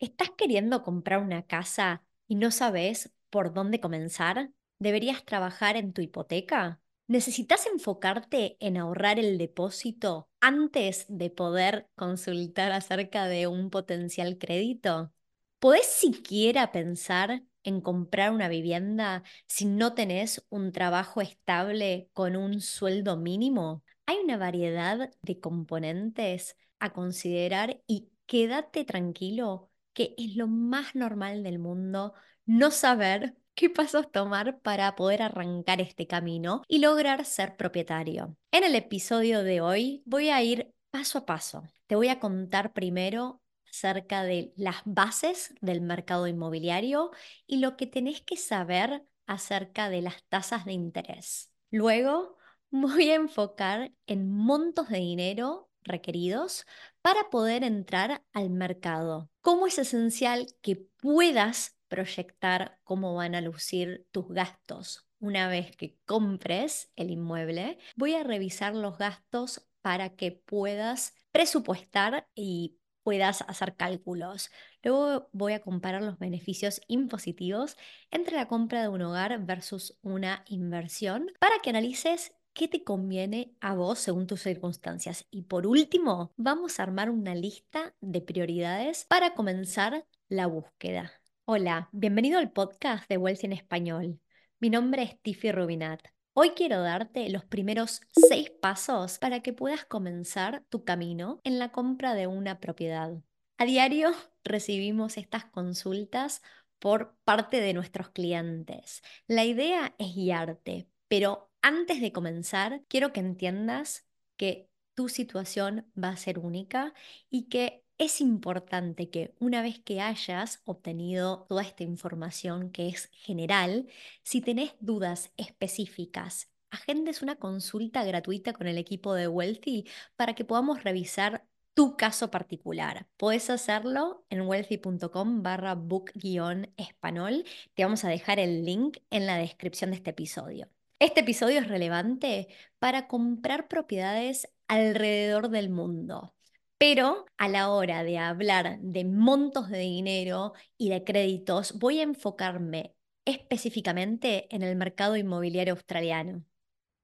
¿Estás 0.00 0.30
queriendo 0.30 0.82
comprar 0.82 1.22
una 1.22 1.42
casa 1.46 2.02
y 2.26 2.36
no 2.36 2.50
sabes 2.50 3.12
por 3.28 3.52
dónde 3.52 3.80
comenzar? 3.80 4.50
¿Deberías 4.78 5.26
trabajar 5.26 5.76
en 5.76 5.92
tu 5.92 6.00
hipoteca? 6.00 6.80
¿Necesitas 7.06 7.66
enfocarte 7.66 8.56
en 8.60 8.78
ahorrar 8.78 9.18
el 9.18 9.36
depósito 9.36 10.30
antes 10.40 11.04
de 11.10 11.28
poder 11.28 11.90
consultar 11.96 12.72
acerca 12.72 13.26
de 13.26 13.46
un 13.46 13.68
potencial 13.68 14.38
crédito? 14.38 15.12
¿Podés 15.58 15.84
siquiera 15.84 16.72
pensar 16.72 17.42
en 17.62 17.82
comprar 17.82 18.32
una 18.32 18.48
vivienda 18.48 19.22
si 19.46 19.66
no 19.66 19.92
tenés 19.92 20.42
un 20.48 20.72
trabajo 20.72 21.20
estable 21.20 22.08
con 22.14 22.36
un 22.36 22.62
sueldo 22.62 23.18
mínimo? 23.18 23.84
Hay 24.06 24.16
una 24.24 24.38
variedad 24.38 25.10
de 25.20 25.40
componentes 25.40 26.56
a 26.78 26.94
considerar 26.94 27.82
y 27.86 28.08
quédate 28.24 28.86
tranquilo 28.86 29.69
es 30.02 30.36
lo 30.36 30.46
más 30.46 30.94
normal 30.94 31.42
del 31.42 31.58
mundo 31.58 32.14
no 32.46 32.70
saber 32.70 33.36
qué 33.54 33.70
pasos 33.70 34.10
tomar 34.10 34.60
para 34.60 34.96
poder 34.96 35.22
arrancar 35.22 35.80
este 35.80 36.06
camino 36.06 36.62
y 36.66 36.78
lograr 36.78 37.24
ser 37.24 37.56
propietario. 37.56 38.36
En 38.50 38.64
el 38.64 38.74
episodio 38.74 39.44
de 39.44 39.60
hoy 39.60 40.02
voy 40.06 40.30
a 40.30 40.42
ir 40.42 40.72
paso 40.90 41.18
a 41.18 41.26
paso. 41.26 41.64
Te 41.86 41.94
voy 41.94 42.08
a 42.08 42.18
contar 42.18 42.72
primero 42.72 43.40
acerca 43.68 44.24
de 44.24 44.52
las 44.56 44.76
bases 44.84 45.54
del 45.60 45.80
mercado 45.80 46.26
inmobiliario 46.26 47.10
y 47.46 47.58
lo 47.58 47.76
que 47.76 47.86
tenés 47.86 48.20
que 48.20 48.36
saber 48.36 49.04
acerca 49.26 49.90
de 49.90 50.02
las 50.02 50.24
tasas 50.24 50.64
de 50.64 50.72
interés. 50.72 51.52
Luego 51.70 52.36
voy 52.70 53.10
a 53.10 53.14
enfocar 53.14 53.92
en 54.06 54.28
montos 54.30 54.88
de 54.88 54.98
dinero 54.98 55.69
requeridos 55.82 56.66
para 57.02 57.30
poder 57.30 57.64
entrar 57.64 58.22
al 58.32 58.50
mercado. 58.50 59.30
Cómo 59.40 59.66
es 59.66 59.78
esencial 59.78 60.46
que 60.62 60.76
puedas 60.76 61.76
proyectar 61.88 62.78
cómo 62.84 63.14
van 63.14 63.34
a 63.34 63.40
lucir 63.40 64.06
tus 64.12 64.28
gastos. 64.28 65.06
Una 65.18 65.48
vez 65.48 65.76
que 65.76 65.98
compres 66.06 66.90
el 66.96 67.10
inmueble, 67.10 67.78
voy 67.96 68.14
a 68.14 68.22
revisar 68.22 68.74
los 68.74 68.96
gastos 68.96 69.66
para 69.82 70.10
que 70.16 70.32
puedas 70.32 71.14
presupuestar 71.32 72.28
y 72.34 72.78
puedas 73.02 73.42
hacer 73.42 73.76
cálculos. 73.76 74.50
Luego 74.82 75.28
voy 75.32 75.52
a 75.54 75.60
comparar 75.60 76.02
los 76.02 76.18
beneficios 76.18 76.80
impositivos 76.86 77.76
entre 78.10 78.36
la 78.36 78.48
compra 78.48 78.82
de 78.82 78.88
un 78.88 79.02
hogar 79.02 79.44
versus 79.44 79.98
una 80.02 80.44
inversión 80.46 81.30
para 81.38 81.58
que 81.62 81.70
analices 81.70 82.32
qué 82.60 82.68
te 82.68 82.84
conviene 82.84 83.54
a 83.60 83.74
vos 83.74 83.98
según 83.98 84.26
tus 84.26 84.42
circunstancias. 84.42 85.26
Y 85.30 85.44
por 85.44 85.66
último, 85.66 86.34
vamos 86.36 86.78
a 86.78 86.82
armar 86.82 87.08
una 87.08 87.34
lista 87.34 87.94
de 88.02 88.20
prioridades 88.20 89.06
para 89.08 89.32
comenzar 89.32 90.04
la 90.28 90.46
búsqueda. 90.46 91.10
Hola, 91.46 91.88
bienvenido 91.90 92.38
al 92.38 92.52
podcast 92.52 93.08
de 93.08 93.16
Wealth 93.16 93.44
en 93.44 93.54
Español. 93.54 94.20
Mi 94.58 94.68
nombre 94.68 95.04
es 95.04 95.18
Tiffy 95.22 95.52
Rubinat. 95.52 96.02
Hoy 96.34 96.50
quiero 96.50 96.82
darte 96.82 97.30
los 97.30 97.46
primeros 97.46 98.02
seis 98.28 98.50
pasos 98.50 99.18
para 99.18 99.40
que 99.40 99.54
puedas 99.54 99.86
comenzar 99.86 100.62
tu 100.68 100.84
camino 100.84 101.40
en 101.44 101.58
la 101.58 101.72
compra 101.72 102.12
de 102.12 102.26
una 102.26 102.60
propiedad. 102.60 103.14
A 103.56 103.64
diario 103.64 104.10
recibimos 104.44 105.16
estas 105.16 105.46
consultas 105.46 106.42
por 106.78 107.16
parte 107.24 107.62
de 107.62 107.72
nuestros 107.72 108.10
clientes. 108.10 109.00
La 109.26 109.46
idea 109.46 109.94
es 109.96 110.14
guiarte, 110.14 110.90
pero 111.08 111.49
antes 111.62 112.00
de 112.00 112.12
comenzar, 112.12 112.82
quiero 112.88 113.12
que 113.12 113.20
entiendas 113.20 114.06
que 114.36 114.68
tu 114.94 115.08
situación 115.08 115.90
va 116.02 116.10
a 116.10 116.16
ser 116.16 116.38
única 116.38 116.94
y 117.30 117.48
que 117.48 117.84
es 117.98 118.20
importante 118.22 119.10
que 119.10 119.34
una 119.40 119.60
vez 119.62 119.78
que 119.78 120.00
hayas 120.00 120.62
obtenido 120.64 121.44
toda 121.48 121.62
esta 121.62 121.82
información 121.84 122.70
que 122.70 122.88
es 122.88 123.10
general, 123.12 123.88
si 124.22 124.40
tenés 124.40 124.74
dudas 124.80 125.32
específicas, 125.36 126.50
agendes 126.70 127.22
una 127.22 127.36
consulta 127.36 128.04
gratuita 128.04 128.52
con 128.54 128.66
el 128.66 128.78
equipo 128.78 129.14
de 129.14 129.28
Wealthy 129.28 129.86
para 130.16 130.34
que 130.34 130.46
podamos 130.46 130.82
revisar 130.82 131.46
tu 131.74 131.96
caso 131.96 132.30
particular. 132.30 133.06
Puedes 133.16 133.50
hacerlo 133.50 134.24
en 134.30 134.42
wealthy.com 134.42 135.42
barra 135.42 135.74
book-español. 135.74 137.44
Te 137.74 137.84
vamos 137.84 138.04
a 138.04 138.08
dejar 138.08 138.38
el 138.38 138.64
link 138.64 138.98
en 139.10 139.26
la 139.26 139.36
descripción 139.36 139.90
de 139.90 139.96
este 139.96 140.10
episodio. 140.10 140.68
Este 141.00 141.20
episodio 141.20 141.60
es 141.60 141.66
relevante 141.66 142.48
para 142.78 143.08
comprar 143.08 143.68
propiedades 143.68 144.52
alrededor 144.68 145.48
del 145.48 145.70
mundo, 145.70 146.34
pero 146.76 147.24
a 147.38 147.48
la 147.48 147.70
hora 147.70 148.04
de 148.04 148.18
hablar 148.18 148.78
de 148.80 149.06
montos 149.06 149.70
de 149.70 149.78
dinero 149.78 150.52
y 150.76 150.90
de 150.90 151.02
créditos, 151.02 151.78
voy 151.78 152.00
a 152.00 152.02
enfocarme 152.02 152.94
específicamente 153.24 154.54
en 154.54 154.62
el 154.62 154.76
mercado 154.76 155.16
inmobiliario 155.16 155.72
australiano. 155.72 156.44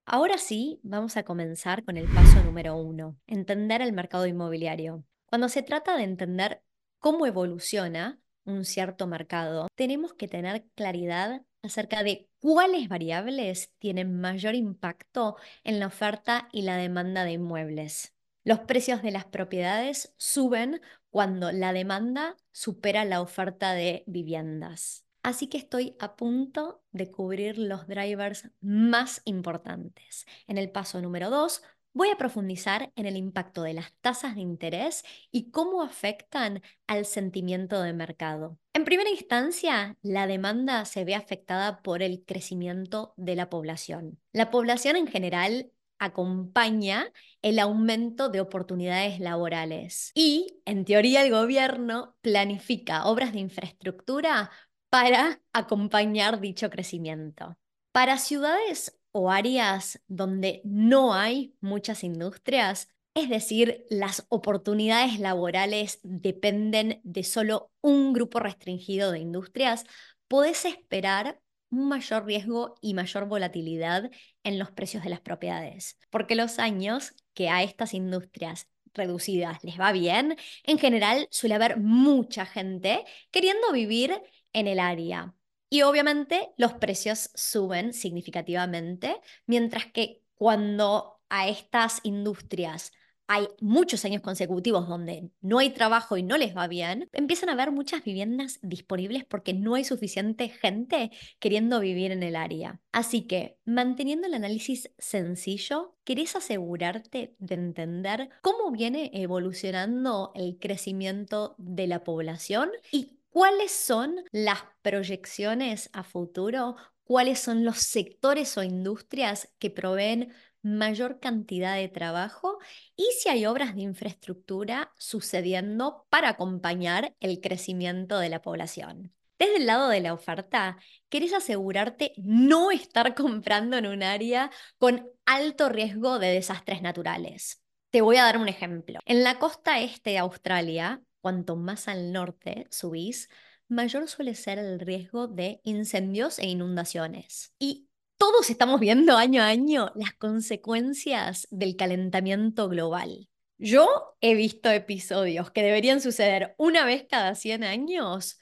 Ahora 0.04 0.36
sí, 0.36 0.78
vamos 0.82 1.16
a 1.16 1.22
comenzar 1.22 1.82
con 1.82 1.96
el 1.96 2.06
paso 2.06 2.44
número 2.44 2.76
uno, 2.76 3.16
entender 3.26 3.80
el 3.80 3.94
mercado 3.94 4.26
inmobiliario. 4.26 5.04
Cuando 5.24 5.48
se 5.48 5.62
trata 5.62 5.96
de 5.96 6.04
entender 6.04 6.62
cómo 6.98 7.24
evoluciona 7.24 8.20
un 8.44 8.66
cierto 8.66 9.06
mercado, 9.06 9.68
tenemos 9.74 10.12
que 10.12 10.28
tener 10.28 10.66
claridad 10.74 11.46
acerca 11.66 12.02
de 12.02 12.28
cuáles 12.38 12.88
variables 12.88 13.72
tienen 13.78 14.18
mayor 14.20 14.54
impacto 14.54 15.36
en 15.64 15.78
la 15.78 15.86
oferta 15.86 16.48
y 16.52 16.62
la 16.62 16.76
demanda 16.76 17.24
de 17.24 17.32
inmuebles. 17.32 18.14
Los 18.44 18.60
precios 18.60 19.02
de 19.02 19.10
las 19.10 19.24
propiedades 19.24 20.14
suben 20.16 20.80
cuando 21.10 21.52
la 21.52 21.72
demanda 21.72 22.36
supera 22.52 23.04
la 23.04 23.20
oferta 23.20 23.72
de 23.72 24.04
viviendas. 24.06 25.04
Así 25.26 25.48
que 25.48 25.58
estoy 25.58 25.96
a 25.98 26.14
punto 26.14 26.84
de 26.92 27.10
cubrir 27.10 27.58
los 27.58 27.88
drivers 27.88 28.48
más 28.60 29.22
importantes. 29.24 30.24
En 30.46 30.56
el 30.56 30.70
paso 30.70 31.00
número 31.00 31.30
2 31.30 31.62
voy 31.96 32.10
a 32.10 32.18
profundizar 32.18 32.92
en 32.94 33.06
el 33.06 33.16
impacto 33.16 33.62
de 33.62 33.72
las 33.72 33.90
tasas 34.02 34.34
de 34.34 34.42
interés 34.42 35.02
y 35.32 35.50
cómo 35.50 35.80
afectan 35.80 36.62
al 36.86 37.06
sentimiento 37.06 37.80
de 37.80 37.94
mercado. 37.94 38.58
En 38.74 38.84
primera 38.84 39.08
instancia, 39.08 39.96
la 40.02 40.26
demanda 40.26 40.84
se 40.84 41.06
ve 41.06 41.14
afectada 41.14 41.80
por 41.80 42.02
el 42.02 42.22
crecimiento 42.26 43.14
de 43.16 43.34
la 43.34 43.48
población. 43.48 44.18
La 44.34 44.50
población 44.50 44.96
en 44.96 45.06
general 45.06 45.72
acompaña 45.98 47.10
el 47.40 47.58
aumento 47.58 48.28
de 48.28 48.42
oportunidades 48.42 49.18
laborales 49.18 50.12
y, 50.14 50.60
en 50.66 50.84
teoría, 50.84 51.24
el 51.24 51.30
gobierno 51.30 52.14
planifica 52.20 53.06
obras 53.06 53.32
de 53.32 53.38
infraestructura 53.38 54.50
para 54.90 55.40
acompañar 55.54 56.40
dicho 56.40 56.68
crecimiento. 56.68 57.56
Para 57.90 58.18
ciudades 58.18 58.98
o 59.18 59.30
áreas 59.30 59.98
donde 60.08 60.60
no 60.62 61.14
hay 61.14 61.54
muchas 61.62 62.04
industrias, 62.04 62.88
es 63.14 63.30
decir, 63.30 63.86
las 63.88 64.26
oportunidades 64.28 65.18
laborales 65.18 66.00
dependen 66.02 67.00
de 67.02 67.24
solo 67.24 67.72
un 67.80 68.12
grupo 68.12 68.40
restringido 68.40 69.12
de 69.12 69.20
industrias, 69.20 69.86
podés 70.28 70.66
esperar 70.66 71.40
un 71.70 71.88
mayor 71.88 72.26
riesgo 72.26 72.74
y 72.82 72.92
mayor 72.92 73.24
volatilidad 73.26 74.10
en 74.44 74.58
los 74.58 74.70
precios 74.70 75.02
de 75.02 75.08
las 75.08 75.20
propiedades, 75.20 75.98
porque 76.10 76.34
los 76.34 76.58
años 76.58 77.14
que 77.32 77.48
a 77.48 77.62
estas 77.62 77.94
industrias 77.94 78.68
reducidas 78.92 79.64
les 79.64 79.80
va 79.80 79.92
bien, 79.92 80.36
en 80.64 80.78
general 80.78 81.26
suele 81.30 81.54
haber 81.54 81.78
mucha 81.78 82.44
gente 82.44 83.02
queriendo 83.30 83.72
vivir 83.72 84.12
en 84.52 84.66
el 84.66 84.78
área. 84.78 85.34
Y 85.68 85.82
obviamente 85.82 86.50
los 86.56 86.74
precios 86.74 87.30
suben 87.34 87.92
significativamente, 87.92 89.16
mientras 89.46 89.86
que 89.86 90.22
cuando 90.34 91.20
a 91.28 91.48
estas 91.48 92.00
industrias 92.04 92.92
hay 93.28 93.48
muchos 93.60 94.04
años 94.04 94.22
consecutivos 94.22 94.88
donde 94.88 95.30
no 95.40 95.58
hay 95.58 95.70
trabajo 95.70 96.16
y 96.16 96.22
no 96.22 96.36
les 96.38 96.56
va 96.56 96.68
bien, 96.68 97.08
empiezan 97.12 97.48
a 97.48 97.52
haber 97.52 97.72
muchas 97.72 98.04
viviendas 98.04 98.58
disponibles 98.62 99.24
porque 99.24 99.52
no 99.52 99.74
hay 99.74 99.84
suficiente 99.84 100.48
gente 100.48 101.10
queriendo 101.38 101.80
vivir 101.80 102.12
en 102.12 102.22
el 102.22 102.36
área. 102.36 102.80
Así 102.92 103.22
que, 103.22 103.58
manteniendo 103.64 104.26
el 104.28 104.34
análisis 104.34 104.90
sencillo, 104.98 105.96
querés 106.04 106.36
asegurarte 106.36 107.34
de 107.38 107.54
entender 107.54 108.30
cómo 108.42 108.70
viene 108.70 109.10
evolucionando 109.12 110.32
el 110.34 110.58
crecimiento 110.60 111.56
de 111.58 111.88
la 111.88 112.04
población 112.04 112.70
y 112.92 113.15
¿Cuáles 113.36 113.70
son 113.70 114.24
las 114.32 114.60
proyecciones 114.80 115.90
a 115.92 116.04
futuro? 116.04 116.74
¿Cuáles 117.04 117.38
son 117.38 117.66
los 117.66 117.80
sectores 117.80 118.56
o 118.56 118.62
industrias 118.62 119.52
que 119.58 119.68
proveen 119.68 120.32
mayor 120.62 121.20
cantidad 121.20 121.76
de 121.76 121.88
trabajo? 121.88 122.56
Y 122.96 123.04
si 123.20 123.28
hay 123.28 123.44
obras 123.44 123.74
de 123.74 123.82
infraestructura 123.82 124.90
sucediendo 124.96 126.06
para 126.08 126.30
acompañar 126.30 127.14
el 127.20 127.42
crecimiento 127.42 128.18
de 128.18 128.30
la 128.30 128.40
población. 128.40 129.12
Desde 129.38 129.56
el 129.56 129.66
lado 129.66 129.90
de 129.90 130.00
la 130.00 130.14
oferta, 130.14 130.78
querés 131.10 131.34
asegurarte 131.34 132.14
no 132.16 132.70
estar 132.70 133.14
comprando 133.14 133.76
en 133.76 133.86
un 133.86 134.02
área 134.02 134.50
con 134.78 135.10
alto 135.26 135.68
riesgo 135.68 136.18
de 136.18 136.28
desastres 136.28 136.80
naturales. 136.80 137.62
Te 137.90 138.00
voy 138.00 138.16
a 138.16 138.24
dar 138.24 138.38
un 138.38 138.48
ejemplo. 138.48 138.98
En 139.04 139.22
la 139.22 139.38
costa 139.38 139.78
este 139.80 140.12
de 140.12 140.18
Australia, 140.20 141.02
cuanto 141.26 141.56
más 141.56 141.88
al 141.88 142.12
norte 142.12 142.68
subís, 142.70 143.28
mayor 143.66 144.06
suele 144.06 144.36
ser 144.36 144.60
el 144.60 144.78
riesgo 144.78 145.26
de 145.26 145.60
incendios 145.64 146.38
e 146.38 146.46
inundaciones. 146.46 147.52
Y 147.58 147.88
todos 148.16 148.48
estamos 148.48 148.78
viendo 148.78 149.16
año 149.16 149.42
a 149.42 149.48
año 149.48 149.90
las 149.96 150.14
consecuencias 150.14 151.48
del 151.50 151.74
calentamiento 151.74 152.68
global. 152.68 153.28
Yo 153.58 153.88
he 154.20 154.36
visto 154.36 154.70
episodios 154.70 155.50
que 155.50 155.64
deberían 155.64 156.00
suceder 156.00 156.54
una 156.58 156.84
vez 156.84 157.08
cada 157.10 157.34
100 157.34 157.64
años, 157.64 158.38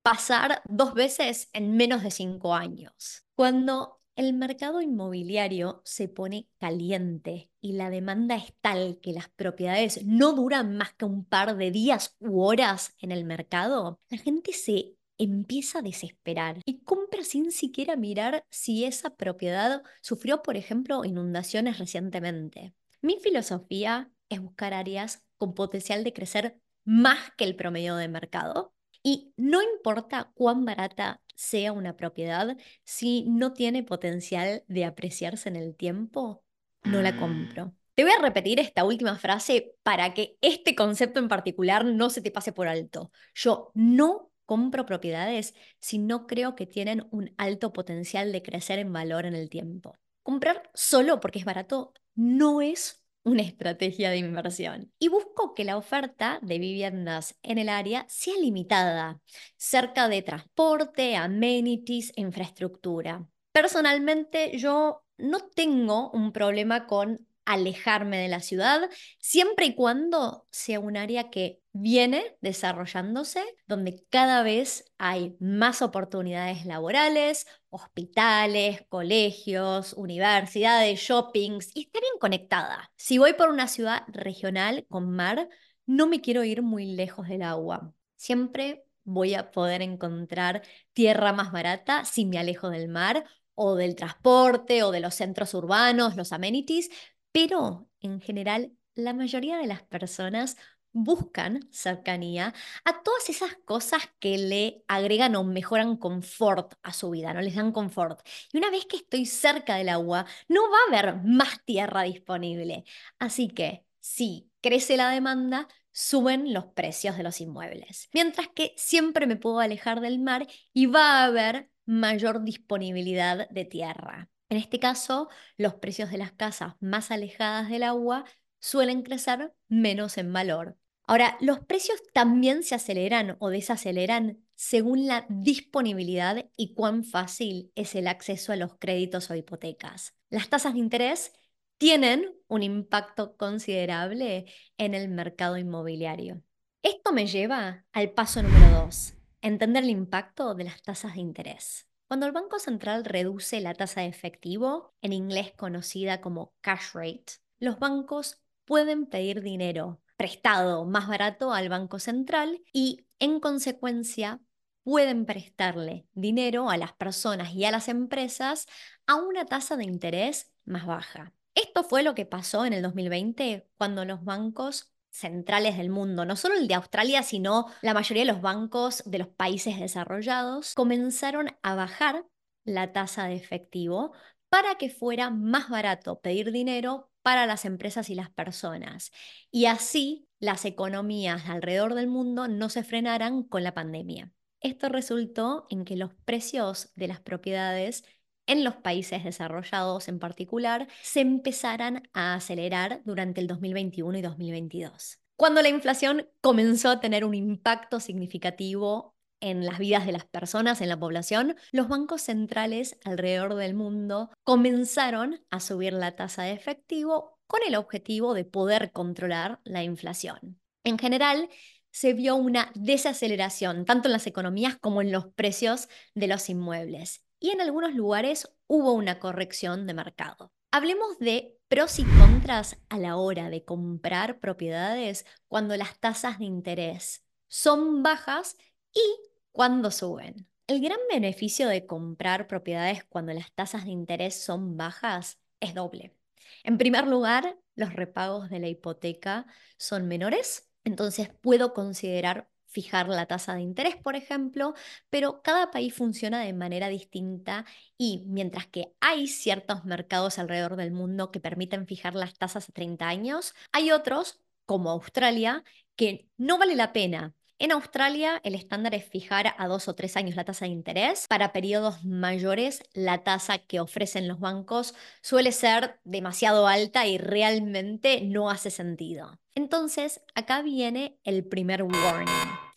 pasar 0.00 0.62
dos 0.64 0.94
veces 0.94 1.50
en 1.52 1.76
menos 1.76 2.02
de 2.02 2.10
cinco 2.10 2.54
años. 2.54 3.26
Cuando 3.34 4.00
el 4.16 4.34
mercado 4.34 4.80
inmobiliario 4.80 5.80
se 5.84 6.08
pone 6.08 6.48
caliente 6.58 7.50
y 7.60 7.72
la 7.72 7.90
demanda 7.90 8.36
es 8.36 8.52
tal 8.60 8.98
que 9.00 9.12
las 9.12 9.28
propiedades 9.30 10.04
no 10.04 10.32
duran 10.32 10.76
más 10.76 10.92
que 10.94 11.04
un 11.04 11.24
par 11.24 11.56
de 11.56 11.70
días 11.70 12.16
u 12.20 12.42
horas 12.42 12.94
en 12.98 13.10
el 13.12 13.24
mercado, 13.24 14.00
la 14.10 14.18
gente 14.18 14.52
se 14.52 14.96
empieza 15.18 15.78
a 15.78 15.82
desesperar 15.82 16.60
y 16.64 16.80
compra 16.80 17.22
sin 17.22 17.52
siquiera 17.52 17.96
mirar 17.96 18.44
si 18.50 18.84
esa 18.84 19.16
propiedad 19.16 19.82
sufrió, 20.02 20.42
por 20.42 20.56
ejemplo, 20.56 21.04
inundaciones 21.04 21.78
recientemente. 21.78 22.74
Mi 23.00 23.18
filosofía 23.20 24.10
es 24.28 24.40
buscar 24.40 24.74
áreas 24.74 25.24
con 25.36 25.54
potencial 25.54 26.04
de 26.04 26.12
crecer 26.12 26.58
más 26.84 27.18
que 27.36 27.44
el 27.44 27.56
promedio 27.56 27.96
de 27.96 28.08
mercado 28.08 28.74
y 29.02 29.32
no 29.36 29.62
importa 29.62 30.30
cuán 30.34 30.64
barata 30.64 31.20
sea 31.42 31.72
una 31.72 31.96
propiedad, 31.96 32.56
si 32.84 33.24
no 33.24 33.52
tiene 33.52 33.82
potencial 33.82 34.62
de 34.68 34.84
apreciarse 34.84 35.48
en 35.48 35.56
el 35.56 35.74
tiempo, 35.74 36.44
no 36.84 37.02
la 37.02 37.16
compro. 37.16 37.74
Te 37.94 38.04
voy 38.04 38.12
a 38.12 38.22
repetir 38.22 38.60
esta 38.60 38.84
última 38.84 39.18
frase 39.18 39.74
para 39.82 40.14
que 40.14 40.36
este 40.40 40.76
concepto 40.76 41.18
en 41.18 41.28
particular 41.28 41.84
no 41.84 42.10
se 42.10 42.22
te 42.22 42.30
pase 42.30 42.52
por 42.52 42.68
alto. 42.68 43.10
Yo 43.34 43.72
no 43.74 44.30
compro 44.46 44.86
propiedades 44.86 45.54
si 45.80 45.98
no 45.98 46.28
creo 46.28 46.54
que 46.54 46.66
tienen 46.66 47.08
un 47.10 47.34
alto 47.38 47.72
potencial 47.72 48.30
de 48.30 48.42
crecer 48.42 48.78
en 48.78 48.92
valor 48.92 49.26
en 49.26 49.34
el 49.34 49.50
tiempo. 49.50 49.96
Comprar 50.22 50.70
solo 50.74 51.18
porque 51.18 51.40
es 51.40 51.44
barato 51.44 51.92
no 52.14 52.62
es 52.62 53.01
una 53.24 53.42
estrategia 53.42 54.10
de 54.10 54.18
inversión. 54.18 54.92
Y 54.98 55.08
busco 55.08 55.54
que 55.54 55.64
la 55.64 55.76
oferta 55.76 56.38
de 56.42 56.58
viviendas 56.58 57.36
en 57.42 57.58
el 57.58 57.68
área 57.68 58.04
sea 58.08 58.34
limitada, 58.40 59.20
cerca 59.56 60.08
de 60.08 60.22
transporte, 60.22 61.16
amenities, 61.16 62.12
infraestructura. 62.16 63.26
Personalmente, 63.52 64.56
yo 64.58 65.04
no 65.18 65.40
tengo 65.40 66.10
un 66.10 66.32
problema 66.32 66.86
con 66.86 67.26
alejarme 67.44 68.18
de 68.18 68.28
la 68.28 68.40
ciudad, 68.40 68.88
siempre 69.18 69.66
y 69.66 69.74
cuando 69.74 70.46
sea 70.50 70.80
un 70.80 70.96
área 70.96 71.30
que 71.30 71.60
viene 71.72 72.36
desarrollándose, 72.40 73.42
donde 73.66 74.04
cada 74.10 74.42
vez 74.42 74.84
hay 74.98 75.36
más 75.40 75.82
oportunidades 75.82 76.66
laborales, 76.66 77.46
hospitales, 77.70 78.84
colegios, 78.88 79.94
universidades, 79.94 81.00
shoppings, 81.00 81.70
y 81.74 81.82
esté 81.86 82.00
bien 82.00 82.14
conectada. 82.20 82.92
Si 82.96 83.18
voy 83.18 83.32
por 83.32 83.48
una 83.48 83.68
ciudad 83.68 84.02
regional 84.08 84.86
con 84.88 85.10
mar, 85.10 85.48
no 85.86 86.06
me 86.06 86.20
quiero 86.20 86.44
ir 86.44 86.62
muy 86.62 86.94
lejos 86.94 87.28
del 87.28 87.42
agua. 87.42 87.92
Siempre 88.16 88.84
voy 89.04 89.34
a 89.34 89.50
poder 89.50 89.82
encontrar 89.82 90.62
tierra 90.92 91.32
más 91.32 91.50
barata 91.52 92.04
si 92.04 92.24
me 92.24 92.38
alejo 92.38 92.70
del 92.70 92.88
mar 92.88 93.24
o 93.54 93.74
del 93.74 93.96
transporte 93.96 94.82
o 94.82 94.90
de 94.90 95.00
los 95.00 95.14
centros 95.14 95.54
urbanos, 95.54 96.16
los 96.16 96.32
amenities, 96.32 96.88
pero 97.32 97.88
en 98.00 98.20
general 98.20 98.72
la 98.94 99.14
mayoría 99.14 99.58
de 99.58 99.66
las 99.66 99.82
personas 99.82 100.56
buscan 100.92 101.68
cercanía 101.72 102.54
a 102.84 103.02
todas 103.02 103.28
esas 103.30 103.56
cosas 103.64 104.02
que 104.18 104.38
le 104.38 104.84
agregan 104.88 105.36
o 105.36 105.44
mejoran 105.44 105.96
confort 105.96 106.74
a 106.82 106.92
su 106.92 107.10
vida, 107.10 107.32
no 107.32 107.40
les 107.40 107.54
dan 107.56 107.72
confort. 107.72 108.20
Y 108.52 108.58
una 108.58 108.70
vez 108.70 108.86
que 108.86 108.96
estoy 108.96 109.26
cerca 109.26 109.76
del 109.76 109.88
agua, 109.88 110.26
no 110.48 110.62
va 110.70 110.76
a 110.86 111.00
haber 111.00 111.22
más 111.24 111.64
tierra 111.64 112.02
disponible. 112.02 112.84
Así 113.18 113.48
que 113.48 113.86
si 114.00 114.50
crece 114.60 114.96
la 114.96 115.10
demanda, 115.10 115.68
suben 115.92 116.52
los 116.52 116.66
precios 116.66 117.16
de 117.16 117.22
los 117.22 117.40
inmuebles. 117.40 118.08
Mientras 118.12 118.48
que 118.48 118.74
siempre 118.76 119.26
me 119.26 119.36
puedo 119.36 119.60
alejar 119.60 120.00
del 120.00 120.18
mar 120.18 120.46
y 120.72 120.86
va 120.86 121.20
a 121.20 121.24
haber 121.24 121.70
mayor 121.86 122.44
disponibilidad 122.44 123.48
de 123.50 123.64
tierra. 123.64 124.31
En 124.52 124.58
este 124.58 124.78
caso, 124.78 125.30
los 125.56 125.76
precios 125.76 126.10
de 126.10 126.18
las 126.18 126.32
casas 126.32 126.74
más 126.78 127.10
alejadas 127.10 127.70
del 127.70 127.84
agua 127.84 128.26
suelen 128.60 129.00
crecer 129.00 129.54
menos 129.68 130.18
en 130.18 130.30
valor. 130.30 130.76
Ahora, 131.06 131.38
los 131.40 131.60
precios 131.60 132.02
también 132.12 132.62
se 132.62 132.74
aceleran 132.74 133.38
o 133.38 133.48
desaceleran 133.48 134.44
según 134.54 135.06
la 135.06 135.24
disponibilidad 135.30 136.50
y 136.54 136.74
cuán 136.74 137.02
fácil 137.02 137.72
es 137.76 137.94
el 137.94 138.06
acceso 138.06 138.52
a 138.52 138.56
los 138.56 138.76
créditos 138.76 139.30
o 139.30 139.34
hipotecas. 139.34 140.14
Las 140.28 140.50
tasas 140.50 140.74
de 140.74 140.80
interés 140.80 141.32
tienen 141.78 142.34
un 142.46 142.62
impacto 142.62 143.38
considerable 143.38 144.52
en 144.76 144.92
el 144.92 145.08
mercado 145.08 145.56
inmobiliario. 145.56 146.42
Esto 146.82 147.14
me 147.14 147.26
lleva 147.26 147.86
al 147.94 148.10
paso 148.10 148.42
número 148.42 148.84
dos, 148.84 149.14
entender 149.40 149.84
el 149.84 149.88
impacto 149.88 150.54
de 150.54 150.64
las 150.64 150.82
tasas 150.82 151.14
de 151.14 151.22
interés. 151.22 151.88
Cuando 152.12 152.26
el 152.26 152.32
Banco 152.32 152.58
Central 152.58 153.06
reduce 153.06 153.58
la 153.62 153.72
tasa 153.72 154.02
de 154.02 154.08
efectivo, 154.08 154.92
en 155.00 155.14
inglés 155.14 155.54
conocida 155.56 156.20
como 156.20 156.52
cash 156.60 156.92
rate, 156.92 157.40
los 157.58 157.78
bancos 157.78 158.38
pueden 158.66 159.06
pedir 159.06 159.40
dinero 159.40 160.02
prestado 160.18 160.84
más 160.84 161.08
barato 161.08 161.54
al 161.54 161.70
Banco 161.70 161.98
Central 161.98 162.60
y, 162.70 163.06
en 163.18 163.40
consecuencia, 163.40 164.42
pueden 164.82 165.24
prestarle 165.24 166.06
dinero 166.12 166.68
a 166.68 166.76
las 166.76 166.92
personas 166.92 167.54
y 167.54 167.64
a 167.64 167.70
las 167.70 167.88
empresas 167.88 168.66
a 169.06 169.14
una 169.14 169.46
tasa 169.46 169.78
de 169.78 169.84
interés 169.84 170.52
más 170.66 170.84
baja. 170.84 171.32
Esto 171.54 171.82
fue 171.82 172.02
lo 172.02 172.14
que 172.14 172.26
pasó 172.26 172.66
en 172.66 172.74
el 172.74 172.82
2020 172.82 173.66
cuando 173.78 174.04
los 174.04 174.22
bancos 174.22 174.91
centrales 175.12 175.76
del 175.76 175.90
mundo, 175.90 176.24
no 176.24 176.36
solo 176.36 176.56
el 176.56 176.66
de 176.66 176.74
Australia, 176.74 177.22
sino 177.22 177.66
la 177.82 177.94
mayoría 177.94 178.24
de 178.24 178.32
los 178.32 178.40
bancos 178.40 179.02
de 179.06 179.18
los 179.18 179.28
países 179.28 179.78
desarrollados, 179.78 180.74
comenzaron 180.74 181.56
a 181.62 181.74
bajar 181.74 182.24
la 182.64 182.92
tasa 182.92 183.26
de 183.26 183.34
efectivo 183.34 184.12
para 184.48 184.76
que 184.76 184.90
fuera 184.90 185.30
más 185.30 185.68
barato 185.68 186.20
pedir 186.20 186.50
dinero 186.50 187.10
para 187.22 187.46
las 187.46 187.64
empresas 187.64 188.10
y 188.10 188.14
las 188.14 188.30
personas. 188.30 189.12
Y 189.50 189.66
así 189.66 190.28
las 190.40 190.64
economías 190.64 191.48
alrededor 191.48 191.94
del 191.94 192.08
mundo 192.08 192.48
no 192.48 192.68
se 192.68 192.82
frenaran 192.82 193.44
con 193.44 193.62
la 193.62 193.74
pandemia. 193.74 194.32
Esto 194.60 194.88
resultó 194.88 195.66
en 195.70 195.84
que 195.84 195.96
los 195.96 196.14
precios 196.24 196.92
de 196.94 197.08
las 197.08 197.20
propiedades 197.20 198.04
en 198.46 198.64
los 198.64 198.76
países 198.76 199.24
desarrollados 199.24 200.08
en 200.08 200.18
particular 200.18 200.88
se 201.02 201.20
empezaran 201.20 202.08
a 202.12 202.34
acelerar 202.34 203.02
durante 203.04 203.40
el 203.40 203.46
2021 203.46 204.18
y 204.18 204.22
2022. 204.22 205.18
Cuando 205.36 205.62
la 205.62 205.68
inflación 205.68 206.28
comenzó 206.40 206.90
a 206.90 207.00
tener 207.00 207.24
un 207.24 207.34
impacto 207.34 208.00
significativo 208.00 209.14
en 209.40 209.66
las 209.66 209.78
vidas 209.78 210.06
de 210.06 210.12
las 210.12 210.24
personas, 210.24 210.80
en 210.80 210.88
la 210.88 210.98
población, 210.98 211.56
los 211.72 211.88
bancos 211.88 212.22
centrales 212.22 212.96
alrededor 213.04 213.56
del 213.56 213.74
mundo 213.74 214.30
comenzaron 214.44 215.40
a 215.50 215.58
subir 215.58 215.94
la 215.94 216.14
tasa 216.14 216.44
de 216.44 216.52
efectivo 216.52 217.40
con 217.48 217.60
el 217.66 217.74
objetivo 217.74 218.34
de 218.34 218.44
poder 218.44 218.92
controlar 218.92 219.58
la 219.64 219.82
inflación. 219.82 220.60
En 220.84 220.96
general, 220.96 221.48
se 221.90 222.14
vio 222.14 222.36
una 222.36 222.70
desaceleración 222.74 223.84
tanto 223.84 224.08
en 224.08 224.12
las 224.12 224.26
economías 224.26 224.76
como 224.78 225.02
en 225.02 225.10
los 225.10 225.26
precios 225.34 225.88
de 226.14 226.28
los 226.28 226.48
inmuebles 226.48 227.24
y 227.42 227.50
en 227.50 227.60
algunos 227.60 227.92
lugares 227.92 228.48
hubo 228.68 228.92
una 228.92 229.18
corrección 229.18 229.86
de 229.88 229.94
mercado. 229.94 230.52
Hablemos 230.70 231.18
de 231.18 231.58
pros 231.68 231.98
y 231.98 232.04
contras 232.04 232.78
a 232.88 232.98
la 232.98 233.16
hora 233.16 233.50
de 233.50 233.64
comprar 233.64 234.38
propiedades 234.38 235.26
cuando 235.48 235.76
las 235.76 235.98
tasas 235.98 236.38
de 236.38 236.44
interés 236.44 237.26
son 237.48 238.04
bajas 238.04 238.56
y 238.94 239.02
cuando 239.50 239.90
suben. 239.90 240.48
El 240.68 240.80
gran 240.80 241.00
beneficio 241.10 241.66
de 241.66 241.84
comprar 241.84 242.46
propiedades 242.46 243.04
cuando 243.04 243.32
las 243.32 243.52
tasas 243.52 243.84
de 243.84 243.90
interés 243.90 244.42
son 244.42 244.76
bajas 244.76 245.40
es 245.58 245.74
doble. 245.74 246.16
En 246.62 246.78
primer 246.78 247.08
lugar, 247.08 247.58
los 247.74 247.92
repagos 247.92 248.50
de 248.50 248.60
la 248.60 248.68
hipoteca 248.68 249.46
son 249.78 250.06
menores, 250.06 250.70
entonces 250.84 251.28
puedo 251.40 251.74
considerar 251.74 252.51
fijar 252.72 253.08
la 253.08 253.26
tasa 253.26 253.54
de 253.54 253.60
interés, 253.62 253.96
por 253.96 254.16
ejemplo, 254.16 254.74
pero 255.10 255.42
cada 255.42 255.70
país 255.70 255.94
funciona 255.94 256.40
de 256.42 256.52
manera 256.52 256.88
distinta 256.88 257.64
y 257.98 258.24
mientras 258.26 258.66
que 258.66 258.92
hay 259.00 259.26
ciertos 259.28 259.84
mercados 259.84 260.38
alrededor 260.38 260.76
del 260.76 260.92
mundo 260.92 261.30
que 261.30 261.40
permiten 261.40 261.86
fijar 261.86 262.14
las 262.14 262.34
tasas 262.34 262.68
a 262.68 262.72
30 262.72 263.08
años, 263.08 263.54
hay 263.72 263.90
otros, 263.92 264.40
como 264.66 264.90
Australia, 264.90 265.64
que 265.96 266.28
no 266.36 266.58
vale 266.58 266.74
la 266.76 266.92
pena 266.92 267.34
En 267.58 267.70
Australia, 267.70 268.40
el 268.42 268.54
estándar 268.54 268.94
es 268.94 269.04
fijar 269.04 269.54
a 269.56 269.68
dos 269.68 269.86
o 269.86 269.94
tres 269.94 270.16
años 270.16 270.34
la 270.34 270.44
tasa 270.44 270.64
de 270.64 270.72
interés. 270.72 271.26
Para 271.28 271.52
periodos 271.52 272.04
mayores, 272.04 272.82
la 272.92 273.22
tasa 273.22 273.58
que 273.58 273.78
ofrecen 273.78 274.26
los 274.26 274.40
bancos 274.40 274.94
suele 275.20 275.52
ser 275.52 276.00
demasiado 276.04 276.66
alta 276.66 277.06
y 277.06 277.18
realmente 277.18 278.22
no 278.22 278.50
hace 278.50 278.70
sentido. 278.70 279.38
Entonces, 279.54 280.22
acá 280.34 280.62
viene 280.62 281.20
el 281.24 281.44
primer 281.46 281.84
warning. 281.84 282.26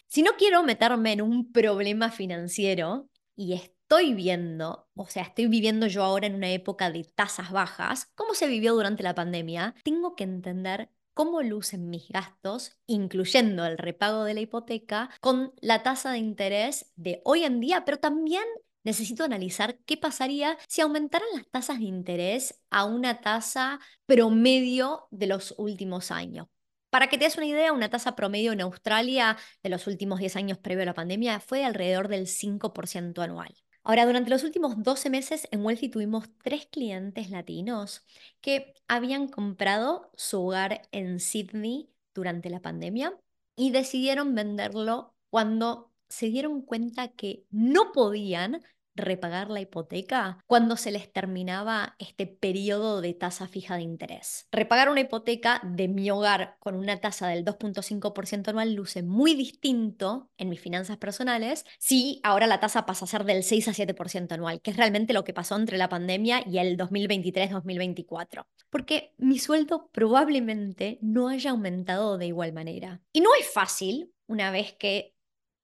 Si 0.07 0.21
no 0.21 0.31
quiero 0.37 0.63
meterme 0.63 1.13
en 1.13 1.21
un 1.21 1.51
problema 1.51 2.11
financiero 2.11 3.09
y 3.35 3.53
estoy 3.53 4.13
viendo, 4.13 4.87
o 4.95 5.07
sea, 5.07 5.23
estoy 5.23 5.47
viviendo 5.47 5.87
yo 5.87 6.03
ahora 6.03 6.27
en 6.27 6.35
una 6.35 6.51
época 6.51 6.89
de 6.91 7.03
tasas 7.03 7.51
bajas, 7.51 8.11
como 8.15 8.33
se 8.33 8.47
vivió 8.47 8.73
durante 8.73 9.03
la 9.03 9.15
pandemia, 9.15 9.75
tengo 9.83 10.15
que 10.15 10.23
entender 10.23 10.89
cómo 11.15 11.41
lucen 11.41 11.89
mis 11.89 12.07
gastos, 12.09 12.77
incluyendo 12.85 13.65
el 13.65 13.79
repago 13.79 14.25
de 14.25 14.35
la 14.35 14.41
hipoteca, 14.41 15.09
con 15.21 15.53
la 15.61 15.81
tasa 15.81 16.11
de 16.11 16.19
interés 16.19 16.91
de 16.95 17.21
hoy 17.23 17.43
en 17.43 17.59
día, 17.59 17.85
pero 17.85 17.97
también 17.97 18.43
necesito 18.83 19.23
analizar 19.23 19.79
qué 19.85 19.97
pasaría 19.97 20.57
si 20.67 20.81
aumentaran 20.81 21.27
las 21.33 21.49
tasas 21.49 21.79
de 21.79 21.85
interés 21.85 22.61
a 22.69 22.85
una 22.85 23.21
tasa 23.21 23.79
promedio 24.05 25.07
de 25.09 25.27
los 25.27 25.55
últimos 25.57 26.11
años. 26.11 26.47
Para 26.91 27.07
que 27.07 27.17
te 27.17 27.25
des 27.25 27.37
una 27.37 27.47
idea, 27.47 27.73
una 27.73 27.89
tasa 27.89 28.15
promedio 28.15 28.51
en 28.51 28.61
Australia 28.61 29.37
de 29.63 29.69
los 29.69 29.87
últimos 29.87 30.19
10 30.19 30.35
años 30.35 30.57
previo 30.59 30.83
a 30.83 30.85
la 30.85 30.93
pandemia 30.93 31.39
fue 31.39 31.59
de 31.59 31.65
alrededor 31.65 32.09
del 32.09 32.27
5% 32.27 33.21
anual. 33.21 33.55
Ahora, 33.87 34.07
durante 34.07 34.31
los 34.31 34.43
últimos 34.43 34.81
12 34.81 35.11
meses 35.11 35.47
en 35.51 35.63
Wealthy 35.63 35.89
tuvimos 35.89 36.27
tres 36.43 36.65
clientes 36.65 37.29
latinos 37.29 38.03
que 38.41 38.73
habían 38.87 39.27
comprado 39.27 40.11
su 40.15 40.41
hogar 40.41 40.81
en 40.91 41.19
Sydney 41.19 41.91
durante 42.15 42.49
la 42.49 42.61
pandemia 42.61 43.15
y 43.55 43.69
decidieron 43.69 44.33
venderlo 44.33 45.13
cuando 45.29 45.93
se 46.09 46.29
dieron 46.29 46.63
cuenta 46.63 47.09
que 47.09 47.45
no 47.51 47.91
podían 47.91 48.63
repagar 48.95 49.49
la 49.49 49.61
hipoteca 49.61 50.39
cuando 50.47 50.77
se 50.77 50.91
les 50.91 51.11
terminaba 51.11 51.95
este 51.99 52.27
periodo 52.27 53.01
de 53.01 53.13
tasa 53.13 53.47
fija 53.47 53.75
de 53.75 53.83
interés. 53.83 54.47
Repagar 54.51 54.89
una 54.89 55.01
hipoteca 55.01 55.61
de 55.63 55.87
mi 55.87 56.09
hogar 56.09 56.57
con 56.59 56.75
una 56.75 56.99
tasa 56.99 57.27
del 57.27 57.45
2.5% 57.45 58.47
anual 58.47 58.73
luce 58.73 59.03
muy 59.03 59.35
distinto 59.35 60.31
en 60.37 60.49
mis 60.49 60.61
finanzas 60.61 60.97
personales 60.97 61.65
si 61.79 62.19
ahora 62.23 62.47
la 62.47 62.59
tasa 62.59 62.85
pasa 62.85 63.05
a 63.05 63.07
ser 63.07 63.25
del 63.25 63.43
6 63.43 63.67
a 63.67 63.71
7% 63.71 64.31
anual, 64.31 64.61
que 64.61 64.71
es 64.71 64.77
realmente 64.77 65.13
lo 65.13 65.23
que 65.23 65.33
pasó 65.33 65.55
entre 65.55 65.77
la 65.77 65.89
pandemia 65.89 66.43
y 66.45 66.59
el 66.59 66.77
2023-2024. 66.77 68.45
Porque 68.69 69.13
mi 69.17 69.39
sueldo 69.39 69.89
probablemente 69.91 70.99
no 71.01 71.27
haya 71.27 71.51
aumentado 71.51 72.17
de 72.17 72.27
igual 72.27 72.53
manera. 72.53 73.01
Y 73.11 73.21
no 73.21 73.29
es 73.39 73.51
fácil, 73.51 74.13
una 74.27 74.51
vez 74.51 74.73
que 74.73 75.15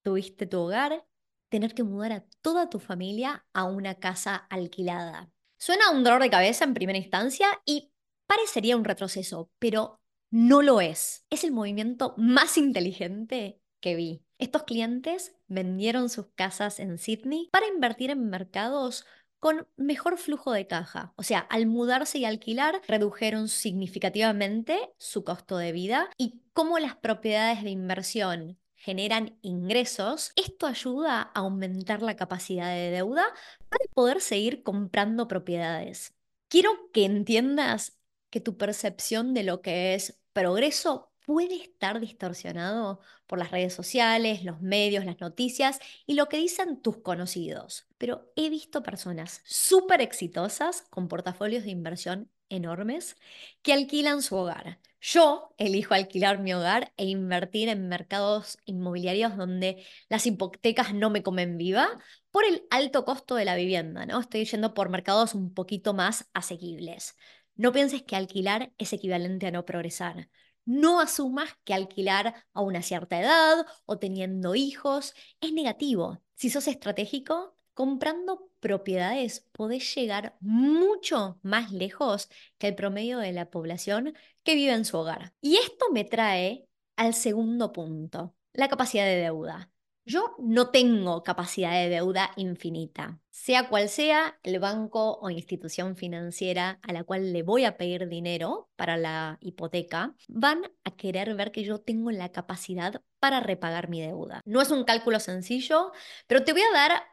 tuviste 0.03 0.45
tu 0.45 0.59
hogar, 0.59 1.05
tener 1.51 1.75
que 1.75 1.84
mudar 1.84 2.13
a 2.13 2.25
toda 2.41 2.70
tu 2.70 2.79
familia 2.79 3.46
a 3.53 3.65
una 3.65 3.96
casa 3.96 4.36
alquilada. 4.36 5.29
Suena 5.60 5.91
un 5.91 6.03
dolor 6.03 6.22
de 6.22 6.29
cabeza 6.29 6.63
en 6.63 6.74
primera 6.74 6.98
instancia 6.98 7.62
y 7.65 7.91
parecería 8.25 8.77
un 8.77 8.86
retroceso, 8.86 9.51
pero 9.60 10.00
no 10.31 10.62
lo 10.62 10.79
es. 10.79 11.25
Es 11.29 11.43
el 11.43 11.51
movimiento 11.51 12.15
más 12.17 12.58
inteligente 12.58 13.62
que 13.81 13.96
vi. 13.96 14.24
Estos 14.39 14.63
clientes 14.63 15.36
vendieron 15.48 16.10
sus 16.10 16.27
casas 16.36 16.79
en 16.79 16.98
Sydney 16.98 17.50
para 17.51 17.67
invertir 17.67 18.12
en 18.12 18.29
mercados 18.29 19.05
con 19.39 19.67
mejor 19.75 20.17
flujo 20.17 20.53
de 20.53 20.67
caja. 20.67 21.13
O 21.17 21.24
sea, 21.24 21.39
al 21.39 21.65
mudarse 21.65 22.17
y 22.20 22.25
alquilar, 22.25 22.81
redujeron 22.88 23.50
significativamente 23.50 24.93
su 24.98 25.25
costo 25.25 25.58
de 25.58 25.74
vida 25.74 26.10
y 26.15 26.41
como 26.53 26.79
las 26.79 26.96
propiedades 26.96 27.63
de 27.63 27.72
inversión 27.72 28.61
generan 28.81 29.38
ingresos, 29.41 30.31
esto 30.35 30.65
ayuda 30.65 31.21
a 31.21 31.39
aumentar 31.39 32.01
la 32.01 32.15
capacidad 32.15 32.73
de 32.73 32.89
deuda 32.89 33.23
para 33.69 33.85
poder 33.93 34.21
seguir 34.21 34.63
comprando 34.63 35.27
propiedades. 35.27 36.15
Quiero 36.47 36.71
que 36.91 37.05
entiendas 37.05 38.00
que 38.31 38.41
tu 38.41 38.57
percepción 38.57 39.35
de 39.35 39.43
lo 39.43 39.61
que 39.61 39.93
es 39.93 40.19
progreso 40.33 41.11
puede 41.27 41.61
estar 41.61 42.00
distorsionado 42.00 43.00
por 43.27 43.38
las 43.38 43.51
redes 43.51 43.73
sociales, 43.73 44.43
los 44.43 44.61
medios, 44.61 45.05
las 45.05 45.21
noticias 45.21 45.79
y 46.07 46.15
lo 46.15 46.27
que 46.27 46.38
dicen 46.38 46.81
tus 46.81 46.97
conocidos. 46.97 47.88
Pero 48.00 48.31
he 48.35 48.50
visto 48.50 48.81
personas 48.81 49.41
súper 49.45 50.01
exitosas 50.01 50.81
con 50.89 51.07
portafolios 51.07 51.63
de 51.63 51.69
inversión 51.69 52.31
enormes 52.51 53.17
que 53.62 53.74
alquilan 53.74 54.22
su 54.22 54.36
hogar. 54.36 54.79
Yo 55.00 55.53
elijo 55.58 55.93
alquilar 55.96 56.39
mi 56.39 56.53
hogar 56.53 56.93
e 56.98 57.05
invertir 57.05 57.70
en 57.70 57.88
mercados 57.89 58.58
inmobiliarios 58.65 59.36
donde 59.36 59.84
las 60.10 60.27
hipotecas 60.27 60.93
no 60.93 61.10
me 61.10 61.24
comen 61.24 61.58
viva 61.58 61.89
por 62.29 62.46
el 62.46 62.67
alto 62.70 63.03
costo 63.03 63.36
de 63.36 63.46
la 63.46 63.55
vivienda, 63.55 64.05
¿no? 64.05 64.20
Estoy 64.20 64.46
yendo 64.46 64.74
por 64.75 64.89
mercados 64.89 65.34
un 65.34 65.53
poquito 65.53 65.93
más 65.93 66.29
asequibles. 66.34 67.15
No 67.55 67.72
pienses 67.72 68.03
que 68.03 68.15
alquilar 68.15 68.74
es 68.77 68.93
equivalente 68.93 69.48
a 69.48 69.51
no 69.51 69.65
progresar. 69.65 70.29
No 70.65 71.00
asumas 71.01 71.50
que 71.63 71.74
alquilar 71.74 72.36
a 72.53 72.62
una 72.62 72.84
cierta 72.84 73.20
edad 73.20 73.65
o 73.86 73.98
teniendo 73.98 74.55
hijos 74.55 75.13
es 75.41 75.51
negativo. 75.51 76.22
Si 76.36 76.50
sos 76.50 76.67
estratégico, 76.67 77.58
comprando 77.81 78.47
propiedades 78.59 79.39
podés 79.53 79.95
llegar 79.95 80.38
mucho 80.39 81.39
más 81.41 81.71
lejos 81.71 82.29
que 82.59 82.67
el 82.67 82.75
promedio 82.75 83.17
de 83.17 83.31
la 83.31 83.50
población 83.50 84.13
que 84.43 84.53
vive 84.53 84.73
en 84.73 84.85
su 84.85 85.00
hogar. 85.00 85.33
Y 85.41 85.55
esto 85.55 85.85
me 85.91 86.03
trae 86.03 86.67
al 86.95 87.15
segundo 87.15 87.73
punto, 87.73 88.35
la 88.53 88.67
capacidad 88.67 89.05
de 89.05 89.15
deuda. 89.15 89.71
Yo 90.05 90.35
no 90.38 90.69
tengo 90.69 91.23
capacidad 91.23 91.71
de 91.71 91.89
deuda 91.89 92.31
infinita. 92.35 93.19
Sea 93.31 93.69
cual 93.69 93.89
sea 93.89 94.39
el 94.43 94.59
banco 94.59 95.17
o 95.19 95.29
institución 95.29 95.95
financiera 95.95 96.79
a 96.83 96.93
la 96.93 97.03
cual 97.03 97.33
le 97.33 97.43
voy 97.43 97.65
a 97.65 97.77
pedir 97.77 98.09
dinero 98.09 98.69
para 98.75 98.97
la 98.97 99.38
hipoteca, 99.41 100.15
van 100.27 100.71
a 100.83 100.95
querer 100.95 101.33
ver 101.35 101.51
que 101.51 101.63
yo 101.63 101.79
tengo 101.79 102.11
la 102.11 102.29
capacidad 102.29 103.01
para 103.19 103.39
repagar 103.39 103.89
mi 103.89 104.01
deuda. 104.01 104.41
No 104.45 104.61
es 104.61 104.69
un 104.69 104.83
cálculo 104.83 105.19
sencillo, 105.19 105.91
pero 106.27 106.43
te 106.43 106.53
voy 106.53 106.61
a 106.61 106.73
dar 106.73 107.03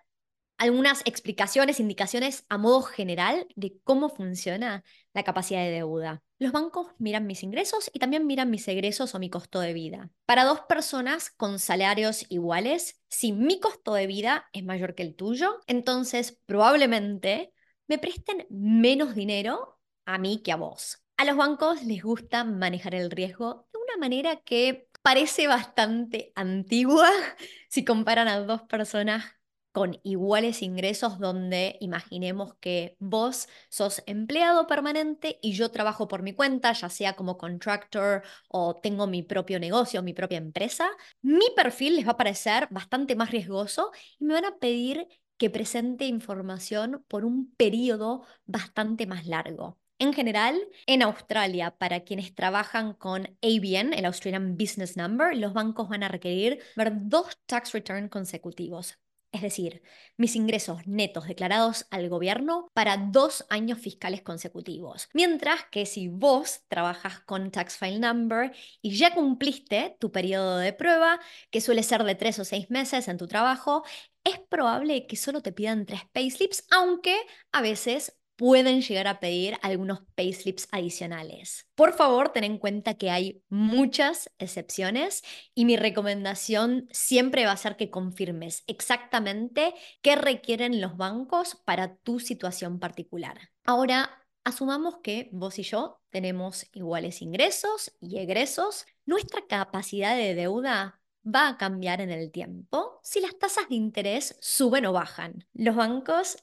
algunas 0.58 1.02
explicaciones, 1.04 1.80
indicaciones 1.80 2.44
a 2.48 2.58
modo 2.58 2.82
general 2.82 3.46
de 3.54 3.78
cómo 3.84 4.08
funciona 4.08 4.84
la 5.14 5.22
capacidad 5.22 5.62
de 5.62 5.70
deuda. 5.70 6.22
Los 6.40 6.52
bancos 6.52 6.88
miran 6.98 7.26
mis 7.26 7.42
ingresos 7.42 7.90
y 7.92 8.00
también 8.00 8.26
miran 8.26 8.50
mis 8.50 8.66
egresos 8.68 9.14
o 9.14 9.18
mi 9.18 9.30
costo 9.30 9.60
de 9.60 9.72
vida. 9.72 10.10
Para 10.26 10.44
dos 10.44 10.60
personas 10.62 11.30
con 11.30 11.58
salarios 11.58 12.26
iguales, 12.28 13.00
si 13.08 13.32
mi 13.32 13.60
costo 13.60 13.94
de 13.94 14.06
vida 14.06 14.46
es 14.52 14.64
mayor 14.64 14.94
que 14.94 15.04
el 15.04 15.14
tuyo, 15.14 15.60
entonces 15.66 16.40
probablemente 16.44 17.52
me 17.86 17.98
presten 17.98 18.46
menos 18.50 19.14
dinero 19.14 19.78
a 20.04 20.18
mí 20.18 20.42
que 20.42 20.52
a 20.52 20.56
vos. 20.56 21.02
A 21.16 21.24
los 21.24 21.36
bancos 21.36 21.82
les 21.84 22.02
gusta 22.02 22.44
manejar 22.44 22.94
el 22.94 23.10
riesgo 23.10 23.68
de 23.72 23.78
una 23.78 23.96
manera 23.96 24.36
que 24.36 24.88
parece 25.02 25.46
bastante 25.46 26.32
antigua 26.34 27.08
si 27.68 27.84
comparan 27.84 28.28
a 28.28 28.40
dos 28.40 28.62
personas 28.62 29.37
con 29.78 30.00
iguales 30.02 30.60
ingresos 30.62 31.20
donde 31.20 31.76
imaginemos 31.78 32.56
que 32.56 32.96
vos 32.98 33.46
sos 33.68 34.02
empleado 34.06 34.66
permanente 34.66 35.38
y 35.40 35.52
yo 35.52 35.70
trabajo 35.70 36.08
por 36.08 36.22
mi 36.22 36.32
cuenta, 36.32 36.72
ya 36.72 36.88
sea 36.88 37.12
como 37.14 37.38
contractor 37.38 38.24
o 38.48 38.74
tengo 38.74 39.06
mi 39.06 39.22
propio 39.22 39.60
negocio, 39.60 40.02
mi 40.02 40.14
propia 40.14 40.38
empresa, 40.38 40.90
mi 41.22 41.44
perfil 41.54 41.94
les 41.94 42.08
va 42.08 42.12
a 42.12 42.16
parecer 42.16 42.66
bastante 42.72 43.14
más 43.14 43.30
riesgoso 43.30 43.92
y 44.18 44.24
me 44.24 44.34
van 44.34 44.46
a 44.46 44.58
pedir 44.58 45.06
que 45.36 45.48
presente 45.48 46.06
información 46.06 47.04
por 47.06 47.24
un 47.24 47.54
periodo 47.54 48.24
bastante 48.46 49.06
más 49.06 49.26
largo. 49.28 49.78
En 50.00 50.12
general, 50.12 50.58
en 50.86 51.02
Australia, 51.02 51.76
para 51.78 52.00
quienes 52.00 52.34
trabajan 52.34 52.94
con 52.94 53.28
ABN, 53.42 53.92
el 53.96 54.06
Australian 54.06 54.56
Business 54.56 54.96
Number, 54.96 55.36
los 55.36 55.52
bancos 55.52 55.88
van 55.88 56.02
a 56.02 56.08
requerir 56.08 56.58
ver 56.74 56.90
dos 56.94 57.38
tax 57.46 57.72
returns 57.72 58.10
consecutivos 58.10 58.98
es 59.32 59.42
decir, 59.42 59.82
mis 60.16 60.36
ingresos 60.36 60.86
netos 60.86 61.28
declarados 61.28 61.86
al 61.90 62.08
gobierno 62.08 62.70
para 62.74 62.96
dos 62.96 63.44
años 63.50 63.78
fiscales 63.78 64.22
consecutivos. 64.22 65.08
Mientras 65.12 65.64
que 65.70 65.86
si 65.86 66.08
vos 66.08 66.62
trabajas 66.68 67.20
con 67.20 67.50
Tax 67.50 67.76
File 67.76 67.98
Number 68.00 68.52
y 68.80 68.96
ya 68.96 69.14
cumpliste 69.14 69.96
tu 70.00 70.10
periodo 70.10 70.58
de 70.58 70.72
prueba, 70.72 71.20
que 71.50 71.60
suele 71.60 71.82
ser 71.82 72.04
de 72.04 72.14
tres 72.14 72.38
o 72.38 72.44
seis 72.44 72.70
meses 72.70 73.08
en 73.08 73.18
tu 73.18 73.28
trabajo, 73.28 73.84
es 74.24 74.38
probable 74.48 75.06
que 75.06 75.16
solo 75.16 75.42
te 75.42 75.52
pidan 75.52 75.86
tres 75.86 76.02
payslips, 76.12 76.66
aunque 76.70 77.16
a 77.52 77.62
veces 77.62 78.17
pueden 78.38 78.82
llegar 78.82 79.08
a 79.08 79.18
pedir 79.18 79.58
algunos 79.62 80.02
payslips 80.14 80.68
adicionales. 80.70 81.68
Por 81.74 81.92
favor, 81.92 82.28
ten 82.28 82.44
en 82.44 82.58
cuenta 82.58 82.94
que 82.94 83.10
hay 83.10 83.42
muchas 83.48 84.30
excepciones 84.38 85.24
y 85.56 85.64
mi 85.64 85.76
recomendación 85.76 86.88
siempre 86.92 87.46
va 87.46 87.52
a 87.52 87.56
ser 87.56 87.76
que 87.76 87.90
confirmes 87.90 88.62
exactamente 88.68 89.74
qué 90.02 90.14
requieren 90.14 90.80
los 90.80 90.96
bancos 90.96 91.56
para 91.64 91.96
tu 91.96 92.20
situación 92.20 92.78
particular. 92.78 93.50
Ahora, 93.64 94.24
asumamos 94.44 94.98
que 95.02 95.28
vos 95.32 95.58
y 95.58 95.64
yo 95.64 96.00
tenemos 96.10 96.64
iguales 96.72 97.22
ingresos 97.22 97.92
y 98.00 98.18
egresos. 98.18 98.86
Nuestra 99.04 99.48
capacidad 99.48 100.16
de 100.16 100.36
deuda 100.36 101.02
va 101.26 101.48
a 101.48 101.58
cambiar 101.58 102.00
en 102.00 102.10
el 102.10 102.30
tiempo 102.30 103.00
si 103.02 103.20
las 103.20 103.36
tasas 103.36 103.68
de 103.68 103.74
interés 103.74 104.38
suben 104.40 104.86
o 104.86 104.92
bajan. 104.92 105.44
Los 105.54 105.74
bancos 105.74 106.36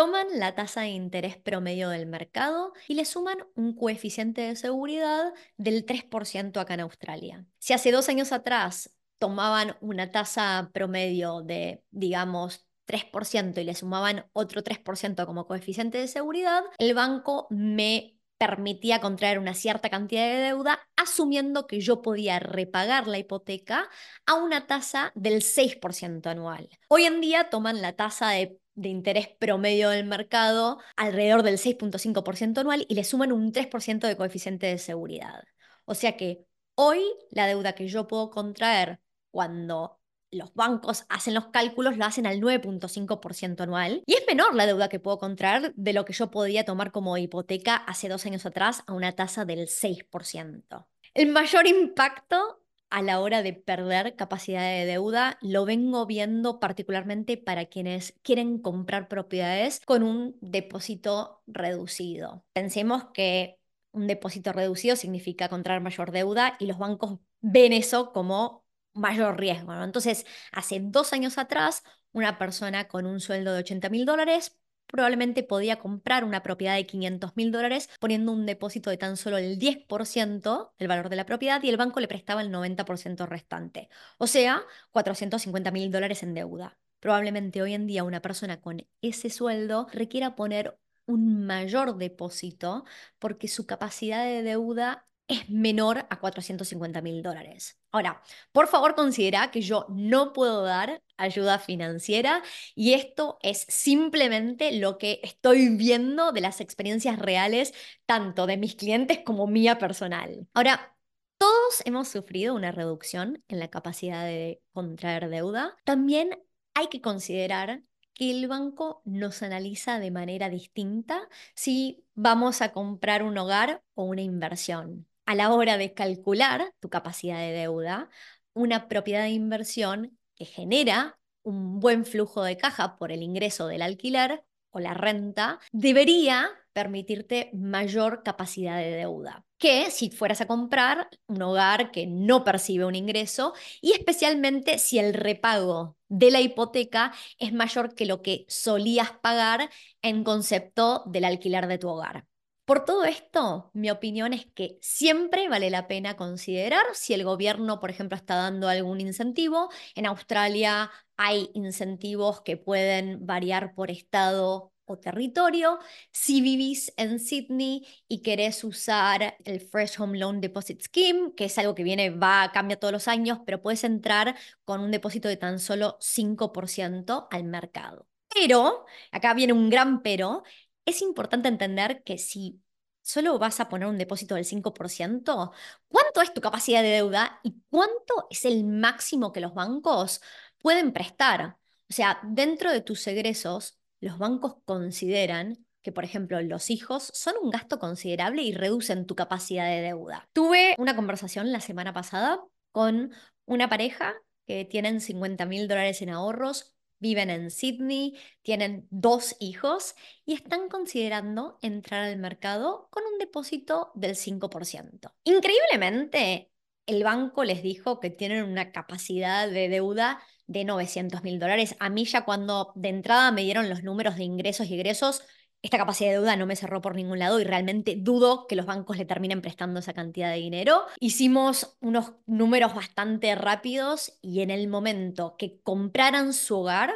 toman 0.00 0.28
la 0.32 0.54
tasa 0.54 0.80
de 0.80 0.88
interés 0.88 1.36
promedio 1.36 1.90
del 1.90 2.06
mercado 2.06 2.72
y 2.88 2.94
le 2.94 3.04
suman 3.04 3.36
un 3.54 3.76
coeficiente 3.76 4.40
de 4.40 4.56
seguridad 4.56 5.34
del 5.58 5.84
3% 5.84 6.58
acá 6.58 6.72
en 6.72 6.80
Australia. 6.80 7.44
Si 7.58 7.74
hace 7.74 7.92
dos 7.92 8.08
años 8.08 8.32
atrás 8.32 8.94
tomaban 9.18 9.76
una 9.82 10.10
tasa 10.10 10.70
promedio 10.72 11.42
de, 11.42 11.82
digamos, 11.90 12.66
3% 12.86 13.60
y 13.60 13.64
le 13.64 13.74
sumaban 13.74 14.24
otro 14.32 14.64
3% 14.64 15.26
como 15.26 15.46
coeficiente 15.46 15.98
de 15.98 16.08
seguridad, 16.08 16.62
el 16.78 16.94
banco 16.94 17.46
me 17.50 18.16
permitía 18.40 19.02
contraer 19.02 19.38
una 19.38 19.52
cierta 19.52 19.90
cantidad 19.90 20.26
de 20.26 20.38
deuda, 20.38 20.80
asumiendo 20.96 21.66
que 21.66 21.82
yo 21.82 22.00
podía 22.00 22.38
repagar 22.38 23.06
la 23.06 23.18
hipoteca 23.18 23.90
a 24.24 24.36
una 24.36 24.66
tasa 24.66 25.12
del 25.14 25.42
6% 25.42 26.26
anual. 26.30 26.70
Hoy 26.88 27.04
en 27.04 27.20
día 27.20 27.50
toman 27.50 27.82
la 27.82 27.96
tasa 27.96 28.30
de, 28.30 28.58
de 28.74 28.88
interés 28.88 29.28
promedio 29.28 29.90
del 29.90 30.04
mercado 30.04 30.78
alrededor 30.96 31.42
del 31.42 31.58
6.5% 31.58 32.58
anual 32.58 32.86
y 32.88 32.94
le 32.94 33.04
suman 33.04 33.32
un 33.32 33.52
3% 33.52 34.06
de 34.06 34.16
coeficiente 34.16 34.66
de 34.66 34.78
seguridad. 34.78 35.44
O 35.84 35.94
sea 35.94 36.16
que 36.16 36.46
hoy 36.74 37.02
la 37.30 37.46
deuda 37.46 37.74
que 37.74 37.88
yo 37.88 38.06
puedo 38.06 38.30
contraer 38.30 39.00
cuando 39.30 40.00
los 40.32 40.54
bancos 40.54 41.04
hacen 41.08 41.34
los 41.34 41.48
cálculos, 41.48 41.96
lo 41.96 42.04
hacen 42.04 42.26
al 42.26 42.40
9.5% 42.40 43.60
anual. 43.60 44.02
Y 44.06 44.14
es 44.14 44.24
menor 44.26 44.54
la 44.54 44.66
deuda 44.66 44.88
que 44.88 45.00
puedo 45.00 45.18
contraer 45.18 45.74
de 45.74 45.92
lo 45.92 46.04
que 46.04 46.12
yo 46.12 46.30
podía 46.30 46.64
tomar 46.64 46.92
como 46.92 47.16
hipoteca 47.16 47.76
hace 47.76 48.08
dos 48.08 48.26
años 48.26 48.46
atrás 48.46 48.82
a 48.86 48.92
una 48.92 49.12
tasa 49.12 49.44
del 49.44 49.66
6%. 49.66 50.86
El 51.14 51.32
mayor 51.32 51.66
impacto 51.66 52.59
a 52.90 53.02
la 53.02 53.20
hora 53.20 53.42
de 53.42 53.52
perder 53.52 54.16
capacidad 54.16 54.62
de 54.62 54.84
deuda 54.84 55.38
lo 55.40 55.64
vengo 55.64 56.06
viendo 56.06 56.60
particularmente 56.60 57.36
para 57.36 57.66
quienes 57.66 58.14
quieren 58.22 58.58
comprar 58.58 59.08
propiedades 59.08 59.80
con 59.86 60.02
un 60.02 60.36
depósito 60.40 61.42
reducido. 61.46 62.44
Pensemos 62.52 63.04
que 63.14 63.58
un 63.92 64.06
depósito 64.06 64.52
reducido 64.52 64.96
significa 64.96 65.48
contraer 65.48 65.80
mayor 65.80 66.10
deuda 66.12 66.56
y 66.58 66.66
los 66.66 66.78
bancos 66.78 67.18
ven 67.40 67.72
eso 67.72 68.12
como 68.12 68.64
mayor 68.92 69.38
riesgo. 69.38 69.72
Entonces, 69.82 70.26
hace 70.52 70.80
dos 70.80 71.12
años 71.12 71.38
atrás, 71.38 71.82
una 72.12 72.38
persona 72.38 72.88
con 72.88 73.06
un 73.06 73.20
sueldo 73.20 73.52
de 73.52 73.60
80 73.60 73.88
mil 73.88 74.04
dólares 74.04 74.59
probablemente 74.90 75.42
podía 75.42 75.76
comprar 75.76 76.24
una 76.24 76.42
propiedad 76.42 76.74
de 76.74 76.86
500 76.86 77.36
mil 77.36 77.52
dólares 77.52 77.88
poniendo 78.00 78.32
un 78.32 78.46
depósito 78.46 78.90
de 78.90 78.96
tan 78.96 79.16
solo 79.16 79.38
el 79.38 79.58
10% 79.58 80.72
del 80.78 80.88
valor 80.88 81.08
de 81.08 81.16
la 81.16 81.26
propiedad 81.26 81.62
y 81.62 81.68
el 81.68 81.76
banco 81.76 82.00
le 82.00 82.08
prestaba 82.08 82.42
el 82.42 82.50
90% 82.50 83.26
restante. 83.26 83.88
O 84.18 84.26
sea, 84.26 84.62
450 84.92 85.70
mil 85.70 85.90
dólares 85.90 86.22
en 86.22 86.34
deuda. 86.34 86.78
Probablemente 87.00 87.62
hoy 87.62 87.74
en 87.74 87.86
día 87.86 88.04
una 88.04 88.20
persona 88.20 88.60
con 88.60 88.86
ese 89.00 89.30
sueldo 89.30 89.86
requiera 89.92 90.36
poner 90.36 90.78
un 91.06 91.46
mayor 91.46 91.96
depósito 91.96 92.84
porque 93.18 93.48
su 93.48 93.66
capacidad 93.66 94.24
de 94.24 94.42
deuda 94.42 95.06
es 95.30 95.48
menor 95.48 96.06
a 96.10 96.18
450 96.18 97.00
mil 97.02 97.22
dólares. 97.22 97.78
Ahora, 97.92 98.22
por 98.52 98.66
favor 98.66 98.94
considera 98.94 99.50
que 99.50 99.62
yo 99.62 99.86
no 99.88 100.32
puedo 100.32 100.64
dar 100.64 101.02
ayuda 101.16 101.58
financiera 101.58 102.42
y 102.74 102.94
esto 102.94 103.38
es 103.42 103.64
simplemente 103.68 104.72
lo 104.72 104.98
que 104.98 105.20
estoy 105.22 105.68
viendo 105.76 106.32
de 106.32 106.40
las 106.40 106.60
experiencias 106.60 107.18
reales 107.18 107.72
tanto 108.06 108.46
de 108.46 108.56
mis 108.56 108.74
clientes 108.74 109.20
como 109.24 109.46
mía 109.46 109.78
personal. 109.78 110.48
Ahora, 110.52 110.96
todos 111.38 111.82
hemos 111.84 112.08
sufrido 112.08 112.54
una 112.54 112.72
reducción 112.72 113.42
en 113.48 113.60
la 113.60 113.68
capacidad 113.68 114.24
de 114.24 114.62
contraer 114.72 115.28
deuda. 115.30 115.76
También 115.84 116.38
hay 116.74 116.88
que 116.88 117.00
considerar 117.00 117.82
que 118.14 118.30
el 118.30 118.48
banco 118.48 119.02
nos 119.04 119.42
analiza 119.42 119.98
de 119.98 120.10
manera 120.10 120.50
distinta 120.50 121.28
si 121.54 122.04
vamos 122.14 122.60
a 122.62 122.72
comprar 122.72 123.22
un 123.22 123.38
hogar 123.38 123.82
o 123.94 124.04
una 124.04 124.22
inversión 124.22 125.06
a 125.30 125.36
la 125.36 125.52
hora 125.52 125.78
de 125.78 125.94
calcular 125.94 126.74
tu 126.80 126.90
capacidad 126.90 127.38
de 127.38 127.52
deuda, 127.52 128.10
una 128.52 128.88
propiedad 128.88 129.22
de 129.22 129.30
inversión 129.30 130.18
que 130.34 130.44
genera 130.44 131.20
un 131.44 131.78
buen 131.78 132.04
flujo 132.04 132.42
de 132.42 132.56
caja 132.56 132.96
por 132.96 133.12
el 133.12 133.22
ingreso 133.22 133.68
del 133.68 133.82
alquiler 133.82 134.42
o 134.70 134.80
la 134.80 134.92
renta, 134.92 135.60
debería 135.70 136.50
permitirte 136.72 137.50
mayor 137.52 138.24
capacidad 138.24 138.78
de 138.78 138.90
deuda 138.90 139.44
que 139.56 139.92
si 139.92 140.10
fueras 140.10 140.40
a 140.40 140.48
comprar 140.48 141.08
un 141.28 141.40
hogar 141.42 141.92
que 141.92 142.08
no 142.08 142.42
percibe 142.42 142.86
un 142.86 142.96
ingreso 142.96 143.54
y 143.80 143.92
especialmente 143.92 144.78
si 144.78 144.98
el 144.98 145.14
repago 145.14 145.96
de 146.08 146.32
la 146.32 146.40
hipoteca 146.40 147.12
es 147.38 147.52
mayor 147.52 147.94
que 147.94 148.06
lo 148.06 148.20
que 148.20 148.46
solías 148.48 149.12
pagar 149.12 149.70
en 150.02 150.24
concepto 150.24 151.04
del 151.06 151.24
alquiler 151.24 151.68
de 151.68 151.78
tu 151.78 151.88
hogar. 151.88 152.26
Por 152.70 152.84
todo 152.84 153.04
esto, 153.04 153.72
mi 153.74 153.90
opinión 153.90 154.32
es 154.32 154.46
que 154.46 154.78
siempre 154.80 155.48
vale 155.48 155.70
la 155.70 155.88
pena 155.88 156.14
considerar 156.14 156.84
si 156.92 157.12
el 157.14 157.24
gobierno, 157.24 157.80
por 157.80 157.90
ejemplo, 157.90 158.16
está 158.16 158.36
dando 158.36 158.68
algún 158.68 159.00
incentivo. 159.00 159.70
En 159.96 160.06
Australia 160.06 160.88
hay 161.16 161.50
incentivos 161.54 162.42
que 162.42 162.56
pueden 162.56 163.26
variar 163.26 163.74
por 163.74 163.90
estado 163.90 164.72
o 164.84 164.98
territorio. 164.98 165.80
Si 166.12 166.40
vivís 166.42 166.92
en 166.96 167.18
Sydney 167.18 167.88
y 168.06 168.22
querés 168.22 168.62
usar 168.62 169.36
el 169.44 169.58
Fresh 169.58 170.00
Home 170.00 170.16
Loan 170.20 170.40
Deposit 170.40 170.80
Scheme, 170.80 171.32
que 171.36 171.46
es 171.46 171.58
algo 171.58 171.74
que 171.74 171.82
viene, 171.82 172.10
va, 172.10 172.52
cambia 172.54 172.78
todos 172.78 172.92
los 172.92 173.08
años, 173.08 173.40
pero 173.44 173.60
puedes 173.60 173.82
entrar 173.82 174.36
con 174.64 174.80
un 174.80 174.92
depósito 174.92 175.26
de 175.26 175.36
tan 175.36 175.58
solo 175.58 175.98
5% 176.00 177.26
al 177.32 177.42
mercado. 177.42 178.06
Pero, 178.32 178.86
acá 179.10 179.34
viene 179.34 179.52
un 179.52 179.70
gran 179.70 180.02
pero, 180.02 180.44
es 180.84 181.02
importante 181.02 181.48
entender 181.48 182.02
que 182.02 182.18
si 182.18 182.60
solo 183.02 183.38
vas 183.38 183.60
a 183.60 183.68
poner 183.68 183.88
un 183.88 183.98
depósito 183.98 184.34
del 184.34 184.44
5%, 184.44 185.52
¿cuánto 185.88 186.20
es 186.20 186.32
tu 186.32 186.40
capacidad 186.40 186.82
de 186.82 186.90
deuda 186.90 187.40
y 187.42 187.54
cuánto 187.70 188.26
es 188.30 188.44
el 188.44 188.64
máximo 188.64 189.32
que 189.32 189.40
los 189.40 189.54
bancos 189.54 190.20
pueden 190.58 190.92
prestar? 190.92 191.56
O 191.88 191.92
sea, 191.92 192.20
dentro 192.22 192.70
de 192.70 192.82
tus 192.82 193.06
egresos, 193.06 193.78
los 194.00 194.18
bancos 194.18 194.56
consideran 194.64 195.66
que, 195.82 195.92
por 195.92 196.04
ejemplo, 196.04 196.40
los 196.42 196.70
hijos 196.70 197.10
son 197.14 197.34
un 197.42 197.50
gasto 197.50 197.78
considerable 197.78 198.42
y 198.42 198.52
reducen 198.52 199.06
tu 199.06 199.14
capacidad 199.16 199.66
de 199.66 199.80
deuda. 199.80 200.28
Tuve 200.32 200.74
una 200.78 200.94
conversación 200.94 201.52
la 201.52 201.60
semana 201.60 201.92
pasada 201.92 202.40
con 202.70 203.12
una 203.46 203.68
pareja 203.68 204.14
que 204.46 204.64
tienen 204.64 205.00
50 205.00 205.46
mil 205.46 205.68
dólares 205.68 206.02
en 206.02 206.10
ahorros, 206.10 206.74
viven 207.00 207.30
en 207.30 207.50
Sydney, 207.50 208.16
tienen 208.42 208.86
dos 208.90 209.36
hijos 209.40 209.94
y 210.24 210.34
están 210.34 210.68
considerando 210.68 211.58
entrar 211.62 212.02
al 212.04 212.18
mercado 212.18 212.88
con 212.90 213.02
un 213.12 213.18
depósito 213.18 213.90
del 213.94 214.14
5%. 214.14 215.12
Increíblemente, 215.24 216.50
el 216.86 217.04
banco 217.04 217.44
les 217.44 217.62
dijo 217.62 218.00
que 218.00 218.10
tienen 218.10 218.44
una 218.44 218.72
capacidad 218.72 219.48
de 219.48 219.68
deuda 219.68 220.22
de 220.46 220.64
900 220.64 221.22
mil 221.22 221.38
dólares. 221.38 221.76
A 221.80 221.88
mí 221.88 222.04
ya 222.04 222.24
cuando 222.24 222.72
de 222.74 222.88
entrada 222.88 223.32
me 223.32 223.42
dieron 223.42 223.68
los 223.68 223.82
números 223.82 224.16
de 224.16 224.24
ingresos 224.24 224.66
y 224.66 224.74
egresos, 224.74 225.22
esta 225.62 225.78
capacidad 225.78 226.10
de 226.10 226.16
deuda 226.16 226.36
no 226.36 226.46
me 226.46 226.56
cerró 226.56 226.80
por 226.80 226.94
ningún 226.94 227.18
lado 227.18 227.40
y 227.40 227.44
realmente 227.44 227.96
dudo 227.96 228.46
que 228.46 228.56
los 228.56 228.66
bancos 228.66 228.96
le 228.96 229.04
terminen 229.04 229.42
prestando 229.42 229.80
esa 229.80 229.92
cantidad 229.92 230.30
de 230.30 230.38
dinero. 230.38 230.82
Hicimos 231.00 231.76
unos 231.80 232.12
números 232.26 232.74
bastante 232.74 233.34
rápidos 233.34 234.18
y 234.22 234.40
en 234.40 234.50
el 234.50 234.68
momento 234.68 235.36
que 235.38 235.60
compraran 235.62 236.32
su 236.32 236.58
hogar, 236.58 236.92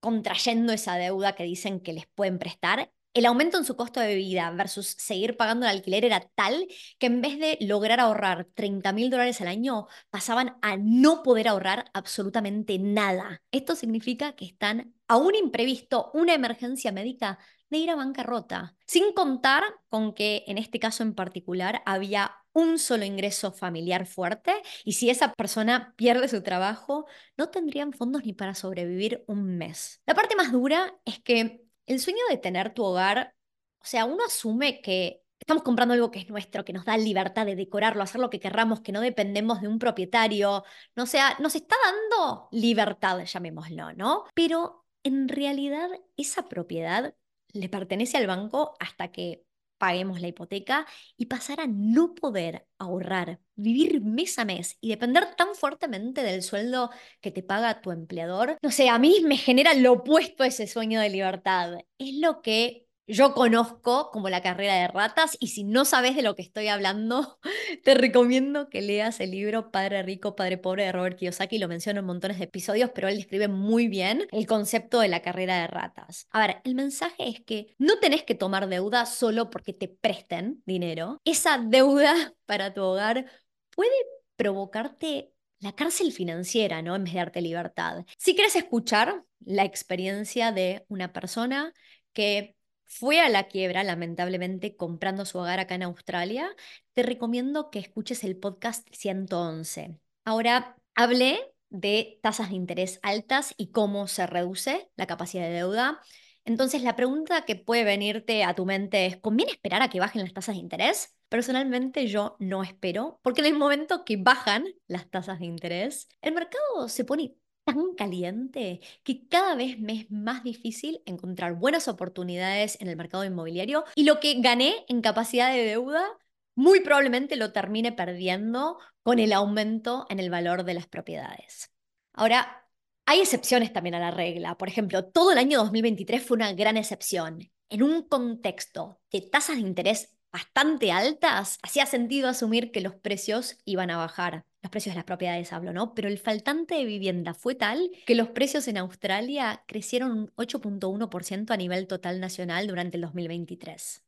contrayendo 0.00 0.72
esa 0.72 0.96
deuda 0.96 1.34
que 1.34 1.44
dicen 1.44 1.80
que 1.80 1.92
les 1.92 2.06
pueden 2.06 2.38
prestar, 2.38 2.92
el 3.16 3.24
aumento 3.24 3.56
en 3.56 3.64
su 3.64 3.76
costo 3.76 3.98
de 3.98 4.14
vida 4.14 4.50
versus 4.50 4.88
seguir 4.88 5.38
pagando 5.38 5.64
el 5.64 5.72
alquiler 5.72 6.04
era 6.04 6.20
tal 6.20 6.68
que 6.98 7.06
en 7.06 7.22
vez 7.22 7.38
de 7.38 7.56
lograr 7.62 7.98
ahorrar 7.98 8.46
30 8.52 8.92
mil 8.92 9.08
dólares 9.08 9.40
al 9.40 9.48
año, 9.48 9.86
pasaban 10.10 10.58
a 10.60 10.76
no 10.76 11.22
poder 11.22 11.48
ahorrar 11.48 11.86
absolutamente 11.94 12.78
nada. 12.78 13.42
Esto 13.50 13.74
significa 13.74 14.36
que 14.36 14.44
están 14.44 14.94
a 15.08 15.16
un 15.16 15.34
imprevisto, 15.34 16.10
una 16.12 16.34
emergencia 16.34 16.92
médica, 16.92 17.38
de 17.70 17.78
ir 17.78 17.90
a 17.90 17.96
bancarrota, 17.96 18.76
sin 18.86 19.12
contar 19.12 19.62
con 19.88 20.14
que 20.14 20.44
en 20.46 20.58
este 20.58 20.78
caso 20.78 21.02
en 21.02 21.14
particular 21.14 21.82
había 21.84 22.32
un 22.52 22.78
solo 22.78 23.04
ingreso 23.04 23.52
familiar 23.52 24.06
fuerte 24.06 24.54
y 24.84 24.92
si 24.92 25.10
esa 25.10 25.34
persona 25.34 25.92
pierde 25.96 26.28
su 26.28 26.42
trabajo, 26.42 27.06
no 27.36 27.50
tendrían 27.50 27.92
fondos 27.92 28.24
ni 28.24 28.32
para 28.32 28.54
sobrevivir 28.54 29.24
un 29.26 29.58
mes. 29.58 30.00
La 30.06 30.14
parte 30.14 30.36
más 30.36 30.52
dura 30.52 30.96
es 31.04 31.20
que 31.20 31.62
el 31.84 32.00
sueño 32.00 32.22
de 32.30 32.38
tener 32.38 32.72
tu 32.72 32.82
hogar, 32.82 33.34
o 33.78 33.84
sea, 33.84 34.06
uno 34.06 34.24
asume 34.24 34.80
que 34.80 35.22
estamos 35.38 35.62
comprando 35.62 35.94
algo 35.94 36.10
que 36.10 36.20
es 36.20 36.28
nuestro, 36.28 36.64
que 36.64 36.72
nos 36.72 36.86
da 36.86 36.96
libertad 36.96 37.46
de 37.46 37.56
decorarlo, 37.56 38.02
hacer 38.02 38.20
lo 38.20 38.30
que 38.30 38.40
querramos, 38.40 38.80
que 38.80 38.92
no 38.92 39.00
dependemos 39.00 39.60
de 39.60 39.68
un 39.68 39.78
propietario, 39.78 40.64
no 40.94 41.06
sea, 41.06 41.36
nos 41.40 41.54
está 41.54 41.76
dando 41.84 42.48
libertad, 42.52 43.22
llamémoslo, 43.24 43.92
¿no? 43.92 44.24
Pero 44.34 44.86
en 45.02 45.28
realidad 45.28 45.90
esa 46.16 46.48
propiedad 46.48 47.14
le 47.56 47.68
pertenece 47.68 48.16
al 48.16 48.26
banco 48.26 48.74
hasta 48.80 49.12
que 49.12 49.44
paguemos 49.78 50.20
la 50.20 50.28
hipoteca 50.28 50.86
y 51.16 51.26
pasar 51.26 51.60
a 51.60 51.66
no 51.66 52.14
poder 52.14 52.66
ahorrar, 52.78 53.40
vivir 53.54 54.00
mes 54.00 54.38
a 54.38 54.44
mes 54.44 54.78
y 54.80 54.88
depender 54.88 55.34
tan 55.36 55.54
fuertemente 55.54 56.22
del 56.22 56.42
sueldo 56.42 56.90
que 57.20 57.30
te 57.30 57.42
paga 57.42 57.80
tu 57.82 57.90
empleador, 57.90 58.56
no 58.62 58.70
sé, 58.70 58.88
a 58.88 58.98
mí 58.98 59.20
me 59.24 59.36
genera 59.36 59.74
lo 59.74 59.92
opuesto 59.92 60.42
a 60.42 60.46
ese 60.46 60.66
sueño 60.66 61.00
de 61.00 61.10
libertad. 61.10 61.78
Es 61.98 62.14
lo 62.16 62.42
que 62.42 62.85
yo 63.06 63.34
conozco 63.34 64.10
como 64.10 64.28
la 64.28 64.42
carrera 64.42 64.74
de 64.74 64.88
ratas 64.88 65.36
y 65.38 65.48
si 65.48 65.62
no 65.62 65.84
sabes 65.84 66.16
de 66.16 66.22
lo 66.22 66.34
que 66.34 66.42
estoy 66.42 66.68
hablando, 66.68 67.38
te 67.84 67.94
recomiendo 67.94 68.68
que 68.68 68.82
leas 68.82 69.20
el 69.20 69.30
libro 69.30 69.70
Padre 69.70 70.02
Rico, 70.02 70.34
Padre 70.34 70.58
Pobre 70.58 70.84
de 70.84 70.92
Robert 70.92 71.18
Kiyosaki. 71.18 71.58
Lo 71.58 71.68
menciono 71.68 72.00
en 72.00 72.06
montones 72.06 72.38
de 72.38 72.44
episodios, 72.44 72.90
pero 72.94 73.08
él 73.08 73.16
describe 73.16 73.48
muy 73.48 73.88
bien 73.88 74.26
el 74.32 74.46
concepto 74.46 75.00
de 75.00 75.08
la 75.08 75.22
carrera 75.22 75.60
de 75.60 75.68
ratas. 75.68 76.26
A 76.30 76.40
ver, 76.40 76.60
el 76.64 76.74
mensaje 76.74 77.28
es 77.28 77.40
que 77.40 77.74
no 77.78 77.98
tenés 77.98 78.24
que 78.24 78.34
tomar 78.34 78.68
deuda 78.68 79.06
solo 79.06 79.50
porque 79.50 79.72
te 79.72 79.88
presten 79.88 80.62
dinero. 80.66 81.20
Esa 81.24 81.58
deuda 81.58 82.14
para 82.46 82.74
tu 82.74 82.82
hogar 82.82 83.26
puede 83.70 83.90
provocarte 84.36 85.32
la 85.60 85.72
cárcel 85.72 86.12
financiera, 86.12 86.82
¿no? 86.82 86.96
En 86.96 87.04
vez 87.04 87.14
de 87.14 87.20
darte 87.20 87.40
libertad. 87.40 88.04
Si 88.18 88.34
quieres 88.34 88.56
escuchar 88.56 89.24
la 89.40 89.64
experiencia 89.64 90.52
de 90.52 90.84
una 90.88 91.12
persona 91.12 91.72
que 92.12 92.55
fue 92.86 93.20
a 93.20 93.28
la 93.28 93.48
quiebra, 93.48 93.84
lamentablemente, 93.84 94.76
comprando 94.76 95.24
su 95.24 95.38
hogar 95.38 95.60
acá 95.60 95.74
en 95.74 95.82
Australia, 95.82 96.54
te 96.94 97.02
recomiendo 97.02 97.70
que 97.70 97.78
escuches 97.78 98.24
el 98.24 98.36
podcast 98.36 98.88
111. 98.92 99.98
Ahora, 100.24 100.76
hablé 100.94 101.38
de 101.68 102.18
tasas 102.22 102.50
de 102.50 102.56
interés 102.56 103.00
altas 103.02 103.54
y 103.56 103.70
cómo 103.70 104.06
se 104.08 104.26
reduce 104.26 104.90
la 104.96 105.06
capacidad 105.06 105.44
de 105.44 105.50
deuda. 105.50 106.00
Entonces, 106.44 106.82
la 106.82 106.96
pregunta 106.96 107.44
que 107.44 107.56
puede 107.56 107.84
venirte 107.84 108.44
a 108.44 108.54
tu 108.54 108.64
mente 108.66 109.06
es, 109.06 109.16
¿conviene 109.16 109.52
esperar 109.52 109.82
a 109.82 109.90
que 109.90 110.00
bajen 110.00 110.22
las 110.22 110.32
tasas 110.32 110.54
de 110.54 110.60
interés? 110.60 111.16
Personalmente 111.28 112.06
yo 112.06 112.36
no 112.38 112.62
espero, 112.62 113.18
porque 113.22 113.40
en 113.40 113.48
el 113.48 113.54
momento 113.54 114.04
que 114.04 114.16
bajan 114.16 114.64
las 114.86 115.10
tasas 115.10 115.40
de 115.40 115.46
interés, 115.46 116.08
el 116.22 116.34
mercado 116.34 116.88
se 116.88 117.04
pone 117.04 117.34
tan 117.66 117.94
caliente 117.96 118.80
que 119.02 119.26
cada 119.28 119.56
vez 119.56 119.78
me 119.80 119.92
es 119.92 120.10
más 120.10 120.44
difícil 120.44 121.02
encontrar 121.04 121.54
buenas 121.54 121.88
oportunidades 121.88 122.80
en 122.80 122.86
el 122.86 122.96
mercado 122.96 123.24
inmobiliario 123.24 123.84
y 123.96 124.04
lo 124.04 124.20
que 124.20 124.40
gané 124.40 124.84
en 124.88 125.02
capacidad 125.02 125.52
de 125.52 125.64
deuda 125.64 126.06
muy 126.54 126.80
probablemente 126.80 127.34
lo 127.34 127.52
termine 127.52 127.90
perdiendo 127.90 128.78
con 129.02 129.18
el 129.18 129.32
aumento 129.32 130.06
en 130.08 130.20
el 130.20 130.30
valor 130.30 130.62
de 130.62 130.74
las 130.74 130.86
propiedades. 130.86 131.72
Ahora, 132.14 132.68
hay 133.04 133.20
excepciones 133.20 133.72
también 133.72 133.96
a 133.96 134.00
la 134.00 134.12
regla. 134.12 134.56
Por 134.56 134.68
ejemplo, 134.68 135.04
todo 135.04 135.32
el 135.32 135.38
año 135.38 135.58
2023 135.58 136.24
fue 136.24 136.36
una 136.36 136.52
gran 136.52 136.76
excepción. 136.76 137.50
En 137.68 137.82
un 137.82 138.02
contexto 138.08 139.00
de 139.10 139.22
tasas 139.22 139.56
de 139.56 139.62
interés 139.62 140.16
bastante 140.32 140.92
altas, 140.92 141.58
hacía 141.62 141.84
sentido 141.84 142.28
asumir 142.28 142.70
que 142.70 142.80
los 142.80 142.94
precios 142.94 143.58
iban 143.64 143.90
a 143.90 143.96
bajar. 143.96 144.44
Los 144.66 144.72
precios 144.72 144.94
de 144.94 144.98
las 144.98 145.04
propiedades 145.04 145.52
hablo, 145.52 145.72
¿no? 145.72 145.94
Pero 145.94 146.08
el 146.08 146.18
faltante 146.18 146.74
de 146.74 146.84
vivienda 146.84 147.34
fue 147.34 147.54
tal 147.54 147.88
que 148.04 148.16
los 148.16 148.30
precios 148.30 148.66
en 148.66 148.78
Australia 148.78 149.62
crecieron 149.68 150.10
un 150.10 150.32
8.1% 150.34 151.54
a 151.54 151.56
nivel 151.56 151.86
total 151.86 152.18
nacional 152.18 152.66
durante 152.66 152.96
el 152.96 153.02
2023. 153.02 154.02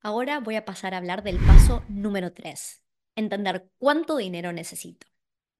Ahora 0.00 0.40
voy 0.40 0.54
a 0.56 0.64
pasar 0.64 0.94
a 0.94 0.96
hablar 0.96 1.22
del 1.22 1.36
paso 1.36 1.84
número 1.90 2.32
3, 2.32 2.82
entender 3.14 3.68
cuánto 3.76 4.16
dinero 4.16 4.54
necesito. 4.54 5.06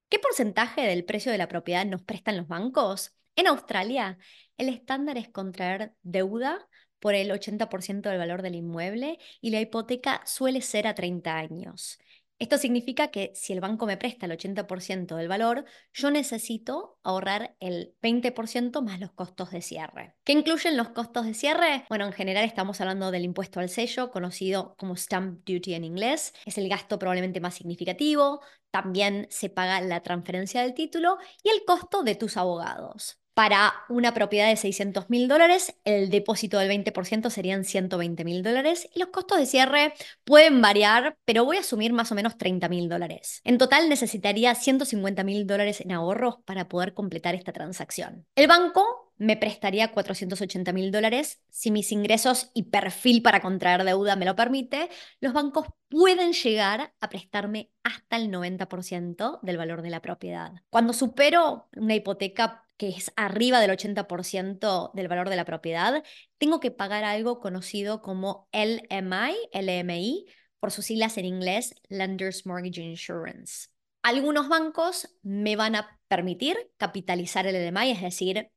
¿Qué 0.08 0.18
porcentaje 0.18 0.80
del 0.80 1.04
precio 1.04 1.30
de 1.30 1.36
la 1.36 1.48
propiedad 1.48 1.84
nos 1.84 2.00
prestan 2.00 2.38
los 2.38 2.48
bancos? 2.48 3.14
En 3.36 3.46
Australia, 3.46 4.16
el 4.56 4.70
estándar 4.70 5.18
es 5.18 5.28
contraer 5.28 5.92
deuda 6.02 6.66
por 6.98 7.14
el 7.14 7.30
80% 7.30 8.08
del 8.08 8.16
valor 8.16 8.40
del 8.40 8.54
inmueble 8.54 9.18
y 9.42 9.50
la 9.50 9.60
hipoteca 9.60 10.22
suele 10.24 10.62
ser 10.62 10.86
a 10.86 10.94
30 10.94 11.36
años. 11.36 11.98
Esto 12.38 12.58
significa 12.58 13.08
que 13.08 13.30
si 13.34 13.52
el 13.52 13.60
banco 13.60 13.86
me 13.86 13.96
presta 13.96 14.26
el 14.26 14.32
80% 14.32 15.14
del 15.16 15.28
valor, 15.28 15.64
yo 15.92 16.10
necesito 16.10 16.98
ahorrar 17.04 17.56
el 17.60 17.94
20% 18.02 18.82
más 18.82 18.98
los 18.98 19.12
costos 19.12 19.52
de 19.52 19.62
cierre. 19.62 20.16
¿Qué 20.24 20.32
incluyen 20.32 20.76
los 20.76 20.88
costos 20.88 21.26
de 21.26 21.34
cierre? 21.34 21.84
Bueno, 21.88 22.06
en 22.06 22.12
general 22.12 22.44
estamos 22.44 22.80
hablando 22.80 23.12
del 23.12 23.24
impuesto 23.24 23.60
al 23.60 23.68
sello, 23.68 24.10
conocido 24.10 24.74
como 24.76 24.96
stamp 24.96 25.46
duty 25.46 25.74
en 25.74 25.84
inglés. 25.84 26.34
Es 26.44 26.58
el 26.58 26.68
gasto 26.68 26.98
probablemente 26.98 27.40
más 27.40 27.54
significativo. 27.54 28.40
También 28.72 29.28
se 29.30 29.48
paga 29.48 29.80
la 29.80 30.02
transferencia 30.02 30.62
del 30.62 30.74
título 30.74 31.18
y 31.42 31.50
el 31.50 31.64
costo 31.64 32.02
de 32.02 32.16
tus 32.16 32.36
abogados. 32.36 33.23
Para 33.34 33.74
una 33.88 34.14
propiedad 34.14 34.48
de 34.48 34.56
600 34.56 35.10
mil 35.10 35.26
dólares, 35.26 35.74
el 35.82 36.08
depósito 36.08 36.60
del 36.60 36.70
20% 36.70 37.30
serían 37.30 37.64
120 37.64 38.22
mil 38.22 38.44
dólares 38.44 38.88
y 38.94 39.00
los 39.00 39.08
costos 39.08 39.38
de 39.38 39.46
cierre 39.46 39.92
pueden 40.22 40.62
variar, 40.62 41.16
pero 41.24 41.44
voy 41.44 41.56
a 41.56 41.60
asumir 41.60 41.92
más 41.92 42.12
o 42.12 42.14
menos 42.14 42.38
30 42.38 42.68
mil 42.68 42.88
dólares. 42.88 43.40
En 43.42 43.58
total 43.58 43.88
necesitaría 43.88 44.54
150 44.54 45.24
mil 45.24 45.48
dólares 45.48 45.80
en 45.80 45.90
ahorros 45.90 46.36
para 46.44 46.68
poder 46.68 46.94
completar 46.94 47.34
esta 47.34 47.52
transacción. 47.52 48.24
El 48.36 48.46
banco 48.46 49.03
me 49.24 49.36
prestaría 49.36 49.90
480 49.90 50.72
mil 50.72 50.92
dólares. 50.92 51.40
Si 51.48 51.70
mis 51.70 51.92
ingresos 51.92 52.50
y 52.54 52.64
perfil 52.64 53.22
para 53.22 53.40
contraer 53.40 53.84
deuda 53.84 54.16
me 54.16 54.26
lo 54.26 54.36
permite, 54.36 54.90
los 55.20 55.32
bancos 55.32 55.66
pueden 55.88 56.32
llegar 56.32 56.94
a 57.00 57.08
prestarme 57.08 57.70
hasta 57.82 58.16
el 58.16 58.30
90% 58.30 59.40
del 59.42 59.56
valor 59.56 59.82
de 59.82 59.90
la 59.90 60.02
propiedad. 60.02 60.52
Cuando 60.70 60.92
supero 60.92 61.68
una 61.76 61.94
hipoteca 61.94 62.66
que 62.76 62.88
es 62.88 63.12
arriba 63.16 63.60
del 63.60 63.70
80% 63.70 64.92
del 64.92 65.08
valor 65.08 65.30
de 65.30 65.36
la 65.36 65.44
propiedad, 65.44 66.02
tengo 66.38 66.60
que 66.60 66.70
pagar 66.70 67.04
algo 67.04 67.40
conocido 67.40 68.02
como 68.02 68.48
LMI, 68.52 69.34
LMI, 69.52 70.26
por 70.58 70.70
sus 70.70 70.86
siglas 70.86 71.16
en 71.18 71.24
inglés, 71.24 71.74
Lenders 71.88 72.46
Mortgage 72.46 72.82
Insurance. 72.82 73.68
Algunos 74.02 74.48
bancos 74.48 75.08
me 75.22 75.56
van 75.56 75.76
a 75.76 76.00
permitir 76.08 76.56
capitalizar 76.76 77.46
el 77.46 77.54
LMI, 77.54 77.92
es 77.92 78.02
decir, 78.02 78.50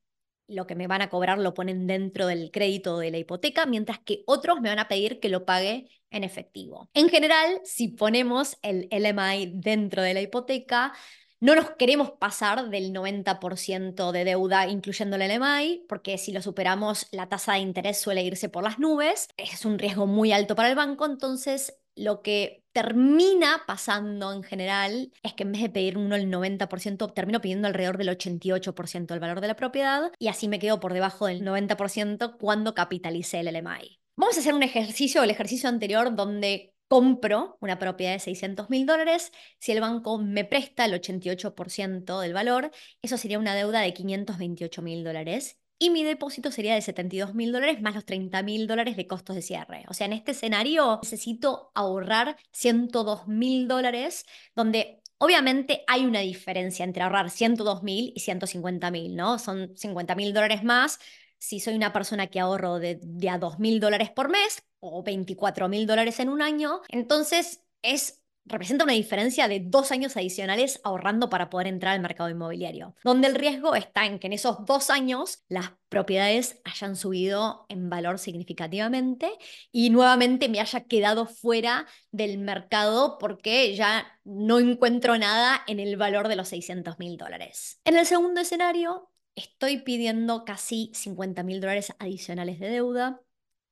lo 0.47 0.67
que 0.67 0.75
me 0.75 0.87
van 0.87 1.01
a 1.01 1.09
cobrar 1.09 1.37
lo 1.39 1.53
ponen 1.53 1.87
dentro 1.87 2.27
del 2.27 2.51
crédito 2.51 2.99
de 2.99 3.11
la 3.11 3.17
hipoteca, 3.17 3.65
mientras 3.65 3.99
que 3.99 4.23
otros 4.25 4.61
me 4.61 4.69
van 4.69 4.79
a 4.79 4.87
pedir 4.87 5.19
que 5.19 5.29
lo 5.29 5.45
pague 5.45 5.89
en 6.09 6.23
efectivo. 6.23 6.89
En 6.93 7.09
general, 7.09 7.61
si 7.63 7.89
ponemos 7.89 8.57
el 8.61 8.87
LMI 8.91 9.51
dentro 9.55 10.01
de 10.01 10.13
la 10.13 10.21
hipoteca, 10.21 10.93
no 11.39 11.53
nos 11.53 11.71
queremos 11.71 12.11
pasar 12.11 12.69
del 12.69 12.91
90% 12.93 14.11
de 14.11 14.23
deuda, 14.23 14.67
incluyendo 14.67 15.17
el 15.17 15.21
LMI, 15.21 15.85
porque 15.87 16.17
si 16.17 16.31
lo 16.31 16.41
superamos, 16.41 17.07
la 17.11 17.29
tasa 17.29 17.53
de 17.53 17.59
interés 17.59 17.99
suele 17.99 18.23
irse 18.23 18.49
por 18.49 18.63
las 18.63 18.79
nubes. 18.79 19.27
Es 19.37 19.63
un 19.63 19.77
riesgo 19.77 20.07
muy 20.07 20.31
alto 20.31 20.55
para 20.55 20.69
el 20.69 20.75
banco, 20.75 21.05
entonces 21.05 21.77
lo 21.97 22.21
que 22.21 22.63
termina 22.71 23.63
pasando 23.65 24.31
en 24.31 24.43
general 24.43 25.11
es 25.23 25.33
que 25.33 25.43
en 25.43 25.51
vez 25.51 25.61
de 25.61 25.69
pedir 25.69 25.97
uno 25.97 26.15
el 26.15 26.29
90%, 26.29 27.13
termino 27.13 27.41
pidiendo 27.41 27.67
alrededor 27.67 27.97
del 27.97 28.09
88% 28.09 29.07
del 29.07 29.19
valor 29.19 29.41
de 29.41 29.47
la 29.47 29.55
propiedad 29.55 30.11
y 30.19 30.27
así 30.27 30.47
me 30.47 30.59
quedo 30.59 30.79
por 30.79 30.93
debajo 30.93 31.25
del 31.25 31.43
90% 31.43 32.37
cuando 32.37 32.75
capitalicé 32.75 33.39
el 33.39 33.47
LMI. 33.47 33.99
Vamos 34.15 34.37
a 34.37 34.41
hacer 34.41 34.53
un 34.53 34.63
ejercicio, 34.63 35.23
el 35.23 35.31
ejercicio 35.31 35.69
anterior, 35.69 36.15
donde 36.15 36.75
compro 36.87 37.57
una 37.61 37.79
propiedad 37.79 38.13
de 38.13 38.19
600 38.19 38.69
mil 38.69 38.85
dólares, 38.85 39.31
si 39.59 39.71
el 39.71 39.81
banco 39.81 40.19
me 40.19 40.45
presta 40.45 40.85
el 40.85 40.93
88% 40.93 42.19
del 42.19 42.33
valor, 42.33 42.71
eso 43.01 43.17
sería 43.17 43.39
una 43.39 43.55
deuda 43.55 43.81
de 43.81 43.93
528 43.93 44.81
mil 44.81 45.03
dólares. 45.03 45.57
Y 45.79 45.91
mi 45.91 46.03
depósito 46.03 46.51
sería 46.51 46.73
de 46.73 46.81
72 46.81 47.35
mil 47.35 47.51
dólares 47.51 47.81
más 47.81 47.93
los 47.95 48.05
30 48.05 48.41
mil 48.43 48.67
dólares 48.67 48.97
de 48.97 49.07
costos 49.07 49.35
de 49.35 49.41
cierre. 49.41 49.85
O 49.89 49.93
sea, 49.93 50.07
en 50.07 50.13
este 50.13 50.31
escenario 50.31 50.99
necesito 51.03 51.71
ahorrar 51.75 52.37
102 52.51 53.27
mil 53.27 53.67
dólares, 53.67 54.25
donde 54.55 55.01
Obviamente 55.19 55.83
hay 55.87 56.05
una 56.05 56.19
diferencia 56.19 56.83
entre 56.85 57.01
ahorrar 57.01 57.31
102 57.31 57.81
mil 57.81 58.13
y 58.15 58.19
150 58.19 58.91
mil, 58.91 59.15
¿no? 59.15 59.39
Son 59.39 59.75
50 59.75 60.13
mil 60.15 60.31
dólares 60.31 60.63
más, 60.63 60.99
si 61.39 61.59
soy 61.59 61.75
una 61.75 61.91
persona 61.91 62.27
que 62.27 62.39
ahorro 62.39 62.79
de, 62.79 62.99
de 63.01 63.29
a 63.29 63.39
2 63.39 63.57
mil 63.59 63.79
dólares 63.79 64.11
por 64.11 64.29
mes 64.29 64.63
o 64.79 65.03
24 65.03 65.69
mil 65.69 65.87
dólares 65.87 66.19
en 66.19 66.29
un 66.29 66.43
año, 66.43 66.81
entonces 66.89 67.63
es 67.81 68.21
representa 68.47 68.83
una 68.83 68.93
diferencia 68.93 69.47
de 69.47 69.59
dos 69.59 69.91
años 69.91 70.15
adicionales 70.17 70.79
ahorrando 70.83 71.29
para 71.29 71.49
poder 71.49 71.67
entrar 71.67 71.93
al 71.93 72.01
mercado 72.01 72.29
inmobiliario, 72.29 72.95
donde 73.03 73.27
el 73.27 73.35
riesgo 73.35 73.75
está 73.75 74.05
en 74.05 74.19
que 74.19 74.27
en 74.27 74.33
esos 74.33 74.65
dos 74.65 74.89
años 74.89 75.43
las 75.49 75.71
propiedades 75.89 76.59
hayan 76.63 76.95
subido 76.95 77.65
en 77.69 77.89
valor 77.89 78.19
significativamente 78.19 79.31
y 79.71 79.89
nuevamente 79.89 80.49
me 80.49 80.59
haya 80.59 80.85
quedado 80.85 81.25
fuera 81.25 81.87
del 82.11 82.37
mercado 82.37 83.17
porque 83.19 83.75
ya 83.75 84.19
no 84.23 84.59
encuentro 84.59 85.17
nada 85.17 85.63
en 85.67 85.79
el 85.79 85.97
valor 85.97 86.27
de 86.27 86.35
los 86.35 86.49
600 86.49 86.99
mil 86.99 87.17
dólares. 87.17 87.79
En 87.85 87.95
el 87.95 88.05
segundo 88.05 88.41
escenario, 88.41 89.11
estoy 89.35 89.79
pidiendo 89.79 90.43
casi 90.45 90.91
50 90.93 91.43
mil 91.43 91.61
dólares 91.61 91.93
adicionales 91.99 92.59
de 92.59 92.69
deuda. 92.69 93.21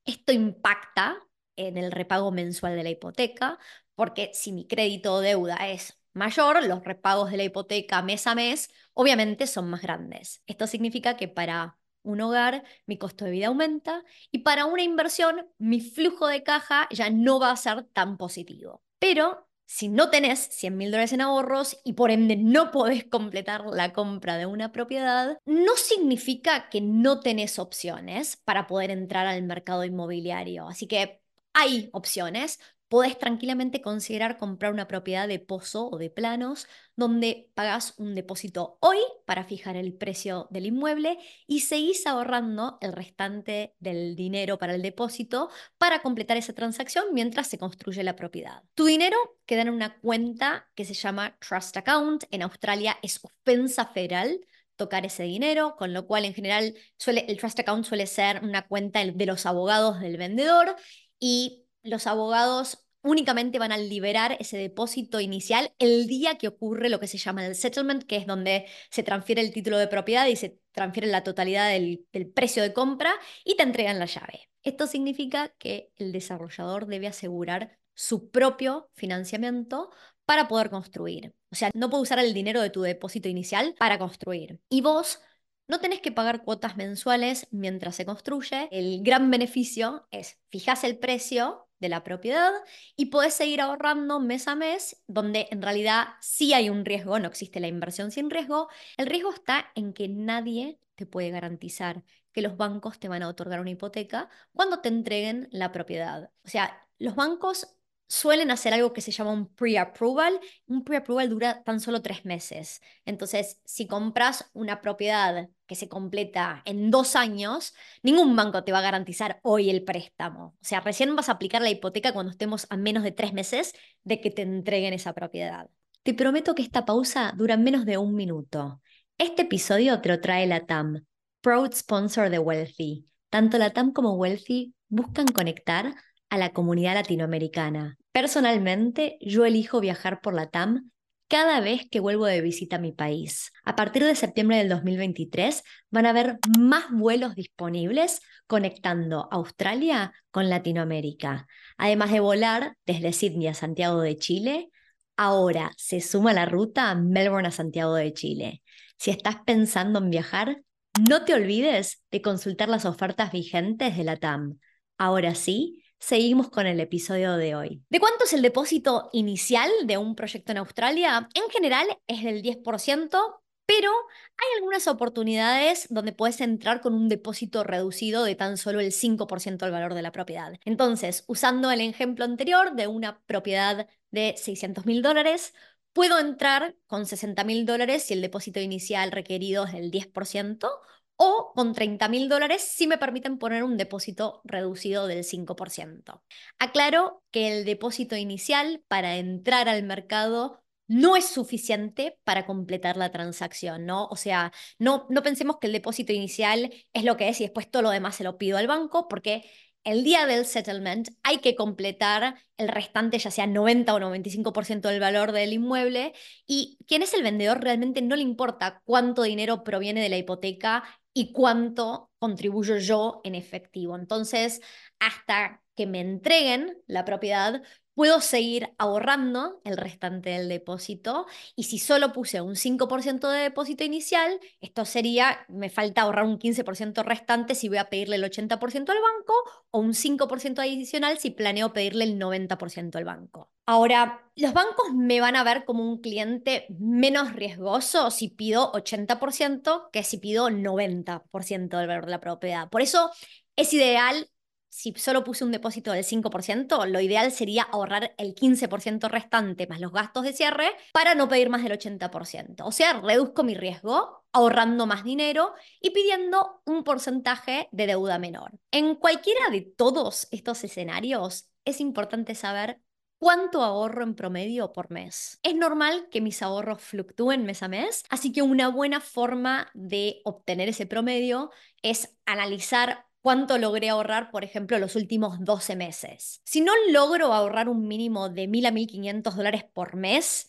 Esto 0.06 0.32
impacta 0.32 1.18
en 1.58 1.78
el 1.78 1.92
repago 1.92 2.32
mensual 2.32 2.76
de 2.76 2.84
la 2.84 2.90
hipoteca, 2.90 3.58
porque 3.96 4.32
si 4.34 4.52
mi 4.52 4.68
crédito 4.68 5.14
o 5.16 5.22
deuda 5.22 5.70
es 5.70 5.98
mayor, 6.14 6.66
los 6.66 6.84
repagos 6.84 7.32
de 7.32 7.38
la 7.38 7.44
hipoteca 7.44 8.02
mes 8.02 8.28
a 8.28 8.36
mes 8.36 8.70
obviamente 8.94 9.48
son 9.48 9.70
más 9.70 9.82
grandes. 9.82 10.42
Esto 10.48 10.68
significa 10.68 11.18
que 11.18 11.28
para 11.28 11.78
un 12.04 12.22
hogar, 12.22 12.64
mi 12.86 12.98
costo 12.98 13.26
de 13.26 13.32
vida 13.32 13.48
aumenta 13.48 14.04
y 14.32 14.40
para 14.40 14.66
una 14.66 14.84
inversión 14.84 15.48
mi 15.58 15.82
flujo 15.82 16.28
de 16.28 16.44
caja 16.44 16.88
ya 16.92 17.10
no 17.10 17.40
va 17.40 17.52
a 17.52 17.58
ser 17.58 17.84
tan 17.94 18.18
positivo. 18.18 18.84
Pero 19.00 19.48
si 19.66 19.88
no 19.90 20.10
tenés 20.10 20.40
100 20.40 20.78
mil 20.78 20.92
dólares 20.92 21.14
en 21.14 21.22
ahorros 21.22 21.80
y 21.84 21.94
por 21.94 22.12
ende 22.12 22.36
no 22.38 22.72
podés 22.72 23.06
completar 23.06 23.66
la 23.66 23.94
compra 23.94 24.38
de 24.38 24.46
una 24.46 24.72
propiedad, 24.72 25.40
no 25.46 25.76
significa 25.76 26.70
que 26.70 26.82
no 26.82 27.20
tenés 27.20 27.58
opciones 27.58 28.38
para 28.38 28.68
poder 28.68 28.92
entrar 28.92 29.26
al 29.26 29.42
mercado 29.44 29.84
inmobiliario. 29.84 30.68
Así 30.68 30.88
que 30.88 31.22
hay 31.54 31.90
opciones 31.94 32.60
podés 32.96 33.20
tranquilamente 33.20 33.82
considerar 33.82 34.38
comprar 34.38 34.72
una 34.72 34.88
propiedad 34.88 35.28
de 35.28 35.40
pozo 35.40 35.90
o 35.90 35.98
de 35.98 36.10
planos 36.10 36.66
donde 36.96 37.52
pagas 37.54 37.94
un 37.98 38.16
depósito 38.16 38.78
hoy 38.80 39.00
para 39.26 39.44
fijar 39.44 39.76
el 39.76 39.94
precio 39.94 40.48
del 40.50 40.66
inmueble 40.66 41.18
y 41.46 41.60
seguís 41.60 42.08
ahorrando 42.08 42.78
el 42.80 42.94
restante 42.94 43.76
del 43.80 44.16
dinero 44.16 44.58
para 44.58 44.76
el 44.76 44.82
depósito 44.82 45.50
para 45.78 46.02
completar 46.04 46.38
esa 46.38 46.54
transacción 46.54 47.08
mientras 47.12 47.48
se 47.50 47.58
construye 47.58 48.02
la 48.02 48.16
propiedad. 48.16 48.64
Tu 48.76 48.86
dinero 48.86 49.18
queda 49.46 49.64
en 49.64 49.72
una 49.72 50.00
cuenta 50.00 50.70
que 50.74 50.86
se 50.86 50.94
llama 50.94 51.38
Trust 51.46 51.76
Account. 51.76 52.24
En 52.32 52.44
Australia 52.44 52.98
es 53.02 53.20
ofensa 53.22 53.88
federal 53.88 54.40
tocar 54.78 55.06
ese 55.06 55.24
dinero, 55.24 55.76
con 55.76 55.92
lo 55.92 56.08
cual 56.08 56.24
en 56.24 56.34
general 56.34 56.76
suele, 56.98 57.26
el 57.28 57.36
Trust 57.36 57.60
Account 57.60 57.84
suele 57.84 58.08
ser 58.08 58.42
una 58.42 58.66
cuenta 58.66 59.04
de 59.04 59.26
los 59.26 59.46
abogados 59.46 60.00
del 60.00 60.16
vendedor 60.16 60.78
y 61.20 61.66
los 61.84 62.08
abogados 62.08 62.85
únicamente 63.06 63.60
van 63.60 63.72
a 63.72 63.78
liberar 63.78 64.36
ese 64.40 64.58
depósito 64.58 65.20
inicial 65.20 65.72
el 65.80 66.08
día 66.08 66.38
que 66.38 66.48
ocurre 66.48 66.90
lo 66.90 67.00
que 67.00 67.08
se 67.08 67.20
llama 67.20 67.46
el 67.46 67.56
settlement, 67.56 68.04
que 68.04 68.18
es 68.18 68.26
donde 68.26 68.66
se 68.90 69.04
transfiere 69.04 69.42
el 69.42 69.54
título 69.54 69.78
de 69.78 69.88
propiedad 69.88 70.26
y 70.26 70.36
se 70.36 70.60
transfiere 70.72 71.08
la 71.08 71.24
totalidad 71.24 71.70
del, 71.70 72.06
precio 72.34 72.64
de 72.64 72.74
compra 72.74 73.14
y 73.44 73.56
te 73.56 73.64
entregan 73.64 74.00
la 74.00 74.08
llave. 74.08 74.50
Esto 74.64 74.88
significa 74.88 75.54
que 75.60 75.92
el 75.98 76.12
desarrollador 76.12 76.88
debe 76.88 77.08
asegurar 77.08 77.78
su 77.94 78.30
propio 78.32 78.90
financiamiento 78.96 79.92
para 80.26 80.48
poder 80.48 80.72
construir. 80.72 81.36
O 81.52 81.56
sea, 81.56 81.70
no 81.76 81.90
puede 81.92 82.04
usar 82.04 82.18
el 82.18 82.34
dinero 82.34 82.60
de 82.62 82.72
tu 82.72 82.82
depósito 82.82 83.30
inicial 83.30 83.76
para 83.78 84.00
construir. 84.00 84.60
Y 84.68 84.82
vos 84.82 85.22
no 85.68 85.80
tenés 85.80 86.02
que 86.02 86.12
pagar 86.12 86.44
cuotas 86.44 86.76
mensuales 86.76 87.48
mientras 87.52 87.96
se 87.96 88.06
construye. 88.06 88.68
El 88.72 89.04
gran 89.04 89.30
beneficio 89.30 90.08
es 90.10 90.40
fijas 90.50 90.84
el 90.84 90.98
precio 90.98 91.65
de 91.80 91.90
la 91.90 92.04
propiedad 92.04 92.52
y 92.96 93.08
puedes 93.08 93.34
seguir 93.34 93.62
ahorrando 93.62 94.20
mes 94.20 94.48
a 94.48 94.56
mes, 94.56 95.04
donde 95.08 95.48
en 95.52 95.62
realidad 95.62 96.08
sí 96.22 96.54
hay 96.54 96.70
un 96.70 96.86
riesgo, 96.86 97.20
no 97.20 97.28
existe 97.28 97.60
la 97.60 97.68
inversión 97.68 98.12
sin 98.12 98.30
riesgo. 98.30 98.70
El 98.98 99.08
riesgo 99.08 99.34
está 99.34 99.72
en 99.76 99.94
que 99.94 100.08
nadie 100.08 100.80
te 100.96 101.06
puede 101.06 101.30
garantizar 101.30 102.04
que 102.32 102.42
los 102.42 102.58
bancos 102.58 103.00
te 103.00 103.08
van 103.08 103.24
a 103.24 103.30
otorgar 103.30 103.62
una 103.62 103.72
hipoteca 103.72 104.30
cuando 104.54 104.82
te 104.82 104.90
entreguen 104.90 105.48
la 105.52 105.72
propiedad. 105.72 106.32
O 106.44 106.50
sea, 106.50 106.86
los 107.00 107.16
bancos 107.16 107.76
suelen 108.08 108.52
hacer 108.52 108.74
algo 108.74 108.94
que 108.94 109.02
se 109.02 109.12
llama 109.12 109.32
un 109.32 109.48
pre-approval. 109.54 110.40
Un 110.68 110.84
pre-approval 110.84 111.30
dura 111.30 111.64
tan 111.64 111.80
solo 111.80 112.02
tres 112.02 112.26
meses. 112.26 112.82
Entonces, 113.06 113.62
si 113.66 113.88
compras 113.88 114.50
una 114.54 114.82
propiedad 114.82 115.50
que 115.68 115.76
se 115.76 115.90
completa 115.90 116.62
en 116.66 116.92
dos 116.92 117.16
años, 117.16 117.74
ningún 118.04 118.36
banco 118.36 118.64
te 118.64 118.72
va 118.72 118.80
a 118.80 118.84
garantizar 118.84 119.40
hoy 119.44 119.70
el 119.70 119.84
préstamo. 119.84 120.56
O 120.62 120.66
sea, 120.66 120.82
recién 120.82 121.16
vas 121.16 121.30
a 121.30 121.34
aplicar 121.34 121.62
la 121.62 121.70
hipoteca 121.70 122.14
cuando 122.14 122.32
estemos 122.32 122.68
a 122.70 122.78
menos 122.78 123.04
de 123.04 123.12
tres 123.12 123.34
meses 123.34 123.74
de 124.04 124.22
que 124.22 124.32
te 124.32 124.42
entreguen 124.42 124.94
esa 124.94 125.14
propiedad. 125.14 125.70
Te 126.04 126.14
prometo 126.14 126.54
que 126.54 126.62
esta 126.62 126.86
pausa 126.86 127.34
dura 127.36 127.58
menos 127.58 127.86
de 127.86 127.98
un 127.98 128.16
minuto. 128.16 128.82
Este 129.18 129.44
episodio 129.44 130.02
te 130.02 130.10
lo 130.10 130.20
trae 130.20 130.46
la 130.46 130.66
TAM, 130.66 131.06
proud 131.42 131.74
sponsor 131.74 132.30
de 132.30 132.40
Wealthy. 132.40 133.08
Tanto 133.30 133.58
la 133.58 133.72
TAM 133.72 133.92
como 133.92 134.14
Wealthy 134.14 134.76
buscan 134.88 135.28
conectar 135.28 135.96
a 136.30 136.38
la 136.38 136.54
comunidad 136.54 136.96
latinoamericana. 136.96 137.98
Personalmente, 138.12 139.18
yo 139.22 139.46
elijo 139.46 139.80
viajar 139.80 140.22
por 140.22 140.34
la 140.34 140.48
TAM 140.48 140.92
cada 141.28 141.60
vez 141.60 141.88
que 141.90 142.00
vuelvo 142.00 142.26
de 142.26 142.42
visita 142.42 142.76
a 142.76 142.80
mi 142.80 142.92
país. 142.92 143.52
A 143.64 143.76
partir 143.76 144.04
de 144.04 144.16
septiembre 144.16 144.58
del 144.58 144.70
2023 144.70 145.64
van 145.90 146.06
a 146.06 146.12
haber 146.12 146.38
más 146.60 146.86
vuelos 146.92 147.36
disponibles 147.36 148.22
conectando 148.48 149.28
Australia 149.32 150.14
con 150.32 150.50
Latinoamérica. 150.50 151.48
Además 151.78 152.12
de 152.12 152.20
volar 152.20 152.78
desde 152.86 153.14
Sydney 153.14 153.48
a 153.48 153.54
Santiago 153.54 154.02
de 154.02 154.18
Chile, 154.18 154.70
ahora 155.18 155.72
se 155.78 156.02
suma 156.02 156.34
la 156.34 156.46
ruta 156.46 156.94
Melbourne 156.96 157.48
a 157.48 157.52
Santiago 157.52 157.96
de 157.96 158.14
Chile. 158.14 158.62
Si 158.98 159.12
estás 159.12 159.38
pensando 159.46 160.00
en 160.00 160.10
viajar, 160.10 160.62
no 161.10 161.26
te 161.26 161.34
olvides 161.34 162.04
de 162.12 162.22
consultar 162.22 162.70
las 162.70 162.86
ofertas 162.86 163.32
vigentes 163.32 163.98
de 163.98 164.04
la 164.04 164.18
TAM. 164.18 164.60
Ahora 164.98 165.36
sí, 165.36 165.84
Seguimos 166.00 166.50
con 166.50 166.68
el 166.68 166.80
episodio 166.80 167.36
de 167.38 167.56
hoy. 167.56 167.84
¿De 167.90 168.00
cuánto 168.00 168.26
es 168.26 168.34
el 168.34 168.42
depósito 168.42 169.10
inicial 169.14 169.72
de 169.86 169.98
un 169.98 170.16
proyecto 170.16 170.52
en 170.52 170.60
Australia? 170.60 171.28
En 171.34 171.50
general 171.50 171.88
es 172.08 172.24
del 172.24 172.44
10%, 172.44 173.18
pero 173.66 173.90
hay 174.38 174.48
algunas 174.58 174.88
oportunidades 174.88 175.88
donde 175.90 176.14
puedes 176.14 176.42
entrar 176.42 176.82
con 176.82 176.94
un 176.94 177.10
depósito 177.10 177.64
reducido 177.64 178.24
de 178.24 178.36
tan 178.36 178.58
solo 178.58 178.80
el 178.80 178.92
5% 178.92 179.66
del 179.66 179.72
valor 179.72 179.96
de 179.96 180.04
la 180.04 180.12
propiedad. 180.12 180.54
Entonces, 180.66 181.24
usando 181.28 181.72
el 181.72 181.82
ejemplo 181.82 182.26
anterior 182.26 182.76
de 182.76 182.88
una 182.88 183.22
propiedad 183.26 183.88
de 184.12 184.36
600 184.38 184.86
mil 184.86 185.02
dólares, 185.02 185.54
puedo 185.94 186.20
entrar 186.20 186.76
con 186.88 187.06
60 187.06 187.44
mil 187.46 187.66
dólares 187.66 188.04
si 188.04 188.14
el 188.14 188.22
depósito 188.22 188.60
inicial 188.60 189.12
requerido 189.12 189.66
es 189.66 189.74
del 189.74 189.92
10% 189.92 190.70
o 191.18 191.54
con 191.56 191.74
30 191.74 192.08
mil 192.10 192.30
dólares 192.30 192.62
si 192.62 192.88
me 192.88 192.98
permiten 192.98 193.38
poner 193.38 193.64
un 193.64 193.78
depósito 193.78 194.42
reducido 194.44 195.08
del 195.08 195.24
5%. 195.24 196.24
Aclaro 196.60 197.24
que 197.32 197.58
el 197.58 197.66
depósito 197.66 198.16
inicial 198.16 198.84
para 198.88 199.18
entrar 199.18 199.70
al 199.70 199.84
mercado 199.84 200.62
no 200.88 201.16
es 201.16 201.26
suficiente 201.26 202.20
para 202.24 202.46
completar 202.46 202.98
la 202.98 203.12
transacción, 203.12 203.86
¿no? 203.86 204.06
O 204.08 204.16
sea, 204.16 204.52
no, 204.78 205.08
no 205.10 205.24
pensemos 205.24 205.58
que 205.58 205.68
el 205.68 205.74
depósito 205.74 206.14
inicial 206.14 206.72
es 206.94 207.04
lo 207.04 207.18
que 207.18 207.30
es 207.30 207.42
y 207.42 207.46
después 207.46 207.70
todo 207.70 207.82
lo 207.82 207.90
demás 207.90 208.16
se 208.16 208.24
lo 208.24 208.38
pido 208.38 208.58
al 208.58 208.68
banco, 208.68 209.08
porque 209.08 209.44
el 209.84 210.04
día 210.04 210.26
del 210.26 210.46
settlement 210.46 211.10
hay 211.24 211.40
que 211.40 211.56
completar 211.56 212.36
el 212.58 212.68
restante, 212.68 213.20
ya 213.20 213.32
sea 213.32 213.48
90 213.48 213.94
o 213.94 214.00
95% 214.00 214.90
del 214.90 215.00
valor 215.00 215.32
del 215.32 215.54
inmueble, 215.54 216.14
y 216.46 216.78
quien 216.88 217.04
es 217.04 217.14
el 217.14 217.24
vendedor 217.24 217.62
realmente 217.64 218.02
no 218.02 218.16
le 218.16 218.24
importa 218.24 218.82
cuánto 218.86 219.24
dinero 219.24 219.64
proviene 219.64 220.02
de 220.02 220.10
la 220.10 220.18
hipoteca 220.18 220.84
y 221.18 221.32
cuánto 221.32 222.12
contribuyo 222.20 222.78
yo 222.78 223.22
en 223.24 223.36
efectivo. 223.36 223.96
Entonces, 223.96 224.62
hasta 225.00 225.64
que 225.76 225.88
me 225.88 226.02
entreguen 226.02 226.78
la 226.88 227.06
propiedad, 227.06 227.64
puedo 227.96 228.22
seguir 228.22 228.74
ahorrando 228.78 229.62
el 229.64 229.78
restante 229.78 230.32
del 230.32 230.50
depósito 230.50 231.26
y 231.56 231.64
si 231.64 231.80
solo 231.80 232.14
puse 232.14 232.42
un 232.42 232.56
5% 232.56 233.30
de 233.30 233.40
depósito 233.40 233.84
inicial, 233.84 234.40
esto 234.62 234.86
sería, 234.86 235.46
me 235.48 235.70
falta 235.70 236.02
ahorrar 236.02 236.26
un 236.26 236.38
15% 236.38 237.04
restante 237.04 237.56
si 237.56 237.70
voy 237.70 237.78
a 237.78 237.90
pedirle 237.90 238.18
el 238.18 238.24
80% 238.24 238.90
al 238.90 239.02
banco 239.02 239.34
o 239.72 239.80
un 239.80 239.94
5% 239.94 240.60
adicional 240.60 241.18
si 241.18 241.32
planeo 241.32 241.74
pedirle 241.74 242.04
el 242.04 242.20
90% 242.20 242.96
al 242.96 243.06
banco. 243.06 243.50
Ahora, 243.66 244.30
los 244.36 244.54
bancos 244.54 244.94
me 244.94 245.22
van 245.22 245.36
a 245.36 245.44
ver 245.44 245.66
como 245.66 245.90
un 245.90 246.00
cliente 246.00 246.68
menos 246.78 247.34
riesgoso 247.34 248.12
si 248.12 248.28
pido 248.28 248.72
80% 248.74 249.90
que 249.92 250.04
si 250.04 250.18
pido 250.18 250.50
90% 250.50 251.78
del 251.78 251.88
valor 251.88 252.06
de 252.06 252.12
la 252.12 252.20
propiedad. 252.20 252.70
Por 252.70 252.82
eso 252.82 253.10
es 253.56 253.74
ideal 253.74 254.30
si 254.76 254.94
solo 254.98 255.24
puse 255.24 255.46
un 255.46 255.54
depósito 255.54 255.94
del 255.94 256.04
5%, 256.04 256.86
lo 256.86 257.00
ideal 257.00 257.32
sería 257.32 257.64
ahorrar 257.64 258.14
el 258.18 258.36
15% 258.36 259.08
restante 259.08 259.68
más 259.68 259.80
los 259.80 259.94
gastos 259.94 260.24
de 260.24 260.34
cierre 260.34 260.70
para 260.92 261.16
no 261.16 261.30
pedir 261.30 261.50
más 261.50 261.64
del 261.64 261.72
80%. 261.72 262.66
O 262.66 262.74
sea, 262.74 263.00
reduzco 263.00 263.46
mi 263.46 263.56
riesgo 263.56 264.26
ahorrando 264.34 264.86
más 264.86 265.06
dinero 265.06 265.54
y 265.80 265.92
pidiendo 265.92 266.62
un 266.66 266.84
porcentaje 266.84 267.70
de 267.72 267.88
deuda 267.88 268.20
menor. 268.20 268.52
En 268.70 268.96
cualquiera 268.96 269.50
de 269.50 269.62
todos 269.62 270.28
estos 270.32 270.62
escenarios, 270.66 271.50
es 271.64 271.80
importante 271.80 272.36
saber 272.36 272.82
¿Cuánto 273.18 273.64
ahorro 273.64 274.04
en 274.04 274.14
promedio 274.14 274.74
por 274.74 274.92
mes? 274.92 275.40
Es 275.42 275.56
normal 275.56 276.10
que 276.12 276.20
mis 276.20 276.42
ahorros 276.42 276.82
fluctúen 276.82 277.46
mes 277.46 277.64
a 277.64 277.70
mes, 277.70 278.04
así 278.10 278.34
que 278.34 278.42
una 278.42 278.68
buena 278.68 279.00
forma 279.00 279.72
de 279.74 280.22
obtener 280.26 280.68
ese 280.68 280.86
promedio 280.86 281.50
es 281.82 282.14
analizar 282.26 283.06
cuánto 283.26 283.58
logré 283.58 283.90
ahorrar, 283.90 284.30
por 284.30 284.44
ejemplo, 284.44 284.78
los 284.78 284.96
últimos 284.96 285.44
12 285.44 285.76
meses. 285.76 286.42
Si 286.44 286.62
no 286.62 286.72
logro 286.92 287.34
ahorrar 287.34 287.70
un 287.70 287.88
mínimo 287.88 288.30
de 288.30 288.48
1.000 288.48 288.68
a 288.68 288.72
1.500 288.72 289.36
dólares 289.36 289.64
por 289.64 289.96
mes, 289.96 290.48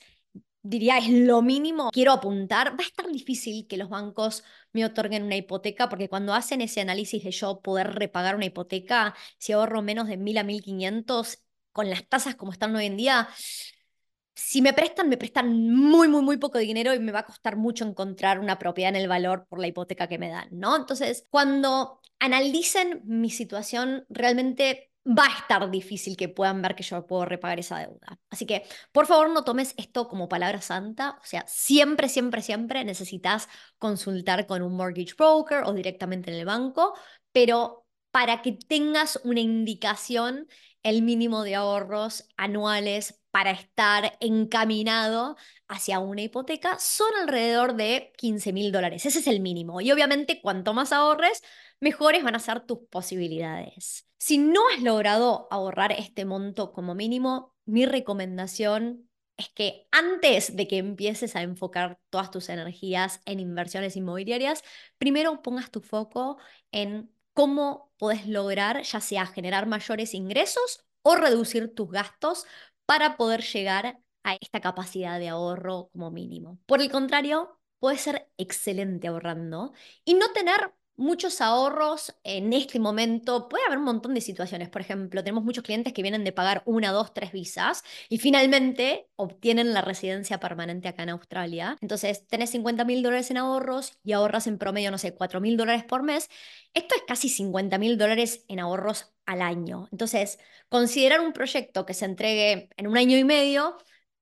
diría 0.63 0.99
es 0.99 1.09
lo 1.09 1.41
mínimo 1.41 1.89
quiero 1.91 2.13
apuntar, 2.13 2.73
va 2.73 2.85
a 2.85 2.87
estar 2.87 3.07
difícil 3.11 3.67
que 3.67 3.79
los 3.79 3.89
bancos 3.89 4.45
me 4.75 4.85
otorguen 4.85 5.23
una 5.23 5.37
hipoteca 5.37 5.89
porque 5.89 6.11
cuando 6.11 6.35
hacen 6.35 6.61
ese 6.61 6.83
análisis 6.83 7.25
de 7.25 7.31
yo 7.31 7.63
poder 7.63 7.95
repagar 7.95 8.37
una 8.37 8.45
hipoteca, 8.45 9.15
si 9.39 9.53
ahorro 9.55 9.81
menos 9.81 10.07
de 10.09 10.19
1.000 10.19 10.37
a 10.37 10.45
1.500, 10.45 11.39
con 11.73 11.89
las 11.89 12.07
tasas 12.07 12.35
como 12.35 12.53
están 12.53 12.77
hoy 12.77 12.85
en 12.85 12.99
día, 12.99 13.27
si 14.37 14.61
me 14.61 14.75
prestan, 14.75 15.09
me 15.09 15.17
prestan 15.17 15.51
muy, 15.75 16.09
muy, 16.09 16.23
muy 16.23 16.37
poco 16.37 16.59
dinero 16.59 16.95
y 16.95 17.01
me 17.01 17.11
va 17.11 17.21
a 17.21 17.27
costar 17.27 17.57
mucho 17.57 17.87
encontrar 17.87 18.39
una 18.39 18.59
propiedad 18.59 18.91
en 18.91 18.97
el 18.97 19.09
valor 19.09 19.47
por 19.49 19.59
la 19.59 19.67
hipoteca 19.67 20.09
que 20.09 20.19
me 20.19 20.29
dan, 20.29 20.49
¿no? 20.53 20.77
Entonces, 20.77 21.27
cuando 21.31 22.01
analicen 22.19 23.01
mi 23.07 23.31
situación, 23.31 24.05
realmente 24.11 24.93
va 25.07 25.25
a 25.25 25.39
estar 25.39 25.71
difícil 25.71 26.17
que 26.19 26.29
puedan 26.29 26.61
ver 26.61 26.75
que 26.75 26.83
yo 26.83 27.07
puedo 27.07 27.25
repagar 27.25 27.59
esa 27.61 27.79
deuda. 27.79 28.19
Así 28.29 28.45
que, 28.45 28.65
por 28.93 29.07
favor, 29.07 29.31
no 29.31 29.43
tomes 29.43 29.73
esto 29.79 30.07
como 30.07 30.29
palabra 30.29 30.61
santa. 30.61 31.19
O 31.23 31.25
sea, 31.25 31.45
siempre, 31.47 32.09
siempre, 32.11 32.43
siempre 32.43 32.85
necesitas 32.85 33.49
consultar 33.79 34.47
con 34.47 34.61
un 34.63 34.77
mortgage 34.77 35.15
broker 35.17 35.63
o 35.65 35.73
directamente 35.73 36.31
en 36.31 36.39
el 36.39 36.45
banco, 36.45 36.95
pero 37.33 37.87
para 38.11 38.43
que 38.43 38.53
tengas 38.53 39.19
una 39.25 39.41
indicación, 39.41 40.47
el 40.83 41.03
mínimo 41.03 41.43
de 41.43 41.55
ahorros 41.55 42.29
anuales 42.37 43.21
para 43.37 43.51
estar 43.51 44.17
encaminado 44.21 45.37
hacia 45.69 45.99
una 45.99 46.23
hipoteca 46.23 46.79
son 46.79 47.09
alrededor 47.21 47.75
de 47.75 48.15
15 48.17 48.55
mil 48.55 48.73
dólares. 48.73 49.05
Ese 49.05 49.19
es 49.19 49.27
el 49.27 49.41
mínimo. 49.41 49.83
Y 49.83 49.93
obviamente, 49.93 50.41
cuanto 50.41 50.73
más 50.73 50.91
ahorres, 50.91 51.43
mejores 51.79 52.25
van 52.25 52.35
a 52.35 52.39
ser 52.39 52.61
tus 52.61 52.79
posibilidades. 52.89 54.09
Si 54.19 54.39
no 54.39 54.63
has 54.73 54.83
logrado 54.83 55.49
ahorrar 55.51 55.93
este 55.93 56.25
monto 56.25 56.73
como 56.73 56.95
mínimo, 56.95 57.55
mi 57.67 57.85
recomendación 57.85 59.07
es 59.37 59.51
que 59.51 59.87
antes 59.91 60.57
de 60.57 60.67
que 60.67 60.79
empieces 60.79 61.37
a 61.37 61.43
enfocar 61.43 62.01
todas 62.09 62.31
tus 62.31 62.49
energías 62.49 63.21
en 63.27 63.39
inversiones 63.39 63.97
inmobiliarias, 63.97 64.65
primero 64.97 65.43
pongas 65.43 65.71
tu 65.71 65.83
foco 65.83 66.39
en 66.73 67.13
cómo 67.35 67.93
puedes 67.99 68.27
lograr 68.27 68.81
ya 68.81 69.03
sea 69.03 69.27
generar 69.27 69.67
mayores 69.67 70.15
ingresos 70.15 70.87
o 71.03 71.17
reducir 71.17 71.75
tus 71.75 71.91
gastos 71.91 72.47
para 72.87 73.17
poder 73.17 73.43
llegar 73.43 73.99
a 74.25 74.35
esta 74.41 74.61
capacidad 74.61 75.19
de 75.19 75.29
ahorro 75.29 75.89
como 75.93 76.11
mínimo. 76.11 76.59
Por 76.67 76.81
el 76.81 76.91
contrario, 76.91 77.59
puedes 77.79 78.01
ser 78.01 78.31
excelente 78.39 79.09
ahorrando 79.09 79.73
y 80.05 80.15
no 80.15 80.33
tener 80.33 80.73
muchos 80.97 81.41
ahorros 81.41 82.15
en 82.25 82.53
este 82.53 82.79
momento. 82.79 83.49
Puede 83.49 83.65
haber 83.67 83.79
un 83.79 83.85
montón 83.85 84.15
de 84.15 84.21
situaciones. 84.21 84.69
Por 84.69 84.81
ejemplo, 84.81 85.23
tenemos 85.23 85.45
muchos 85.45 85.65
clientes 85.65 85.93
que 85.93 86.03
vienen 86.03 86.25
de 86.25 86.33
pagar 86.33 86.63
una, 86.67 86.93
dos, 86.93 87.13
tres 87.15 87.33
visas 87.33 87.83
y 88.09 88.19
finalmente 88.19 89.09
obtienen 89.17 89.75
la 89.75 89.83
residencia 89.83 90.41
permanente 90.41 90.89
acá 90.89 91.03
en 91.03 91.11
Australia. 91.11 91.77
Entonces, 91.81 92.27
tenés 92.27 92.51
50 92.51 92.85
mil 92.85 93.03
dólares 93.03 93.31
en 93.31 93.39
ahorros 93.39 93.99
y 94.03 94.13
ahorras 94.13 94.47
en 94.47 94.59
promedio, 94.59 94.91
no 94.91 94.99
sé, 94.99 95.15
4 95.15 95.41
mil 95.41 95.57
dólares 95.57 95.85
por 95.85 96.03
mes. 96.03 96.29
Esto 96.75 96.95
es 96.95 97.03
casi 97.07 97.29
50 97.29 97.79
mil 97.79 97.99
dólares 97.99 98.45
en 98.49 98.61
ahorros 98.61 99.13
al 99.27 99.43
año. 99.43 99.89
Entonces, 99.93 100.39
considerar 100.69 101.21
un 101.21 101.33
proyecto 101.33 101.85
que 101.85 101.95
se 101.95 102.05
entregue 102.05 102.71
en 102.77 102.87
un 102.87 102.97
año 102.97 103.19
y 103.19 103.25
medio 103.25 103.77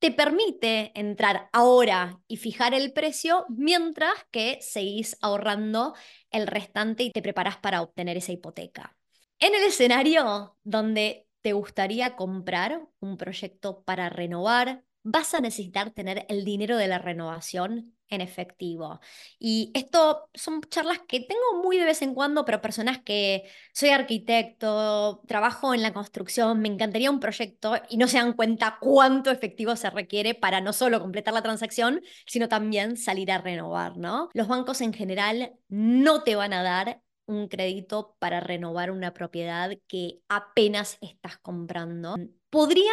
te 0.05 0.11
permite 0.11 0.93
entrar 1.01 1.49
ahora 1.51 2.21
y 2.29 2.37
fijar 2.37 2.75
el 2.75 2.93
precio 2.93 3.47
mientras 3.49 4.13
que 4.31 4.59
seguís 4.61 5.17
ahorrando 5.23 5.95
el 6.31 6.47
restante 6.47 7.05
y 7.05 7.11
te 7.11 7.23
preparas 7.23 7.57
para 7.57 7.81
obtener 7.81 8.19
esa 8.19 8.33
hipoteca. 8.33 8.99
En 9.39 9.55
el 9.55 9.63
escenario 9.63 10.59
donde 10.63 11.27
te 11.41 11.55
gustaría 11.55 12.17
comprar 12.17 12.87
un 13.01 13.17
proyecto 13.17 13.83
para 13.85 14.11
renovar, 14.11 14.85
vas 15.05 15.33
a 15.33 15.41
necesitar 15.41 15.91
tener 15.91 16.27
el 16.29 16.45
dinero 16.45 16.77
de 16.77 16.89
la 16.89 16.99
renovación 16.99 17.97
en 18.15 18.21
efectivo. 18.21 19.01
Y 19.39 19.71
esto 19.75 20.31
son 20.35 20.61
charlas 20.63 21.01
que 21.07 21.21
tengo 21.21 21.63
muy 21.63 21.79
de 21.79 21.85
vez 21.85 22.03
en 22.03 22.15
cuando, 22.15 22.45
pero 22.45 22.61
personas 22.61 23.01
que 23.03 23.45
soy 23.73 23.91
arquitecto, 23.91 25.23
trabajo 25.27 25.75
en 25.75 25.83
la 25.83 25.93
construcción, 25.93 26.61
me 26.61 26.69
encantaría 26.69 27.11
un 27.11 27.21
proyecto 27.21 27.75
y 27.89 27.97
no 27.97 28.09
se 28.09 28.19
dan 28.19 28.33
cuenta 28.33 28.79
cuánto 28.81 29.31
efectivo 29.31 29.77
se 29.77 29.91
requiere 29.91 30.35
para 30.35 30.61
no 30.61 30.73
solo 30.73 31.01
completar 31.01 31.35
la 31.35 31.43
transacción, 31.43 32.01
sino 32.27 32.49
también 32.49 32.97
salir 32.97 33.31
a 33.31 33.39
renovar, 33.39 33.97
¿no? 33.97 34.31
Los 34.33 34.49
bancos 34.49 34.81
en 34.81 34.93
general 34.93 35.55
no 35.69 36.23
te 36.23 36.37
van 36.37 36.53
a 36.53 36.63
dar 36.63 37.03
un 37.27 37.49
crédito 37.49 38.17
para 38.19 38.41
renovar 38.41 38.91
una 38.91 39.15
propiedad 39.15 39.71
que 39.87 40.21
apenas 40.29 40.99
estás 41.01 41.39
comprando. 41.39 42.17
Podrían 42.51 42.93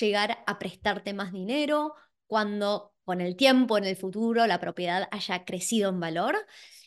llegar 0.00 0.42
a 0.46 0.58
prestarte 0.58 1.12
más 1.12 1.32
dinero 1.32 1.94
cuando 2.26 2.91
con 3.04 3.20
el 3.20 3.36
tiempo, 3.36 3.78
en 3.78 3.84
el 3.84 3.96
futuro, 3.96 4.46
la 4.46 4.60
propiedad 4.60 5.08
haya 5.10 5.44
crecido 5.44 5.90
en 5.90 6.00
valor. 6.00 6.36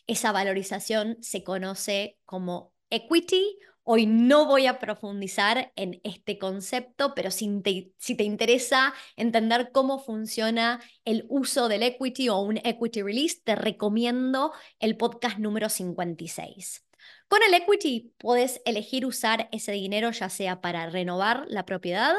Esa 0.07 0.31
valorización 0.31 1.17
se 1.21 1.43
conoce 1.43 2.17
como 2.25 2.73
equity. 2.89 3.57
Hoy 3.83 4.07
no 4.07 4.47
voy 4.47 4.65
a 4.65 4.79
profundizar 4.79 5.71
en 5.75 6.01
este 6.03 6.39
concepto, 6.39 7.13
pero 7.13 7.29
si 7.29 7.61
te, 7.61 8.23
interesa 8.23 8.93
entender 9.15 9.71
cómo 9.71 9.99
funciona 9.99 10.81
el 11.05 11.25
uso 11.29 11.67
del 11.67 11.83
equity 11.83 12.29
o 12.29 12.39
un 12.39 12.57
equity 12.63 13.03
release, 13.03 13.41
te 13.43 13.55
recomiendo 13.55 14.53
el 14.79 14.97
podcast 14.97 15.37
número 15.37 15.69
56. 15.69 16.83
Con 17.27 17.41
el 17.43 17.53
equity 17.53 18.13
puedes 18.17 18.61
elegir 18.65 19.05
usar 19.05 19.49
ese 19.51 19.71
dinero 19.73 20.09
ya 20.11 20.29
sea 20.29 20.61
para 20.61 20.89
renovar 20.89 21.45
la 21.47 21.65
propiedad 21.65 22.15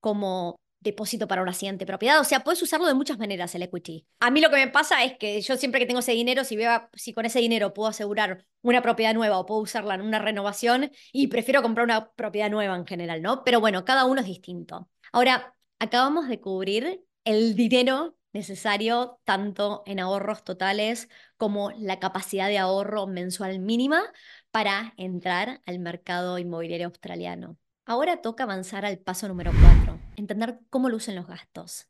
como 0.00 0.60
depósito 0.90 1.28
para 1.28 1.42
una 1.42 1.52
siguiente 1.52 1.86
propiedad. 1.86 2.20
O 2.20 2.24
sea, 2.24 2.40
puedes 2.40 2.62
usarlo 2.62 2.86
de 2.86 2.94
muchas 2.94 3.18
maneras 3.18 3.54
el 3.54 3.62
equity. 3.62 4.06
A 4.20 4.30
mí 4.30 4.40
lo 4.40 4.50
que 4.50 4.56
me 4.56 4.68
pasa 4.68 5.04
es 5.04 5.18
que 5.18 5.40
yo 5.40 5.56
siempre 5.56 5.80
que 5.80 5.86
tengo 5.86 6.00
ese 6.00 6.12
dinero, 6.12 6.44
si 6.44 6.56
veo 6.56 6.88
si 6.94 7.12
con 7.12 7.26
ese 7.26 7.40
dinero 7.40 7.74
puedo 7.74 7.88
asegurar 7.88 8.46
una 8.62 8.82
propiedad 8.82 9.14
nueva 9.14 9.38
o 9.38 9.46
puedo 9.46 9.60
usarla 9.60 9.94
en 9.94 10.02
una 10.02 10.18
renovación, 10.18 10.90
y 11.12 11.28
prefiero 11.28 11.62
comprar 11.62 11.84
una 11.84 12.10
propiedad 12.12 12.50
nueva 12.50 12.76
en 12.76 12.86
general, 12.86 13.22
¿no? 13.22 13.44
Pero 13.44 13.60
bueno, 13.60 13.84
cada 13.84 14.04
uno 14.06 14.20
es 14.20 14.26
distinto. 14.26 14.88
Ahora, 15.12 15.54
acabamos 15.78 16.28
de 16.28 16.40
cubrir 16.40 17.04
el 17.24 17.54
dinero 17.56 18.16
necesario 18.32 19.18
tanto 19.24 19.82
en 19.86 19.98
ahorros 19.98 20.44
totales 20.44 21.08
como 21.36 21.70
la 21.72 21.98
capacidad 21.98 22.48
de 22.48 22.58
ahorro 22.58 23.06
mensual 23.06 23.58
mínima 23.60 24.02
para 24.50 24.94
entrar 24.96 25.60
al 25.66 25.78
mercado 25.78 26.38
inmobiliario 26.38 26.86
australiano. 26.86 27.56
Ahora 27.86 28.20
toca 28.20 28.44
avanzar 28.44 28.84
al 28.84 28.98
paso 28.98 29.28
número 29.28 29.52
4, 29.60 29.95
entender 30.16 30.58
cómo 30.70 30.88
lucen 30.88 31.16
los 31.16 31.26
gastos. 31.26 31.88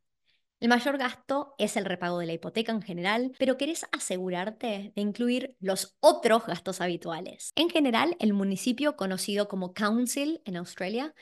El 0.58 0.68
mayor 0.68 0.96
gasto 0.96 1.54
es 1.58 1.76
el 1.76 1.84
repago 1.84 2.18
de 2.18 2.26
la 2.26 2.32
hipoteca 2.32 2.72
en 2.72 2.80
general, 2.80 3.32
pero 3.38 3.58
querés 3.58 3.84
asegurarte 3.92 4.92
de 4.94 5.02
incluir 5.02 5.54
los 5.60 5.96
otros 6.00 6.46
gastos 6.46 6.80
habituales. 6.80 7.52
En 7.56 7.68
general, 7.68 8.16
el 8.20 8.32
municipio 8.32 8.96
conocido 8.96 9.48
como 9.48 9.74
council 9.74 10.40
en 10.46 10.56
Australia 10.56 11.14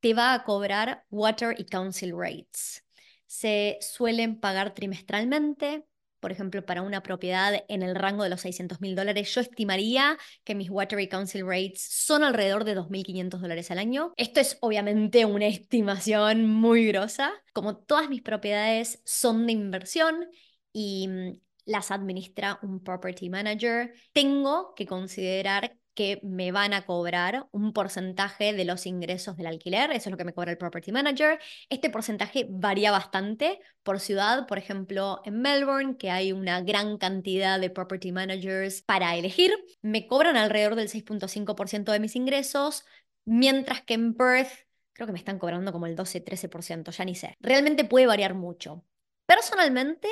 te 0.00 0.14
va 0.14 0.32
a 0.32 0.44
cobrar 0.44 1.04
water 1.10 1.54
y 1.58 1.66
council 1.66 2.14
rates. 2.16 2.84
Se 3.26 3.76
suelen 3.82 4.40
pagar 4.40 4.72
trimestralmente, 4.72 5.84
por 6.20 6.32
ejemplo, 6.32 6.64
para 6.64 6.82
una 6.82 7.02
propiedad 7.02 7.64
en 7.68 7.82
el 7.82 7.94
rango 7.94 8.22
de 8.22 8.30
los 8.30 8.40
600 8.42 8.80
mil 8.80 8.94
dólares, 8.94 9.34
yo 9.34 9.40
estimaría 9.40 10.18
que 10.44 10.54
mis 10.54 10.70
Water 10.70 11.00
y 11.00 11.08
Council 11.08 11.46
Rates 11.46 11.82
son 11.82 12.24
alrededor 12.24 12.64
de 12.64 12.76
2.500 12.76 13.40
dólares 13.40 13.70
al 13.70 13.78
año. 13.78 14.12
Esto 14.16 14.40
es 14.40 14.58
obviamente 14.60 15.24
una 15.24 15.46
estimación 15.48 16.46
muy 16.46 16.86
grosa. 16.86 17.32
Como 17.52 17.76
todas 17.76 18.08
mis 18.08 18.22
propiedades 18.22 19.00
son 19.04 19.46
de 19.46 19.52
inversión 19.52 20.26
y 20.72 21.08
mm, 21.08 21.40
las 21.66 21.90
administra 21.90 22.58
un 22.62 22.82
property 22.82 23.28
manager, 23.28 23.92
tengo 24.12 24.74
que 24.74 24.86
considerar 24.86 25.76
que 25.98 26.20
me 26.22 26.52
van 26.52 26.74
a 26.74 26.86
cobrar 26.86 27.48
un 27.50 27.72
porcentaje 27.72 28.52
de 28.52 28.64
los 28.64 28.86
ingresos 28.86 29.36
del 29.36 29.48
alquiler, 29.48 29.90
eso 29.90 30.08
es 30.08 30.10
lo 30.12 30.16
que 30.16 30.24
me 30.24 30.32
cobra 30.32 30.52
el 30.52 30.56
property 30.56 30.92
manager. 30.92 31.40
Este 31.70 31.90
porcentaje 31.90 32.46
varía 32.48 32.92
bastante 32.92 33.58
por 33.82 33.98
ciudad, 33.98 34.46
por 34.46 34.58
ejemplo, 34.58 35.20
en 35.24 35.40
Melbourne, 35.42 35.96
que 35.96 36.12
hay 36.12 36.30
una 36.30 36.60
gran 36.60 36.98
cantidad 36.98 37.58
de 37.58 37.70
property 37.70 38.12
managers 38.12 38.80
para 38.82 39.16
elegir, 39.16 39.52
me 39.82 40.06
cobran 40.06 40.36
alrededor 40.36 40.76
del 40.76 40.88
6.5% 40.88 41.90
de 41.90 41.98
mis 41.98 42.14
ingresos, 42.14 42.84
mientras 43.24 43.82
que 43.82 43.94
en 43.94 44.14
Perth 44.14 44.52
creo 44.92 45.08
que 45.08 45.12
me 45.12 45.18
están 45.18 45.40
cobrando 45.40 45.72
como 45.72 45.86
el 45.86 45.96
12-13%, 45.96 46.92
ya 46.92 47.04
ni 47.04 47.16
sé. 47.16 47.34
Realmente 47.40 47.84
puede 47.84 48.06
variar 48.06 48.34
mucho. 48.34 48.84
Personalmente, 49.26 50.08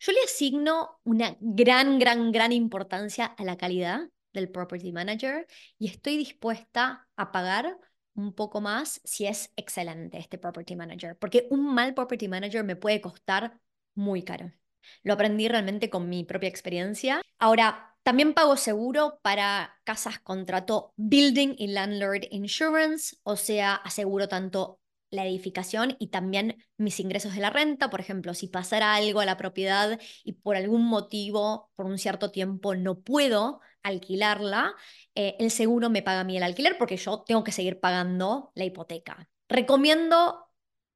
yo 0.00 0.10
le 0.10 0.18
asigno 0.24 0.98
una 1.04 1.36
gran, 1.38 2.00
gran, 2.00 2.32
gran 2.32 2.50
importancia 2.50 3.26
a 3.26 3.44
la 3.44 3.56
calidad 3.56 4.08
del 4.38 4.50
property 4.50 4.92
manager 4.92 5.46
y 5.78 5.88
estoy 5.88 6.16
dispuesta 6.16 7.08
a 7.16 7.32
pagar 7.32 7.78
un 8.14 8.32
poco 8.32 8.60
más 8.60 9.00
si 9.04 9.26
es 9.26 9.52
excelente 9.56 10.18
este 10.18 10.38
property 10.38 10.74
manager, 10.74 11.16
porque 11.16 11.46
un 11.50 11.72
mal 11.74 11.94
property 11.94 12.28
manager 12.28 12.64
me 12.64 12.76
puede 12.76 13.00
costar 13.00 13.58
muy 13.94 14.22
caro. 14.22 14.52
Lo 15.02 15.12
aprendí 15.12 15.48
realmente 15.48 15.90
con 15.90 16.08
mi 16.08 16.24
propia 16.24 16.48
experiencia. 16.48 17.20
Ahora, 17.38 17.96
también 18.02 18.34
pago 18.34 18.56
seguro 18.56 19.20
para 19.22 19.78
casas 19.84 20.18
contrato 20.18 20.92
Building 20.96 21.54
y 21.58 21.68
Landlord 21.68 22.26
Insurance, 22.30 23.16
o 23.22 23.36
sea, 23.36 23.74
aseguro 23.74 24.28
tanto 24.28 24.80
la 25.10 25.26
edificación 25.26 25.96
y 25.98 26.08
también 26.08 26.64
mis 26.76 27.00
ingresos 27.00 27.34
de 27.34 27.40
la 27.40 27.50
renta. 27.50 27.90
Por 27.90 28.00
ejemplo, 28.00 28.34
si 28.34 28.48
pasara 28.48 28.94
algo 28.94 29.20
a 29.20 29.26
la 29.26 29.36
propiedad 29.36 29.98
y 30.24 30.32
por 30.34 30.56
algún 30.56 30.84
motivo, 30.84 31.70
por 31.76 31.86
un 31.86 31.98
cierto 31.98 32.30
tiempo, 32.30 32.74
no 32.74 33.00
puedo 33.00 33.60
alquilarla, 33.82 34.74
eh, 35.14 35.36
el 35.38 35.50
seguro 35.50 35.90
me 35.90 36.02
paga 36.02 36.20
a 36.20 36.24
mí 36.24 36.36
el 36.36 36.42
alquiler 36.42 36.76
porque 36.78 36.96
yo 36.96 37.22
tengo 37.26 37.44
que 37.44 37.52
seguir 37.52 37.80
pagando 37.80 38.52
la 38.54 38.64
hipoteca. 38.64 39.28
Recomiendo 39.48 40.47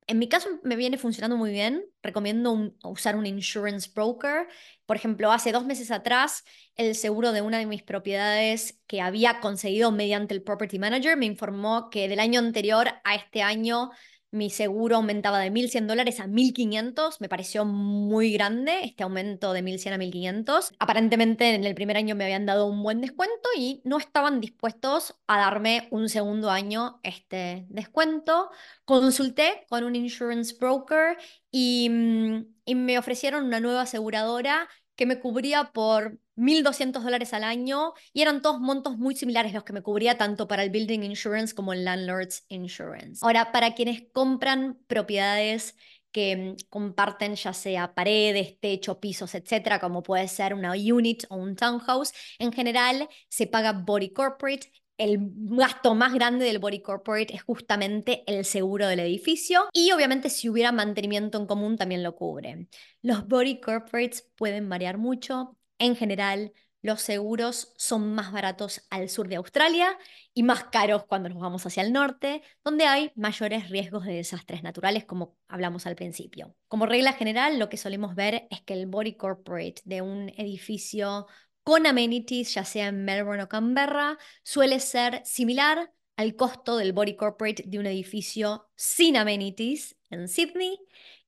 En 0.07 0.19
mi 0.19 0.29
caso 0.29 0.49
me 0.65 0.77
viene 0.77 0.99
funcionando 0.99 1.37
muy 1.37 1.53
bien. 1.53 1.85
Recomiendo 2.03 2.75
usar 2.85 3.17
un 3.17 3.27
insurance 3.27 3.91
broker. 3.95 4.49
Por 4.85 4.97
ejemplo, 4.97 5.31
hace 5.33 5.53
dos 5.53 5.65
meses 5.65 5.91
atrás, 5.91 6.45
el 6.77 6.95
seguro 6.95 7.33
de 7.33 7.41
una 7.41 7.59
de 7.59 7.67
mis 7.67 7.83
propiedades 7.83 8.81
que 8.87 9.01
había 9.01 9.41
conseguido 9.41 9.93
mediante 9.93 10.35
el 10.35 10.43
property 10.43 10.79
manager 10.79 11.17
me 11.17 11.27
informó 11.27 11.89
que 11.89 12.09
del 12.09 12.21
año 12.21 12.41
anterior 12.41 12.89
a 13.05 13.15
este 13.15 13.43
año 13.43 13.91
mi 14.33 14.49
seguro 14.51 14.97
aumentaba 14.97 15.39
de 15.39 15.51
1.100 15.51 15.87
dólares 15.87 16.19
a 16.19 16.27
1.500. 16.27 17.21
Me 17.21 17.29
pareció 17.29 17.65
muy 17.67 18.33
grande 18.33 18.81
este 18.83 19.05
aumento 19.05 19.53
de 19.53 19.63
1.100 19.63 19.93
a 19.93 19.99
1.500. 19.99 20.73
Aparentemente 20.79 21.55
en 21.55 21.65
el 21.65 21.75
primer 21.75 21.99
año 21.99 22.17
me 22.17 22.25
habían 22.25 22.47
dado 22.47 22.67
un 22.67 22.83
buen 22.83 23.03
descuento 23.03 23.49
y 23.57 23.83
no 23.85 23.99
estaban 23.99 24.41
dispuestos 24.41 25.17
a 25.27 25.39
darme 25.39 25.87
un 25.91 26.09
segundo 26.09 26.51
año 26.51 26.99
este 27.03 27.67
descuento. 27.69 28.51
Consulté 28.87 29.67
con 29.69 29.85
un 29.85 29.95
insurance 29.95 30.57
broker 30.59 31.19
y, 31.51 31.91
mm, 31.91 32.47
y 32.65 32.75
me 32.75 32.99
ofrecieron 32.99 33.45
una 33.45 33.61
nueva 33.61 33.83
aseguradora 33.83 34.69
que 34.97 35.07
me 35.07 35.21
cubría 35.21 35.73
por 35.73 36.19
1.200 36.43 37.03
dólares 37.03 37.33
al 37.33 37.45
año 37.45 37.93
y 38.13 38.23
eran 38.23 38.43
todos 38.43 38.61
montos 38.61 38.99
muy 38.99 39.15
similares 39.15 39.53
los 39.53 39.65
que 39.65 39.73
me 39.73 39.83
cubría 39.83 40.19
tanto 40.19 40.49
para 40.49 40.65
el 40.65 40.71
Building 40.71 41.05
Insurance 41.05 41.55
como 41.55 41.73
el 41.73 41.85
Landlord's 41.85 42.45
Insurance. 42.49 43.21
Ahora, 43.23 43.53
para 43.53 43.75
quienes 43.75 44.03
compran 44.13 44.79
propiedades 44.89 45.77
que 46.11 46.37
mm, 46.37 46.57
comparten 46.69 47.37
ya 47.37 47.53
sea 47.53 47.95
paredes, 47.95 48.59
techo, 48.61 49.01
pisos, 49.01 49.35
etcétera, 49.35 49.79
como 49.79 50.03
puede 50.03 50.29
ser 50.29 50.55
una 50.55 50.73
unit 50.73 51.25
o 51.31 51.37
un 51.37 51.57
townhouse, 51.57 52.13
en 52.39 52.53
general 52.53 53.09
se 53.29 53.47
paga 53.47 53.73
body 53.73 54.11
corporate 54.11 54.71
el 54.99 55.19
gasto 55.21 55.95
más 55.95 56.13
grande 56.13 56.45
del 56.45 56.59
body 56.59 56.81
corporate 56.81 57.35
es 57.35 57.43
justamente 57.43 58.23
el 58.27 58.45
seguro 58.45 58.87
del 58.87 59.01
edificio 59.01 59.65
y 59.73 59.91
obviamente 59.91 60.31
si 60.31 60.49
hubiera 60.49 60.71
mantenimiento 60.71 61.39
en 61.39 61.47
común 61.47 61.77
también 61.77 62.03
lo 62.03 62.15
cubre. 62.15 62.69
Los 63.01 63.27
body 63.27 63.61
corporates 63.61 64.31
pueden 64.37 64.69
variar 64.69 64.99
mucho. 64.99 65.57
En 65.83 65.97
general, 65.97 66.53
los 66.81 67.03
seguros 67.03 67.73
son 67.77 68.15
más 68.15 68.31
baratos 68.31 68.83
al 68.89 69.09
sur 69.09 69.27
de 69.27 69.35
Australia 69.35 69.99
y 70.33 70.45
más 70.45 70.63
caros 70.63 71.07
cuando 71.07 71.29
nos 71.29 71.41
vamos 71.41 71.67
hacia 71.67 71.83
el 71.83 71.93
norte, 71.93 72.41
donde 72.63 72.85
hay 72.85 73.11
mayores 73.17 73.69
riesgos 73.69 74.05
de 74.05 74.13
desastres 74.15 74.63
naturales, 74.63 75.05
como 75.05 75.37
hablamos 75.49 75.85
al 75.87 75.97
principio. 75.97 76.55
Como 76.69 76.87
regla 76.87 77.15
general, 77.15 77.59
lo 77.59 77.69
que 77.69 77.79
solemos 77.79 78.15
ver 78.15 78.47
es 78.53 78.61
que 78.63 78.75
el 78.75 78.87
body 78.87 79.17
corporate 79.17 79.83
de 79.85 80.03
un 80.03 80.29
edificio 80.37 81.27
con 81.65 81.85
amenities, 81.85 82.55
ya 82.55 82.65
sea 82.65 82.87
en 82.87 83.05
Melbourne 83.05 83.43
o 83.43 83.49
Canberra, 83.49 84.19
suele 84.45 84.79
ser 84.79 85.21
similar 85.25 85.93
al 86.17 86.37
costo 86.37 86.77
del 86.77 86.93
body 86.93 87.17
corporate 87.17 87.65
de 87.67 87.81
un 87.81 87.87
edificio 87.87 88.69
sin 88.77 89.17
amenities 89.17 89.97
en 90.11 90.29
Sydney 90.29 90.79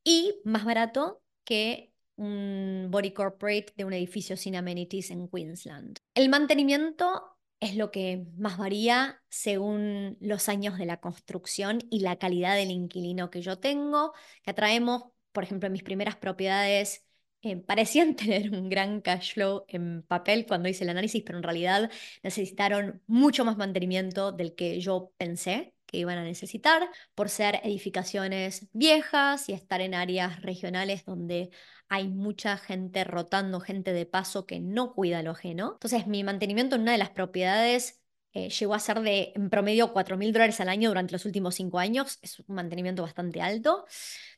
y 0.05 0.37
más 0.45 0.65
barato 0.65 1.25
que 1.43 1.94
un 2.17 2.89
body 2.91 3.13
corporate 3.13 3.73
de 3.77 3.85
un 3.85 3.93
edificio 3.93 4.37
sin 4.37 4.57
amenities 4.57 5.11
en 5.11 5.29
Queensland. 5.29 5.99
El 6.15 6.29
mantenimiento 6.29 7.35
es 7.61 7.77
lo 7.77 7.91
que 7.91 8.27
más 8.37 8.59
varía 8.59 9.23
según 9.29 10.17
los 10.21 10.49
años 10.49 10.79
de 10.79 10.87
la 10.87 11.01
construcción 11.01 11.79
y 11.91 12.01
la 12.01 12.17
calidad 12.17 12.57
del 12.57 12.71
inquilino 12.71 13.31
que 13.31 13.43
yo 13.43 13.59
tengo, 13.59 14.13
que 14.43 14.51
atraemos, 14.51 15.05
por 15.33 15.45
ejemplo, 15.45 15.71
mis 15.71 15.83
primeras 15.83 16.17
propiedades 16.17 17.05
eh, 17.43 17.57
parecían 17.57 18.17
tener 18.17 18.51
un 18.51 18.69
gran 18.69 19.01
cash 19.01 19.35
flow 19.35 19.65
en 19.69 20.03
papel 20.03 20.47
cuando 20.47 20.69
hice 20.69 20.85
el 20.85 20.91
análisis, 20.91 21.23
pero 21.25 21.39
en 21.39 21.45
realidad 21.45 21.91
necesitaron 22.23 23.03
mucho 23.07 23.45
más 23.45 23.57
mantenimiento 23.57 24.33
del 24.33 24.55
que 24.55 24.81
yo 24.81 25.13
pensé 25.17 25.75
que 25.87 25.99
iban 25.99 26.19
a 26.19 26.25
necesitar 26.25 26.89
por 27.15 27.29
ser 27.29 27.61
edificaciones 27.65 28.69
viejas 28.73 29.49
y 29.49 29.53
estar 29.53 29.81
en 29.81 29.95
áreas 29.95 30.43
regionales 30.43 31.05
donde 31.05 31.51
hay 31.89 32.09
mucha 32.09 32.57
gente 32.57 33.05
rotando, 33.05 33.61
gente 33.61 33.93
de 33.93 34.07
paso 34.07 34.47
que 34.47 34.61
no 34.61 34.95
cuida 34.95 35.23
lo 35.23 35.33
ajeno. 35.33 35.73
Entonces 35.75 36.07
mi 36.07 36.25
mantenimiento 36.25 36.77
en 36.77 36.83
una 36.83 36.93
de 36.93 36.99
las 36.99 37.11
propiedades 37.11 38.03
eh, 38.33 38.51
llegó 38.51 38.75
a 38.75 38.81
ser 38.81 39.01
de 39.01 39.33
en 39.37 39.49
promedio 39.49 39.93
4 39.93 40.17
mil 40.17 40.33
dólares 40.33 40.61
al 40.61 40.69
año 40.69 40.89
durante 40.89 41.13
los 41.13 41.25
últimos 41.25 41.55
cinco 41.55 41.79
años. 41.79 42.19
Es 42.21 42.41
un 42.41 42.57
mantenimiento 42.57 43.03
bastante 43.03 43.41
alto. 43.41 43.87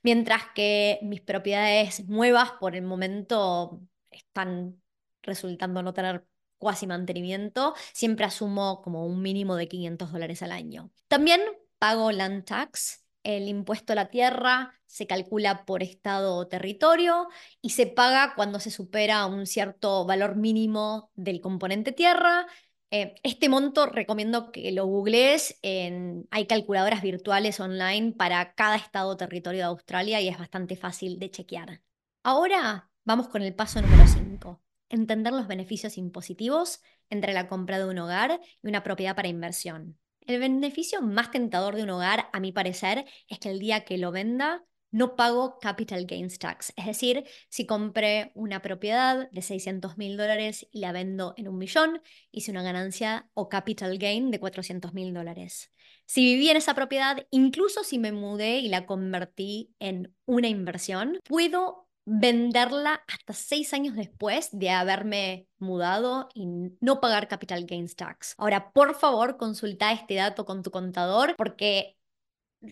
Mientras 0.03 0.43
que 0.55 0.99
mis 1.03 1.23
propiedades 1.23 2.07
nuevas 2.09 2.53
por 2.61 2.77
el 2.77 2.83
momento 2.83 3.81
están 4.11 4.83
resultando 5.23 5.83
no 5.83 5.95
tener 5.95 6.25
cuasi 6.59 6.87
mantenimiento. 6.87 7.75
Siempre 7.93 8.27
asumo 8.27 8.83
como 8.83 9.07
un 9.07 9.23
mínimo 9.23 9.57
de 9.57 9.69
500 9.69 10.13
dólares 10.13 10.43
al 10.43 10.53
año. 10.53 10.91
También 11.09 11.41
pago 11.79 12.13
land 12.13 12.45
tax. 12.45 13.03
El 13.23 13.49
impuesto 13.49 13.93
a 13.93 13.97
la 13.97 14.09
tierra 14.09 14.73
se 14.87 15.09
calcula 15.09 15.65
por 15.65 15.83
estado 15.83 16.37
o 16.37 16.47
territorio 16.47 17.27
y 17.61 17.71
se 17.71 17.89
paga 17.89 18.35
cuando 18.37 18.61
se 18.61 18.71
supera 18.71 19.27
un 19.27 19.47
cierto 19.47 20.05
valor 20.07 20.37
mínimo 20.37 21.11
del 21.15 21.41
componente 21.41 21.91
tierra 21.91 22.47
eh, 22.91 23.17
este 23.25 23.49
monto 23.49 23.87
recomiendo 23.87 24.53
que 24.53 24.71
lo 24.73 24.87
googlees. 24.87 25.59
hay 25.63 26.47
calculadoras 26.47 27.03
virtuales 27.03 27.59
online 27.61 28.13
para 28.13 28.55
cada 28.55 28.77
estado 28.77 29.11
o 29.11 29.17
territorio 29.17 29.61
de 29.61 29.67
Australia 29.67 30.21
y 30.21 30.29
es 30.29 30.39
bastante 30.39 30.77
fácil 30.77 31.19
de 31.19 31.31
chequear. 31.31 31.83
Ahora 32.23 32.91
vamos 33.05 33.29
con 33.29 33.43
el 33.43 33.55
paso 33.55 33.83
número 33.83 34.07
5. 34.07 34.66
Entender 34.89 35.33
los 35.33 35.49
beneficios 35.49 35.99
impositivos 35.99 36.81
entre 37.11 37.33
la 37.33 37.49
compra 37.49 37.79
de 37.79 37.87
un 37.87 37.99
hogar 37.99 38.41
y 38.63 38.69
una 38.69 38.83
propiedad 38.83 39.17
para 39.17 39.29
inversión. 39.29 39.99
El 40.21 40.41
beneficio 40.41 41.03
más 41.03 41.31
tentador 41.31 41.77
de 41.77 41.85
un 41.85 41.91
hogar, 41.91 42.29
a 42.33 42.41
mi 42.41 42.53
parecer, 42.53 43.05
es 43.29 43.39
que 43.39 43.51
el 43.51 43.61
día 43.61 43.85
que 43.85 43.99
lo 43.99 44.11
venda 44.11 44.65
no 44.91 45.15
pago 45.15 45.59
capital 45.61 46.07
gains 46.07 46.39
tax. 46.39 46.73
Es 46.77 46.87
decir, 46.87 47.25
si 47.49 47.67
compré 47.67 48.33
una 48.35 48.63
propiedad 48.63 49.31
de 49.31 49.43
600 49.43 49.99
mil 49.99 50.17
dólares 50.17 50.67
y 50.73 50.81
la 50.81 50.93
vendo 50.93 51.35
en 51.37 51.49
un 51.49 51.59
millón, 51.59 52.01
hice 52.31 52.51
una 52.51 52.63
ganancia 52.63 53.29
o 53.35 53.49
capital 53.49 53.99
gain 53.99 54.31
de 54.31 54.41
400 54.41 54.95
mil 54.95 55.13
dólares. 55.13 55.73
Si 56.07 56.25
viví 56.25 56.49
en 56.49 56.57
esa 56.57 56.75
propiedad, 56.75 57.27
incluso 57.31 57.85
si 57.85 57.99
me 57.99 58.13
mudé 58.13 58.59
y 58.59 58.69
la 58.69 58.87
convertí 58.87 59.75
en 59.79 60.15
una 60.25 60.49
inversión, 60.49 61.19
puedo 61.25 61.86
venderla 62.07 63.03
hasta 63.09 63.35
seis 63.35 63.75
años 63.75 63.95
después 63.97 64.49
de 64.53 64.71
haberme 64.71 65.49
mudado 65.59 66.29
y 66.35 66.47
no 66.81 67.01
pagar 67.01 67.29
capital 67.29 67.67
gains 67.67 67.97
tax. 67.97 68.35
Ahora, 68.39 68.73
por 68.73 68.95
favor, 68.95 69.37
consulta 69.37 69.93
este 69.93 70.15
dato 70.15 70.47
con 70.47 70.63
tu 70.63 70.71
contador 70.71 71.35
porque 71.37 71.97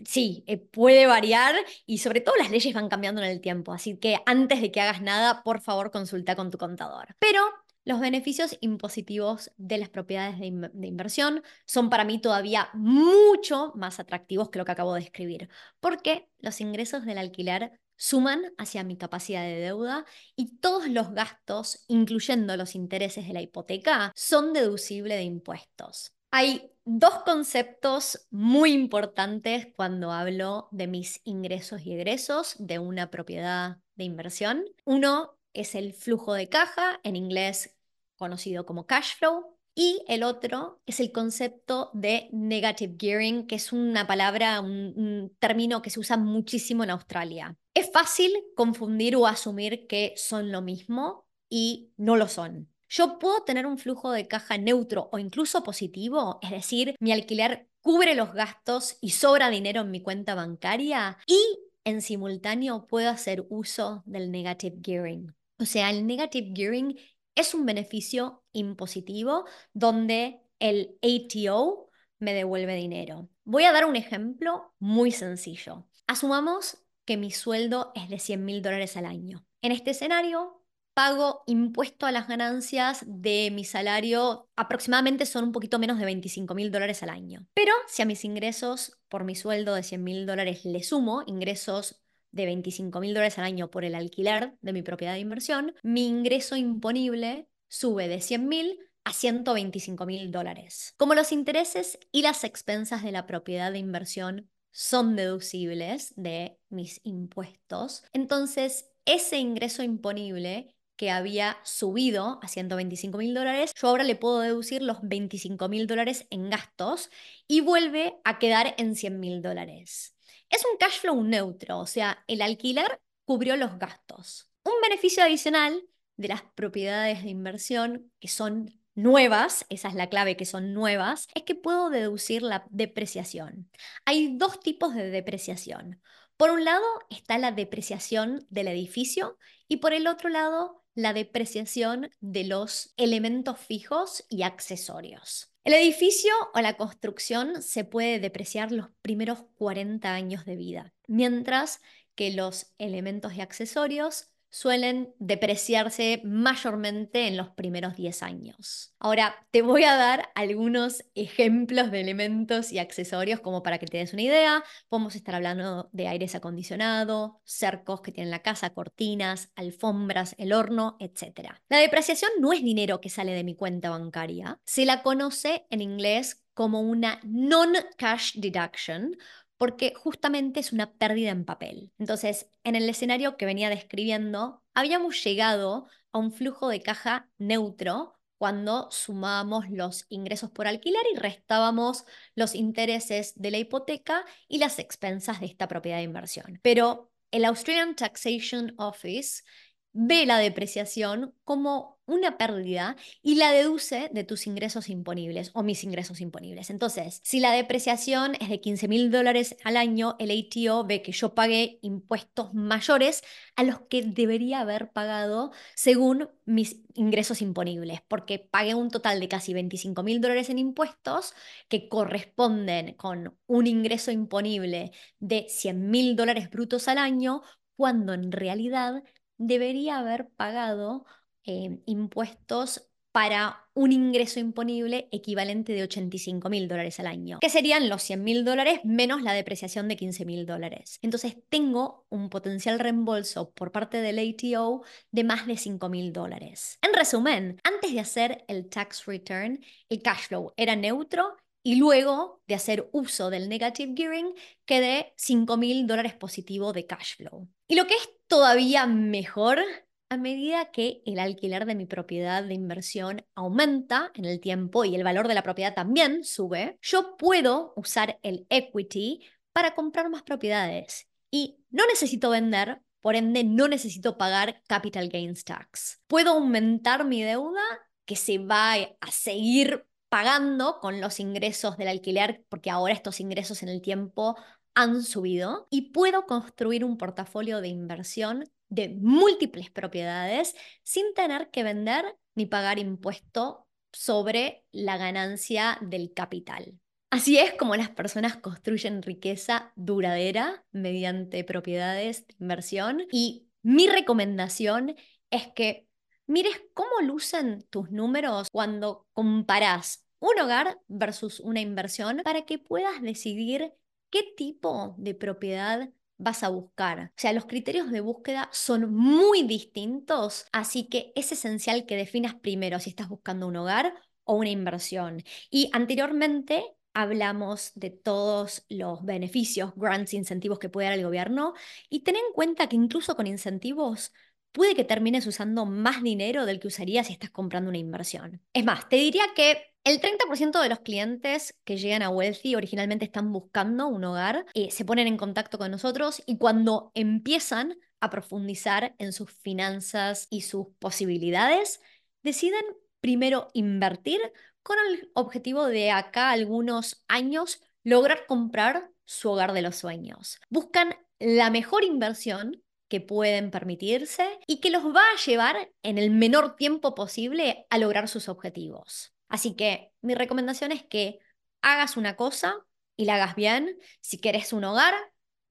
Sí, 0.07 0.43
eh, 0.47 0.59
puede 0.59 1.07
variar 1.07 1.55
y 1.87 1.99
sobre 1.99 2.20
todo 2.20 2.35
las 2.37 2.51
leyes 2.51 2.74
van 2.74 2.89
cambiando 2.89 3.22
en 3.22 3.28
el 3.30 3.41
tiempo, 3.41 3.72
así 3.72 3.97
que 3.97 4.16
antes 4.26 4.61
de 4.61 4.72
que 4.72 4.80
hagas 4.80 5.03
nada, 5.03 5.43
por 5.45 5.61
favor 5.61 5.91
consulta 5.91 6.35
con 6.35 6.51
tu 6.51 6.59
contador. 6.59 7.14
Pero 7.18 7.41
los 7.85 8.01
beneficios 8.01 8.57
impositivos 8.61 9.51
de 9.57 9.78
las 9.78 9.91
propiedades 9.91 10.39
de, 10.41 10.87
inversión 10.87 11.43
son 11.66 11.91
para 11.91 12.05
mí 12.05 12.18
todavía 12.18 12.70
mucho 12.72 13.72
más 13.76 14.01
atractivos 14.01 14.49
que 14.49 14.59
lo 14.59 14.64
que 14.64 14.72
acabo 14.72 14.95
de 14.95 15.01
escribir, 15.01 15.49
porque 15.80 16.28
los 16.39 16.61
ingresos 16.61 17.05
del 17.05 17.18
alquiler 17.18 17.78
suman 17.97 18.53
hacia 18.59 18.84
mi 18.84 18.97
capacidad 18.97 19.42
de 19.42 19.61
deuda 19.61 20.05
y 20.36 20.57
todos 20.59 20.88
los 20.88 21.12
gastos, 21.12 21.84
incluyendo 21.88 22.57
los 22.57 22.74
intereses 22.74 23.26
de 23.26 23.32
la 23.32 23.42
hipoteca, 23.42 24.12
son 24.14 24.53
deducibles 24.53 25.18
de 25.18 25.24
impuestos. 25.24 26.12
Hay 26.30 26.72
dos 26.84 27.22
conceptos 27.24 28.26
muy 28.30 28.72
importantes 28.72 29.68
cuando 29.76 30.11
hablo 30.11 30.68
de 30.72 30.88
mis 30.88 31.20
ingresos 31.24 31.82
y 31.86 31.92
egresos 31.92 32.57
de 32.59 32.78
una 32.78 33.11
propiedad 33.11 33.78
de 33.95 34.05
inversión. 34.05 34.64
Uno 34.84 35.38
es 35.53 35.74
el 35.74 35.95
flujo 35.95 36.34
de 36.34 36.49
caja, 36.49 36.99
en 37.05 37.16
inglés 37.16 37.76
conocido 38.16 38.66
como 38.66 38.86
cash 38.86 39.16
flow, 39.16 39.53
y 39.75 40.05
el 40.07 40.22
otro 40.22 40.81
es 40.87 41.01
el 41.01 41.11
concepto 41.11 41.91
de 41.95 42.29
negative 42.33 42.95
gearing, 42.99 43.47
que 43.47 43.57
es 43.57 43.72
una 43.72 44.07
palabra, 44.07 44.61
un, 44.61 45.35
término 45.39 45.83
que 45.83 45.91
se 45.91 45.99
usa 46.01 46.16
muchísimo 46.16 46.85
en 46.85 46.91
Australia. 46.91 47.57
Es 47.75 47.91
fácil 47.91 48.33
confundir 48.55 49.16
o 49.16 49.27
asumir 49.27 49.87
que 49.89 50.14
son 50.16 50.53
lo 50.53 50.62
mismo 50.62 51.27
y 51.51 51.93
no 51.97 52.16
lo 52.16 52.29
son. 52.29 52.68
Yo 52.89 53.18
puedo 53.18 53.43
tener 53.43 53.66
un 53.66 53.79
flujo 53.79 54.12
de 54.12 54.29
caja 54.29 54.59
neutro 54.59 55.09
o 55.12 55.18
incluso 55.18 55.64
positivo, 55.64 56.39
es 56.43 56.51
decir, 56.51 56.95
mi 57.01 57.11
alquiler 57.11 57.68
cubre 57.81 58.14
los 58.14 58.33
gastos 58.33 58.97
y 59.01 59.11
sobra 59.11 59.51
dinero 59.51 59.81
en 59.81 59.91
mi 59.91 60.01
cuenta 60.01 60.37
bancaria 60.37 61.18
y 61.27 61.39
en 61.83 62.01
simultáneo 62.01 62.87
puedo 62.87 63.11
hacer 63.11 63.45
uso 63.49 64.05
del 64.07 64.31
negative 64.31 64.79
gearing. 64.83 65.35
O 65.59 65.64
sea, 65.64 65.91
el 65.91 66.07
negative 66.07 66.53
gearing 66.55 66.97
es 67.35 67.55
un 67.55 67.66
beneficio 67.66 68.43
impositivo 68.55 69.44
donde 69.74 70.40
el 70.59 70.98
ATO 71.02 71.90
me 72.18 72.32
devuelve 72.32 72.74
dinero. 72.74 73.28
Voy 73.44 73.64
a 73.64 73.72
dar 73.72 73.84
un 73.84 73.96
ejemplo 73.96 74.72
muy 74.78 75.11
sencillo. 75.11 75.86
Asumamos 76.07 76.78
que 77.05 77.16
mi 77.16 77.30
sueldo 77.30 77.92
es 77.94 78.09
de 78.09 78.18
100 78.18 78.44
mil 78.44 78.62
dólares 78.62 78.96
al 78.96 79.05
año. 79.05 79.44
En 79.61 79.72
este 79.72 79.90
escenario, 79.90 80.62
pago 80.94 81.42
impuesto 81.46 82.07
a 82.07 82.12
las 82.12 82.28
ganancias 82.28 83.05
de 83.07 83.50
mi 83.52 83.64
salario, 83.64 84.48
aproximadamente 84.57 85.26
son 85.26 85.44
un 85.44 85.52
poquito 85.52 85.78
menos 85.78 85.98
de 85.98 86.07
25 86.07 86.55
mil 86.55 86.70
dólares 86.70 87.02
al 87.02 87.11
año. 87.11 87.46
Pero 87.55 87.72
si 87.88 88.02
a 88.02 88.07
mis 88.07 88.24
ingresos 88.24 88.98
por 89.09 89.24
mi 89.24 89.34
sueldo 89.34 89.74
de 89.74 89.82
100 89.82 90.02
mil 90.02 90.26
dólares 90.26 90.64
le 90.64 90.82
sumo 90.82 91.22
ingresos 91.26 92.00
de 92.30 92.46
25 92.46 93.00
mil 93.00 93.14
dólares 93.14 93.38
al 93.38 93.44
año 93.44 93.70
por 93.70 93.84
el 93.84 93.94
alquiler 93.94 94.57
de 94.61 94.72
mi 94.72 94.82
propiedad 94.82 95.14
de 95.14 95.20
inversión, 95.20 95.74
mi 95.82 96.07
ingreso 96.07 96.57
imponible 96.57 97.48
sube 97.68 98.08
de 98.08 98.20
100 98.20 98.48
mil 98.48 98.78
a 99.04 99.12
125 99.12 100.06
mil 100.06 100.30
dólares. 100.32 100.94
Como 100.96 101.14
los 101.14 101.32
intereses 101.32 101.98
y 102.10 102.22
las 102.22 102.44
expensas 102.44 103.02
de 103.02 103.12
la 103.12 103.26
propiedad 103.26 103.72
de 103.72 103.78
inversión 103.78 104.50
son 104.70 105.14
deducibles 105.14 106.12
de 106.16 106.58
mis 106.68 107.00
impuestos, 107.04 108.02
entonces 108.12 108.90
ese 109.04 109.38
ingreso 109.38 109.82
imponible 109.82 110.74
que 110.96 111.10
había 111.10 111.58
subido 111.64 112.38
a 112.42 112.48
125 112.48 113.18
mil 113.18 113.34
dólares, 113.34 113.72
yo 113.74 113.88
ahora 113.88 114.04
le 114.04 114.16
puedo 114.16 114.40
deducir 114.40 114.82
los 114.82 114.98
25 115.02 115.68
mil 115.68 115.86
dólares 115.86 116.26
en 116.30 116.50
gastos 116.50 117.10
y 117.48 117.60
vuelve 117.60 118.20
a 118.24 118.38
quedar 118.38 118.74
en 118.78 118.94
100 118.94 119.20
mil 119.20 119.42
dólares. 119.42 120.16
Es 120.50 120.64
un 120.64 120.76
cash 120.78 121.00
flow 121.00 121.22
neutro, 121.22 121.80
o 121.80 121.86
sea, 121.86 122.24
el 122.28 122.42
alquiler 122.42 123.00
cubrió 123.24 123.56
los 123.56 123.78
gastos. 123.78 124.48
Un 124.62 124.74
beneficio 124.82 125.22
adicional 125.22 125.82
de 126.16 126.28
las 126.28 126.42
propiedades 126.54 127.22
de 127.22 127.30
inversión 127.30 128.10
que 128.20 128.28
son 128.28 128.78
nuevas, 128.94 129.66
esa 129.68 129.88
es 129.88 129.94
la 129.94 130.08
clave 130.08 130.36
que 130.36 130.44
son 130.44 130.72
nuevas, 130.72 131.28
es 131.34 131.42
que 131.42 131.54
puedo 131.54 131.90
deducir 131.90 132.42
la 132.42 132.64
depreciación. 132.70 133.70
Hay 134.04 134.36
dos 134.36 134.60
tipos 134.60 134.94
de 134.94 135.10
depreciación. 135.10 136.00
Por 136.36 136.50
un 136.50 136.64
lado 136.64 136.84
está 137.10 137.38
la 137.38 137.52
depreciación 137.52 138.46
del 138.50 138.68
edificio 138.68 139.38
y 139.68 139.78
por 139.78 139.92
el 139.92 140.06
otro 140.06 140.28
lado 140.28 140.84
la 140.94 141.12
depreciación 141.12 142.10
de 142.20 142.44
los 142.44 142.92
elementos 142.96 143.58
fijos 143.58 144.24
y 144.28 144.42
accesorios. 144.42 145.52
El 145.64 145.74
edificio 145.74 146.32
o 146.52 146.60
la 146.60 146.76
construcción 146.76 147.62
se 147.62 147.84
puede 147.84 148.20
depreciar 148.20 148.70
los 148.70 148.88
primeros 149.00 149.44
40 149.56 150.12
años 150.12 150.44
de 150.44 150.56
vida, 150.56 150.92
mientras 151.06 151.80
que 152.14 152.32
los 152.32 152.74
elementos 152.78 153.34
y 153.34 153.40
accesorios 153.40 154.28
suelen 154.55 155.12
depreciarse 155.18 156.22
mayormente 156.24 157.26
en 157.26 157.36
los 157.36 157.48
primeros 157.48 157.96
10 157.96 158.22
años. 158.22 158.94
Ahora, 159.00 159.34
te 159.50 159.62
voy 159.62 159.82
a 159.82 159.96
dar 159.96 160.30
algunos 160.36 161.05
ejemplos 161.16 161.90
de 161.90 162.00
elementos 162.00 162.70
y 162.70 162.78
accesorios 162.78 163.40
como 163.40 163.64
para 163.64 163.78
que 163.78 163.86
te 163.86 163.98
des 163.98 164.12
una 164.12 164.22
idea. 164.22 164.62
Podemos 164.88 165.16
estar 165.16 165.34
hablando 165.34 165.88
de 165.90 166.07
aires 166.07 166.36
acondicionado, 166.36 167.40
cercos 167.44 168.00
que 168.00 168.12
tienen 168.12 168.30
la 168.30 168.42
casa, 168.42 168.70
cortinas, 168.70 169.50
alfombras, 169.57 170.36
el 170.38 170.52
horno, 170.52 170.98
etc. 171.00 171.50
La 171.68 171.78
depreciación 171.78 172.30
no 172.38 172.52
es 172.52 172.62
dinero 172.62 173.00
que 173.00 173.11
sale 173.11 173.32
de 173.32 173.42
mi 173.42 173.57
cuenta 173.57 173.90
bancaria. 173.90 174.61
Se 174.64 174.84
la 174.84 175.02
conoce 175.02 175.66
en 175.70 175.80
inglés 175.80 176.44
como 176.55 176.80
una 176.80 177.18
non-cash 177.24 178.36
deduction 178.36 179.16
porque 179.57 179.94
justamente 179.94 180.61
es 180.61 180.72
una 180.72 180.92
pérdida 180.92 181.30
en 181.30 181.44
papel. 181.44 181.92
Entonces, 181.98 182.50
en 182.64 182.76
el 182.76 182.88
escenario 182.88 183.36
que 183.36 183.46
venía 183.46 183.70
describiendo, 183.70 184.62
habíamos 184.74 185.22
llegado 185.22 185.88
a 186.12 186.18
un 186.18 186.32
flujo 186.32 186.68
de 186.68 186.82
caja 186.82 187.28
neutro 187.38 188.14
cuando 188.38 188.90
sumábamos 188.90 189.70
los 189.70 190.07
ingresos 190.09 190.50
por 190.50 190.66
alquiler 190.66 191.02
y 191.14 191.18
restábamos 191.18 192.05
los 192.34 192.55
intereses 192.55 193.32
de 193.36 193.50
la 193.50 193.59
hipoteca 193.59 194.24
y 194.48 194.59
las 194.59 194.78
expensas 194.78 195.40
de 195.40 195.46
esta 195.46 195.68
propiedad 195.68 195.98
de 195.98 196.02
inversión. 196.02 196.61
Pero 196.62 197.11
el 197.30 197.44
Australian 197.44 197.96
Taxation 197.96 198.74
Office 198.76 199.44
ve 199.92 200.26
la 200.26 200.38
depreciación 200.38 201.34
como 201.44 201.93
una 202.07 202.36
pérdida 202.36 202.96
y 203.22 203.36
la 203.36 203.50
deduce 203.50 204.11
de 204.12 204.24
tus 204.24 204.46
ingresos 204.46 204.88
imponibles 204.88 205.50
o 205.55 205.62
mis 205.62 205.84
ingresos 205.84 206.20
imponibles. 206.20 206.70
Entonces, 206.70 207.20
si 207.24 207.40
la 207.40 207.52
depreciación 207.52 208.34
es 208.40 208.48
de 208.48 208.61
15 208.61 208.88
mil 208.88 209.11
dólares 209.11 209.57
al 209.64 209.76
año, 209.76 210.16
el 210.18 210.30
ATO 210.30 210.84
ve 210.84 211.02
que 211.02 211.12
yo 211.12 211.34
pagué 211.34 211.78
impuestos 211.82 212.52
mayores 212.55 213.22
a 213.57 213.62
los 213.62 213.80
que 213.82 214.02
debería 214.02 214.61
haber 214.61 214.90
pagado 214.92 215.52
según 215.74 216.28
mis 216.44 216.80
ingresos 216.94 217.42
imponibles, 217.42 218.00
porque 218.09 218.38
pagué 218.38 218.74
un 218.74 218.90
total 218.90 219.20
de 219.20 219.28
casi 219.28 219.55
25 219.55 220.02
mil 220.02 220.20
dólares 220.20 220.50
en 220.50 220.59
impuestos 220.59 221.34
que 221.68 221.88
corresponden 221.88 222.94
con 222.94 223.36
un 223.46 223.66
ingreso 223.66 224.11
imponible 224.11 224.92
de 225.18 225.46
100 225.48 225.90
mil 225.90 226.16
dólares 226.16 226.50
brutos 226.50 226.88
al 226.88 226.98
año, 226.98 227.42
cuando 227.76 228.12
en 228.12 228.30
realidad 228.30 229.02
debería 229.36 229.98
haber 229.98 230.28
pagado 230.36 231.07
eh, 231.45 231.78
impuestos 231.86 232.90
para 233.14 233.68
un 233.74 233.92
ingreso 233.92 234.40
imponible 234.40 235.09
equivalente 235.12 235.72
de 235.72 235.84
85 235.84 236.49
mil 236.49 236.66
dólares 236.66 236.99
al 236.99 237.07
año, 237.07 237.38
que 237.38 237.49
serían 237.49 237.88
los 237.88 238.03
100 238.03 238.24
mil 238.24 238.45
dólares 238.45 238.80
menos 238.82 239.22
la 239.22 239.32
depreciación 239.32 239.86
de 239.86 239.95
15 239.95 240.24
mil 240.24 240.47
dólares. 240.47 240.99
Entonces 241.01 241.36
tengo 241.49 242.07
un 242.09 242.28
potencial 242.28 242.80
reembolso 242.80 243.53
por 243.53 243.70
parte 243.70 244.01
del 244.01 244.18
ATO 244.18 244.82
de 245.12 245.22
más 245.22 245.47
de 245.47 245.57
5 245.57 245.88
mil 245.88 246.12
dólares. 246.12 246.80
En 246.82 246.92
resumen, 246.92 247.61
antes 247.62 247.92
de 247.92 248.01
hacer 248.01 248.45
el 248.49 248.68
tax 248.68 249.07
return, 249.07 249.64
el 249.88 250.03
cash 250.03 250.26
flow 250.26 250.53
era 250.57 250.74
neutro 250.74 251.36
y 251.62 251.76
luego 251.76 252.42
de 252.49 252.57
hacer 252.57 252.90
uso 252.92 253.30
del 253.30 253.49
negative 253.49 253.95
gearing, 253.97 254.34
quedé 254.66 255.14
5 255.16 255.57
mil 255.57 255.86
dólares 255.86 256.14
positivo 256.14 256.72
de 256.72 256.86
cash 256.86 257.16
flow. 257.16 257.49
Y 257.68 257.76
lo 257.76 257.86
que 257.86 257.95
es 257.95 258.11
todavía 258.26 258.86
mejor, 258.86 259.61
a 260.09 260.16
medida 260.16 260.70
que 260.70 261.02
el 261.07 261.18
alquiler 261.18 261.66
de 261.66 261.74
mi 261.74 261.86
propiedad 261.86 262.44
de 262.44 262.55
inversión 262.55 263.24
aumenta 263.34 264.11
en 264.14 264.24
el 264.24 264.40
tiempo 264.40 264.84
y 264.84 264.94
el 264.94 265.05
valor 265.05 265.28
de 265.28 265.34
la 265.34 265.42
propiedad 265.42 265.74
también 265.74 266.24
sube, 266.24 266.78
yo 266.82 267.16
puedo 267.16 267.72
usar 267.76 268.18
el 268.22 268.46
equity 268.50 269.20
para 269.52 269.74
comprar 269.74 270.11
más 270.11 270.22
propiedades. 270.22 271.09
Y 271.30 271.59
no 271.70 271.86
necesito 271.86 272.30
vender, 272.30 272.80
por 273.00 273.16
ende 273.16 273.44
no 273.44 273.68
necesito 273.68 274.16
pagar 274.16 274.62
capital 274.66 275.09
gains 275.09 275.44
tax. 275.44 276.00
Puedo 276.07 276.32
aumentar 276.32 277.05
mi 277.05 277.22
deuda 277.22 277.62
que 278.05 278.16
se 278.16 278.38
va 278.38 278.74
a 278.74 279.11
seguir 279.11 279.86
pagando 280.09 280.78
con 280.80 281.00
los 281.00 281.18
ingresos 281.18 281.76
del 281.76 281.88
alquiler, 281.88 282.44
porque 282.48 282.70
ahora 282.70 282.94
estos 282.94 283.18
ingresos 283.20 283.62
en 283.62 283.68
el 283.68 283.80
tiempo 283.80 284.36
han 284.74 285.02
subido, 285.02 285.66
y 285.70 285.92
puedo 285.92 286.26
construir 286.26 286.84
un 286.84 286.98
portafolio 286.98 287.61
de 287.61 287.68
inversión 287.68 288.44
de 288.75 288.89
múltiples 288.89 289.70
propiedades 289.70 290.55
sin 290.83 291.14
tener 291.14 291.51
que 291.51 291.62
vender 291.62 292.16
ni 292.35 292.47
pagar 292.47 292.79
impuesto 292.79 293.66
sobre 293.93 294.64
la 294.72 294.97
ganancia 294.97 295.79
del 295.81 296.12
capital. 296.12 296.79
Así 297.11 297.39
es 297.39 297.55
como 297.55 297.77
las 297.77 297.91
personas 297.91 298.37
construyen 298.37 299.03
riqueza 299.03 299.72
duradera 299.77 300.64
mediante 300.72 301.45
propiedades 301.45 302.27
de 302.27 302.35
inversión 302.41 303.05
y 303.12 303.47
mi 303.62 303.87
recomendación 303.87 304.97
es 305.31 305.47
que 305.55 305.87
mires 306.27 306.61
cómo 306.75 307.01
lucen 307.03 307.64
tus 307.70 307.93
números 307.93 308.49
cuando 308.51 309.07
comparás 309.12 310.05
un 310.18 310.41
hogar 310.41 310.81
versus 310.89 311.39
una 311.39 311.61
inversión 311.61 312.22
para 312.25 312.47
que 312.47 312.59
puedas 312.59 313.01
decidir 313.01 313.72
qué 314.11 314.22
tipo 314.37 314.95
de 314.99 315.14
propiedad 315.14 315.91
vas 316.16 316.42
a 316.42 316.48
buscar. 316.48 317.12
O 317.16 317.20
sea, 317.20 317.32
los 317.32 317.46
criterios 317.46 317.90
de 317.90 318.00
búsqueda 318.00 318.48
son 318.52 318.92
muy 318.94 319.42
distintos, 319.42 320.46
así 320.52 320.88
que 320.88 321.12
es 321.16 321.32
esencial 321.32 321.86
que 321.86 321.96
definas 321.96 322.34
primero 322.34 322.78
si 322.80 322.90
estás 322.90 323.08
buscando 323.08 323.46
un 323.46 323.56
hogar 323.56 323.94
o 324.24 324.34
una 324.36 324.50
inversión. 324.50 325.22
Y 325.50 325.70
anteriormente 325.72 326.64
hablamos 326.94 327.72
de 327.74 327.90
todos 327.90 328.64
los 328.68 329.04
beneficios, 329.04 329.72
grants, 329.76 330.14
incentivos 330.14 330.58
que 330.58 330.68
puede 330.68 330.88
dar 330.88 330.98
el 330.98 331.04
gobierno 331.04 331.54
y 331.90 332.00
ten 332.00 332.16
en 332.16 332.32
cuenta 332.32 332.68
que 332.68 332.76
incluso 332.76 333.16
con 333.16 333.26
incentivos 333.26 334.12
puede 334.52 334.76
que 334.76 334.84
termines 334.84 335.26
usando 335.26 335.66
más 335.66 336.02
dinero 336.02 336.46
del 336.46 336.60
que 336.60 336.68
usarías 336.68 337.08
si 337.08 337.12
estás 337.12 337.30
comprando 337.30 337.68
una 337.70 337.78
inversión. 337.78 338.40
Es 338.52 338.64
más, 338.64 338.88
te 338.88 338.96
diría 338.96 339.24
que 339.34 339.74
el 339.85 340.01
30% 340.01 340.61
de 340.61 340.68
los 340.68 340.80
clientes 340.80 341.55
que 341.64 341.76
llegan 341.76 342.03
a 342.03 342.09
Wealthy 342.09 342.55
originalmente 342.55 343.05
están 343.05 343.32
buscando 343.32 343.87
un 343.87 344.03
hogar, 344.05 344.47
eh, 344.55 344.70
se 344.70 344.85
ponen 344.85 345.07
en 345.07 345.18
contacto 345.18 345.59
con 345.59 345.70
nosotros 345.70 346.22
y 346.26 346.39
cuando 346.39 346.91
empiezan 346.95 347.76
a 348.01 348.11
profundizar 348.11 348.95
en 348.99 349.12
sus 349.12 349.30
finanzas 349.30 350.26
y 350.30 350.41
sus 350.43 350.68
posibilidades, 350.78 351.80
deciden 352.22 352.64
primero 353.01 353.49
invertir 353.53 354.20
con 354.62 354.76
el 354.89 355.11
objetivo 355.14 355.66
de 355.66 355.91
acá 355.91 356.30
algunos 356.30 357.05
años 357.07 357.61
lograr 357.82 358.26
comprar 358.26 358.91
su 359.05 359.30
hogar 359.30 359.53
de 359.53 359.61
los 359.61 359.76
sueños. 359.76 360.41
Buscan 360.49 360.97
la 361.18 361.51
mejor 361.51 361.85
inversión 361.85 362.62
que 362.89 363.01
pueden 363.01 363.51
permitirse 363.51 364.39
y 364.47 364.61
que 364.61 364.70
los 364.70 364.85
va 364.85 365.03
a 365.03 365.24
llevar 365.26 365.70
en 365.82 365.99
el 365.99 366.11
menor 366.11 366.57
tiempo 366.57 366.95
posible 366.95 367.66
a 367.68 367.78
lograr 367.78 368.09
sus 368.09 368.28
objetivos. 368.28 369.13
Así 369.35 369.57
que 369.57 369.91
mi 370.01 370.14
recomendación 370.14 370.70
es 370.70 370.85
que 370.85 371.18
hagas 371.61 371.97
una 371.97 372.14
cosa 372.14 372.55
y 372.97 373.05
la 373.05 373.16
hagas 373.16 373.35
bien. 373.35 373.76
Si 374.01 374.18
querés 374.18 374.53
un 374.53 374.62
hogar, 374.62 374.95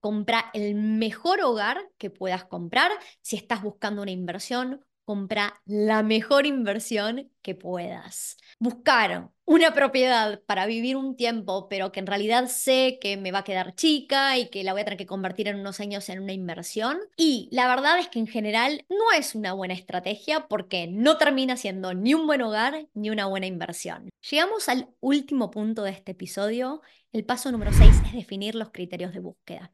compra 0.00 0.50
el 0.54 0.74
mejor 0.74 1.42
hogar 1.42 1.86
que 1.98 2.08
puedas 2.08 2.46
comprar. 2.46 2.90
Si 3.20 3.36
estás 3.36 3.62
buscando 3.62 4.00
una 4.00 4.10
inversión, 4.10 4.82
compra 5.04 5.60
la 5.66 6.02
mejor 6.02 6.46
inversión 6.46 7.30
que 7.42 7.54
puedas. 7.54 8.36
Buscar 8.58 9.30
una 9.44 9.74
propiedad 9.74 10.42
para 10.46 10.64
vivir 10.66 10.96
un 10.96 11.16
tiempo, 11.16 11.68
pero 11.68 11.92
que 11.92 12.00
en 12.00 12.06
realidad 12.06 12.46
sé 12.48 12.98
que 13.00 13.16
me 13.16 13.30
va 13.30 13.40
a 13.40 13.44
quedar 13.44 13.74
chica 13.74 14.38
y 14.38 14.48
que 14.48 14.64
la 14.64 14.72
voy 14.72 14.82
a 14.82 14.84
tener 14.84 14.98
que 14.98 15.06
convertir 15.06 15.48
en 15.48 15.60
unos 15.60 15.80
años 15.80 16.08
en 16.08 16.20
una 16.20 16.32
inversión. 16.32 16.98
Y 17.16 17.48
la 17.52 17.68
verdad 17.68 17.98
es 17.98 18.08
que 18.08 18.18
en 18.18 18.26
general 18.26 18.84
no 18.88 19.12
es 19.16 19.34
una 19.34 19.52
buena 19.52 19.74
estrategia 19.74 20.48
porque 20.48 20.86
no 20.86 21.18
termina 21.18 21.56
siendo 21.56 21.92
ni 21.92 22.14
un 22.14 22.26
buen 22.26 22.42
hogar 22.42 22.88
ni 22.94 23.10
una 23.10 23.26
buena 23.26 23.46
inversión. 23.46 24.08
Llegamos 24.30 24.68
al 24.68 24.88
último 25.00 25.50
punto 25.50 25.82
de 25.82 25.90
este 25.90 26.12
episodio. 26.12 26.80
El 27.12 27.24
paso 27.24 27.52
número 27.52 27.72
6 27.72 27.90
es 28.06 28.12
definir 28.12 28.54
los 28.54 28.70
criterios 28.70 29.12
de 29.12 29.20
búsqueda. 29.20 29.72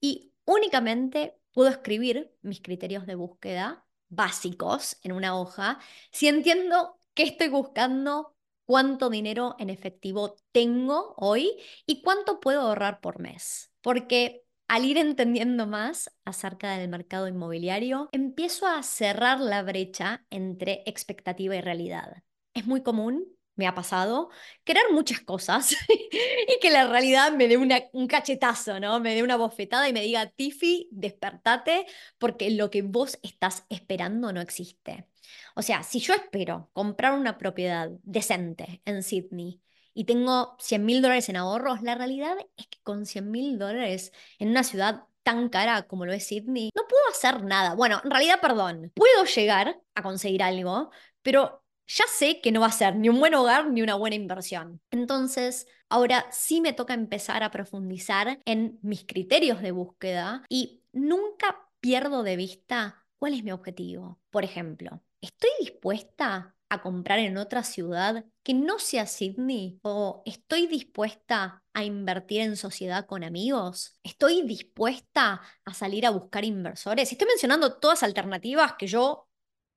Y 0.00 0.32
únicamente 0.44 1.34
puedo 1.52 1.70
escribir 1.70 2.30
mis 2.42 2.60
criterios 2.60 3.06
de 3.06 3.14
búsqueda 3.14 3.85
básicos 4.08 4.98
en 5.02 5.12
una 5.12 5.38
hoja 5.38 5.78
si 6.10 6.28
entiendo 6.28 6.98
qué 7.14 7.24
estoy 7.24 7.48
buscando, 7.48 8.34
cuánto 8.66 9.10
dinero 9.10 9.56
en 9.58 9.70
efectivo 9.70 10.36
tengo 10.52 11.14
hoy 11.16 11.52
y 11.86 12.02
cuánto 12.02 12.40
puedo 12.40 12.60
ahorrar 12.60 13.00
por 13.00 13.20
mes. 13.20 13.72
Porque 13.80 14.42
al 14.68 14.84
ir 14.84 14.98
entendiendo 14.98 15.66
más 15.66 16.10
acerca 16.24 16.76
del 16.76 16.88
mercado 16.88 17.28
inmobiliario, 17.28 18.08
empiezo 18.12 18.66
a 18.66 18.82
cerrar 18.82 19.40
la 19.40 19.62
brecha 19.62 20.26
entre 20.30 20.82
expectativa 20.86 21.54
y 21.54 21.60
realidad. 21.60 22.22
Es 22.52 22.66
muy 22.66 22.82
común 22.82 23.35
me 23.56 23.66
ha 23.66 23.74
pasado, 23.74 24.30
querer 24.64 24.84
muchas 24.92 25.20
cosas 25.20 25.74
y 25.90 26.58
que 26.60 26.70
la 26.70 26.86
realidad 26.86 27.32
me 27.32 27.48
dé 27.48 27.56
un 27.56 28.06
cachetazo, 28.06 28.80
¿no? 28.80 29.00
Me 29.00 29.14
dé 29.14 29.22
una 29.22 29.36
bofetada 29.36 29.88
y 29.88 29.92
me 29.92 30.02
diga, 30.02 30.26
Tiffy, 30.30 30.88
despertate 30.92 31.86
porque 32.18 32.50
lo 32.50 32.70
que 32.70 32.82
vos 32.82 33.18
estás 33.22 33.64
esperando 33.68 34.32
no 34.32 34.40
existe. 34.40 35.08
O 35.54 35.62
sea, 35.62 35.82
si 35.82 36.00
yo 36.00 36.14
espero 36.14 36.70
comprar 36.72 37.12
una 37.18 37.38
propiedad 37.38 37.90
decente 38.02 38.82
en 38.84 39.02
Sydney 39.02 39.60
y 39.94 40.04
tengo 40.04 40.56
100 40.60 40.84
mil 40.84 41.02
dólares 41.02 41.28
en 41.28 41.36
ahorros, 41.36 41.82
la 41.82 41.94
realidad 41.94 42.36
es 42.56 42.66
que 42.68 42.78
con 42.82 43.06
100 43.06 43.30
mil 43.30 43.58
dólares 43.58 44.12
en 44.38 44.50
una 44.50 44.62
ciudad 44.62 45.04
tan 45.22 45.48
cara 45.48 45.82
como 45.88 46.06
lo 46.06 46.12
es 46.12 46.26
Sydney, 46.28 46.70
no 46.74 46.86
puedo 46.86 47.02
hacer 47.10 47.42
nada. 47.42 47.74
Bueno, 47.74 48.00
en 48.04 48.10
realidad, 48.10 48.40
perdón, 48.40 48.92
puedo 48.94 49.24
llegar 49.24 49.80
a 49.94 50.02
conseguir 50.02 50.42
algo, 50.42 50.90
pero 51.22 51.65
ya 51.86 52.04
sé 52.08 52.40
que 52.40 52.52
no 52.52 52.60
va 52.60 52.66
a 52.66 52.72
ser 52.72 52.96
ni 52.96 53.08
un 53.08 53.20
buen 53.20 53.34
hogar 53.34 53.70
ni 53.70 53.82
una 53.82 53.94
buena 53.94 54.16
inversión. 54.16 54.80
Entonces, 54.90 55.66
ahora 55.88 56.26
sí 56.30 56.60
me 56.60 56.72
toca 56.72 56.94
empezar 56.94 57.42
a 57.42 57.50
profundizar 57.50 58.40
en 58.44 58.78
mis 58.82 59.04
criterios 59.04 59.62
de 59.62 59.72
búsqueda 59.72 60.42
y 60.48 60.82
nunca 60.92 61.68
pierdo 61.80 62.22
de 62.22 62.36
vista 62.36 63.06
cuál 63.18 63.34
es 63.34 63.44
mi 63.44 63.52
objetivo. 63.52 64.20
Por 64.30 64.44
ejemplo, 64.44 65.02
¿estoy 65.20 65.50
dispuesta 65.60 66.54
a 66.68 66.82
comprar 66.82 67.20
en 67.20 67.36
otra 67.36 67.62
ciudad 67.62 68.24
que 68.42 68.54
no 68.54 68.78
sea 68.78 69.06
Sydney? 69.06 69.78
¿O 69.82 70.22
estoy 70.26 70.66
dispuesta 70.66 71.62
a 71.72 71.84
invertir 71.84 72.40
en 72.40 72.56
sociedad 72.56 73.06
con 73.06 73.22
amigos? 73.22 73.98
¿Estoy 74.02 74.42
dispuesta 74.42 75.42
a 75.64 75.74
salir 75.74 76.06
a 76.06 76.10
buscar 76.10 76.44
inversores? 76.44 77.12
Estoy 77.12 77.28
mencionando 77.28 77.78
todas 77.78 78.02
alternativas 78.02 78.74
que 78.78 78.88
yo 78.88 79.28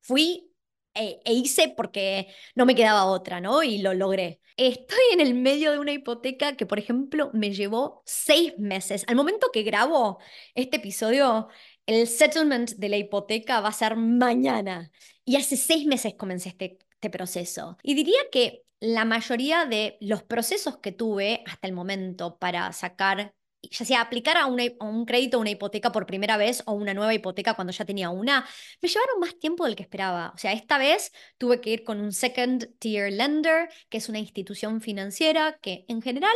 fui 0.01 0.48
e, 0.93 1.21
e, 1.25 1.33
hice 1.33 1.73
porque 1.75 2.27
no 2.55 2.65
me 2.65 2.75
quedaba 2.75 3.05
otra, 3.05 3.41
¿no? 3.41 3.63
Y 3.63 3.79
lo 3.79 3.93
logré. 3.93 4.41
Estoy 4.57 4.99
en 5.13 5.21
el 5.21 5.35
medio 5.35 5.71
de 5.71 5.79
una 5.79 5.93
hipoteca 5.93 6.55
que, 6.57 6.65
por 6.65 6.79
ejemplo, 6.79 7.29
me 7.33 7.53
llevó 7.53 8.03
seis 8.05 8.53
meses. 8.57 9.05
Al 9.07 9.15
momento 9.15 9.49
que 9.53 9.63
grabo 9.63 10.19
este 10.53 10.77
episodio, 10.77 11.47
el 11.85 12.07
settlement 12.07 12.71
de 12.71 12.89
la 12.89 12.97
hipoteca 12.97 13.61
va 13.61 13.69
a 13.69 13.73
ser 13.73 13.95
mañana. 13.95 14.91
Y 15.23 15.37
hace 15.37 15.57
seis 15.57 15.85
meses 15.85 16.15
comencé 16.15 16.49
este, 16.49 16.77
este 16.93 17.09
proceso. 17.09 17.77
Y 17.83 17.95
diría 17.95 18.19
que 18.31 18.63
la 18.79 19.05
mayoría 19.05 19.65
de 19.65 19.97
los 20.01 20.23
procesos 20.23 20.77
que 20.77 20.91
tuve 20.91 21.43
hasta 21.45 21.67
el 21.67 21.73
momento 21.73 22.37
para 22.37 22.71
sacar 22.73 23.33
ya 23.61 23.85
sea 23.85 24.01
aplicar 24.01 24.37
a, 24.37 24.45
un 24.45 25.05
crédito 25.05 25.37
o 25.37 25.41
una 25.41 25.49
hipoteca 25.49 25.91
por 25.91 26.05
primera 26.05 26.37
vez 26.37 26.63
o 26.65 26.73
una 26.73 26.93
nueva 26.93 27.13
hipoteca 27.13 27.53
cuando 27.53 27.73
ya 27.73 27.85
tenía 27.85 28.09
una, 28.09 28.47
me 28.81 28.89
llevaron 28.89 29.19
más 29.19 29.37
tiempo 29.39 29.65
del 29.65 29.75
que 29.75 29.83
esperaba. 29.83 30.31
O 30.35 30.37
sea, 30.37 30.53
esta 30.53 30.77
vez 30.77 31.11
tuve 31.37 31.61
que 31.61 31.71
ir 31.71 31.83
con 31.83 31.99
un 31.99 32.13
second 32.13 32.77
tier 32.79 33.11
lender, 33.11 33.69
que 33.89 33.97
es 33.97 34.09
una 34.09 34.19
institución 34.19 34.81
financiera 34.81 35.57
que 35.61 35.85
en 35.87 36.01
general 36.01 36.35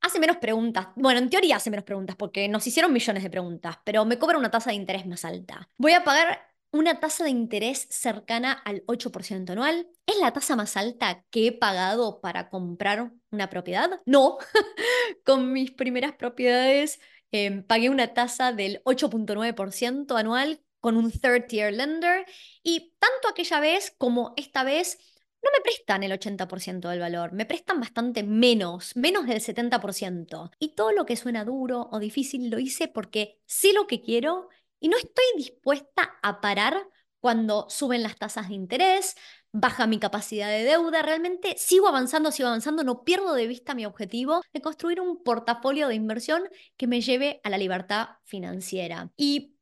hace 0.00 0.20
menos 0.20 0.36
preguntas. 0.36 0.88
Bueno, 0.96 1.18
en 1.18 1.30
teoría 1.30 1.56
hace 1.56 1.70
menos 1.70 1.84
preguntas 1.84 2.16
porque 2.16 2.48
nos 2.48 2.66
hicieron 2.66 2.92
millones 2.92 3.22
de 3.22 3.30
preguntas, 3.30 3.78
pero 3.84 4.04
me 4.04 4.18
cobra 4.18 4.38
una 4.38 4.50
tasa 4.50 4.70
de 4.70 4.76
interés 4.76 5.06
más 5.06 5.24
alta. 5.24 5.68
Voy 5.78 5.92
a 5.92 6.04
pagar 6.04 6.53
una 6.74 6.98
tasa 6.98 7.22
de 7.22 7.30
interés 7.30 7.86
cercana 7.88 8.52
al 8.52 8.84
8% 8.86 9.52
anual. 9.52 9.86
¿Es 10.06 10.18
la 10.18 10.32
tasa 10.32 10.56
más 10.56 10.76
alta 10.76 11.24
que 11.30 11.46
he 11.46 11.52
pagado 11.52 12.20
para 12.20 12.50
comprar 12.50 13.12
una 13.30 13.48
propiedad? 13.48 14.00
No. 14.06 14.38
Con 15.24 15.52
mis 15.52 15.70
primeras 15.70 16.16
propiedades 16.16 16.98
em, 17.30 17.62
pagué 17.62 17.90
una 17.90 18.12
tasa 18.12 18.52
del 18.52 18.82
8.9% 18.84 20.18
anual 20.18 20.60
con 20.80 20.96
un 20.96 21.12
third 21.12 21.46
tier 21.46 21.72
lender 21.72 22.26
y 22.62 22.92
tanto 22.98 23.28
aquella 23.28 23.60
vez 23.60 23.94
como 23.96 24.34
esta 24.36 24.64
vez 24.64 24.98
no 25.42 25.50
me 25.50 25.62
prestan 25.62 26.02
el 26.02 26.12
80% 26.12 26.88
del 26.88 27.00
valor, 27.00 27.32
me 27.32 27.46
prestan 27.46 27.78
bastante 27.78 28.22
menos, 28.22 28.96
menos 28.96 29.26
del 29.26 29.40
70%. 29.40 30.50
Y 30.58 30.74
todo 30.74 30.92
lo 30.92 31.06
que 31.06 31.16
suena 31.16 31.44
duro 31.44 31.88
o 31.92 31.98
difícil 32.00 32.50
lo 32.50 32.58
hice 32.58 32.88
porque 32.88 33.38
sé 33.46 33.72
lo 33.72 33.86
que 33.86 34.00
quiero 34.00 34.48
y 34.84 34.88
no 34.88 34.98
estoy 34.98 35.24
dispuesta 35.38 36.18
a 36.22 36.42
parar 36.42 36.86
cuando 37.18 37.70
suben 37.70 38.02
las 38.02 38.16
tasas 38.18 38.50
de 38.50 38.54
interés, 38.54 39.14
baja 39.50 39.86
mi 39.86 39.98
capacidad 39.98 40.50
de 40.50 40.62
deuda, 40.62 41.00
realmente 41.00 41.54
sigo 41.56 41.88
avanzando, 41.88 42.30
sigo 42.30 42.48
avanzando, 42.48 42.84
no 42.84 43.02
pierdo 43.02 43.32
de 43.32 43.46
vista 43.46 43.74
mi 43.74 43.86
objetivo 43.86 44.42
de 44.52 44.60
construir 44.60 45.00
un 45.00 45.22
portafolio 45.22 45.88
de 45.88 45.94
inversión 45.94 46.42
que 46.76 46.86
me 46.86 47.00
lleve 47.00 47.40
a 47.44 47.48
la 47.48 47.56
libertad 47.56 48.08
financiera. 48.24 49.10
Y 49.16 49.56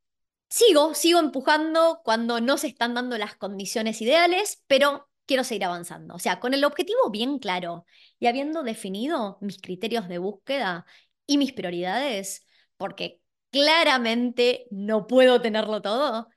sigo, 0.49 0.93
sigo 0.93 1.21
empujando 1.21 2.01
cuando 2.03 2.41
no 2.41 2.59
se 2.59 2.67
están 2.67 2.95
dando 2.95 3.17
las 3.17 3.37
condiciones 3.37 4.03
ideales, 4.03 4.65
pero 4.67 5.09
quiero 5.25 5.45
seguir 5.45 5.67
avanzando. 5.67 6.17
O 6.17 6.19
sea, 6.19 6.41
con 6.41 6.53
el 6.53 6.65
objetivo 6.65 7.11
bien 7.13 7.39
claro 7.39 7.87
y 8.19 8.27
habiendo 8.27 8.65
definido 8.65 9.39
mis 9.41 9.61
criterios 9.61 10.09
de 10.09 10.19
búsqueda 10.19 10.85
y 11.29 11.39
mis 11.39 11.53
prioridades, 11.53 12.45
porque 12.77 13.22
claramente 13.53 14.67
no 14.71 15.07
puedo 15.07 15.41
tenerlo 15.41 15.83
todo, 15.83 16.29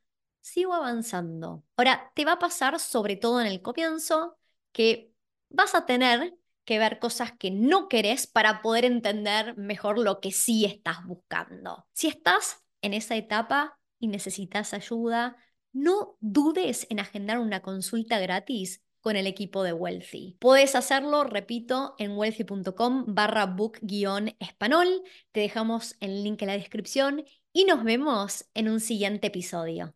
sigo 0.42 0.76
avanzando. 0.76 1.64
Ahora, 1.78 2.12
te 2.14 2.26
va 2.26 2.34
a 2.34 2.40
pasar, 2.40 2.80
sobre 2.80 3.16
todo 3.16 3.42
en 3.42 3.48
el 3.48 3.62
comienzo, 3.64 4.38
que 4.72 5.12
vas 5.50 5.74
a 5.74 5.86
tener 5.88 6.36
que 6.66 6.78
ver 6.78 7.00
cosas 7.00 7.32
que 7.32 7.52
no 7.52 7.88
querés 7.88 8.28
para 8.28 8.62
poder 8.62 8.86
entender 8.86 9.58
mejor 9.58 9.98
lo 9.98 10.20
que 10.20 10.32
sí 10.32 10.66
estás 10.66 11.06
buscando. 11.06 11.88
Si 11.94 12.08
estás 12.08 12.64
en 12.82 12.94
esa 12.94 13.16
etapa 13.16 13.80
y 13.98 14.08
necesitas 14.08 14.74
ayuda, 14.74 15.38
no 15.72 16.18
dudes 16.20 16.86
en 16.90 17.00
agendar 17.00 17.40
una 17.40 17.62
consulta 17.62 18.20
gratis 18.20 18.84
con 19.06 19.16
el 19.16 19.28
equipo 19.28 19.62
de 19.62 19.72
Wealthy. 19.72 20.36
Puedes 20.40 20.74
hacerlo, 20.74 21.26
repito, 21.26 21.94
en 22.00 22.18
wealthy.com 22.18 23.06
barra 23.08 23.46
book-español. 23.46 25.04
Te 25.32 25.42
dejamos 25.42 25.96
el 26.00 26.24
link 26.24 26.42
en 26.42 26.48
la 26.48 26.58
descripción 26.58 27.24
y 27.54 27.66
nos 27.66 27.84
vemos 27.84 28.46
en 28.56 28.68
un 28.68 28.80
siguiente 28.80 29.28
episodio. 29.28 29.94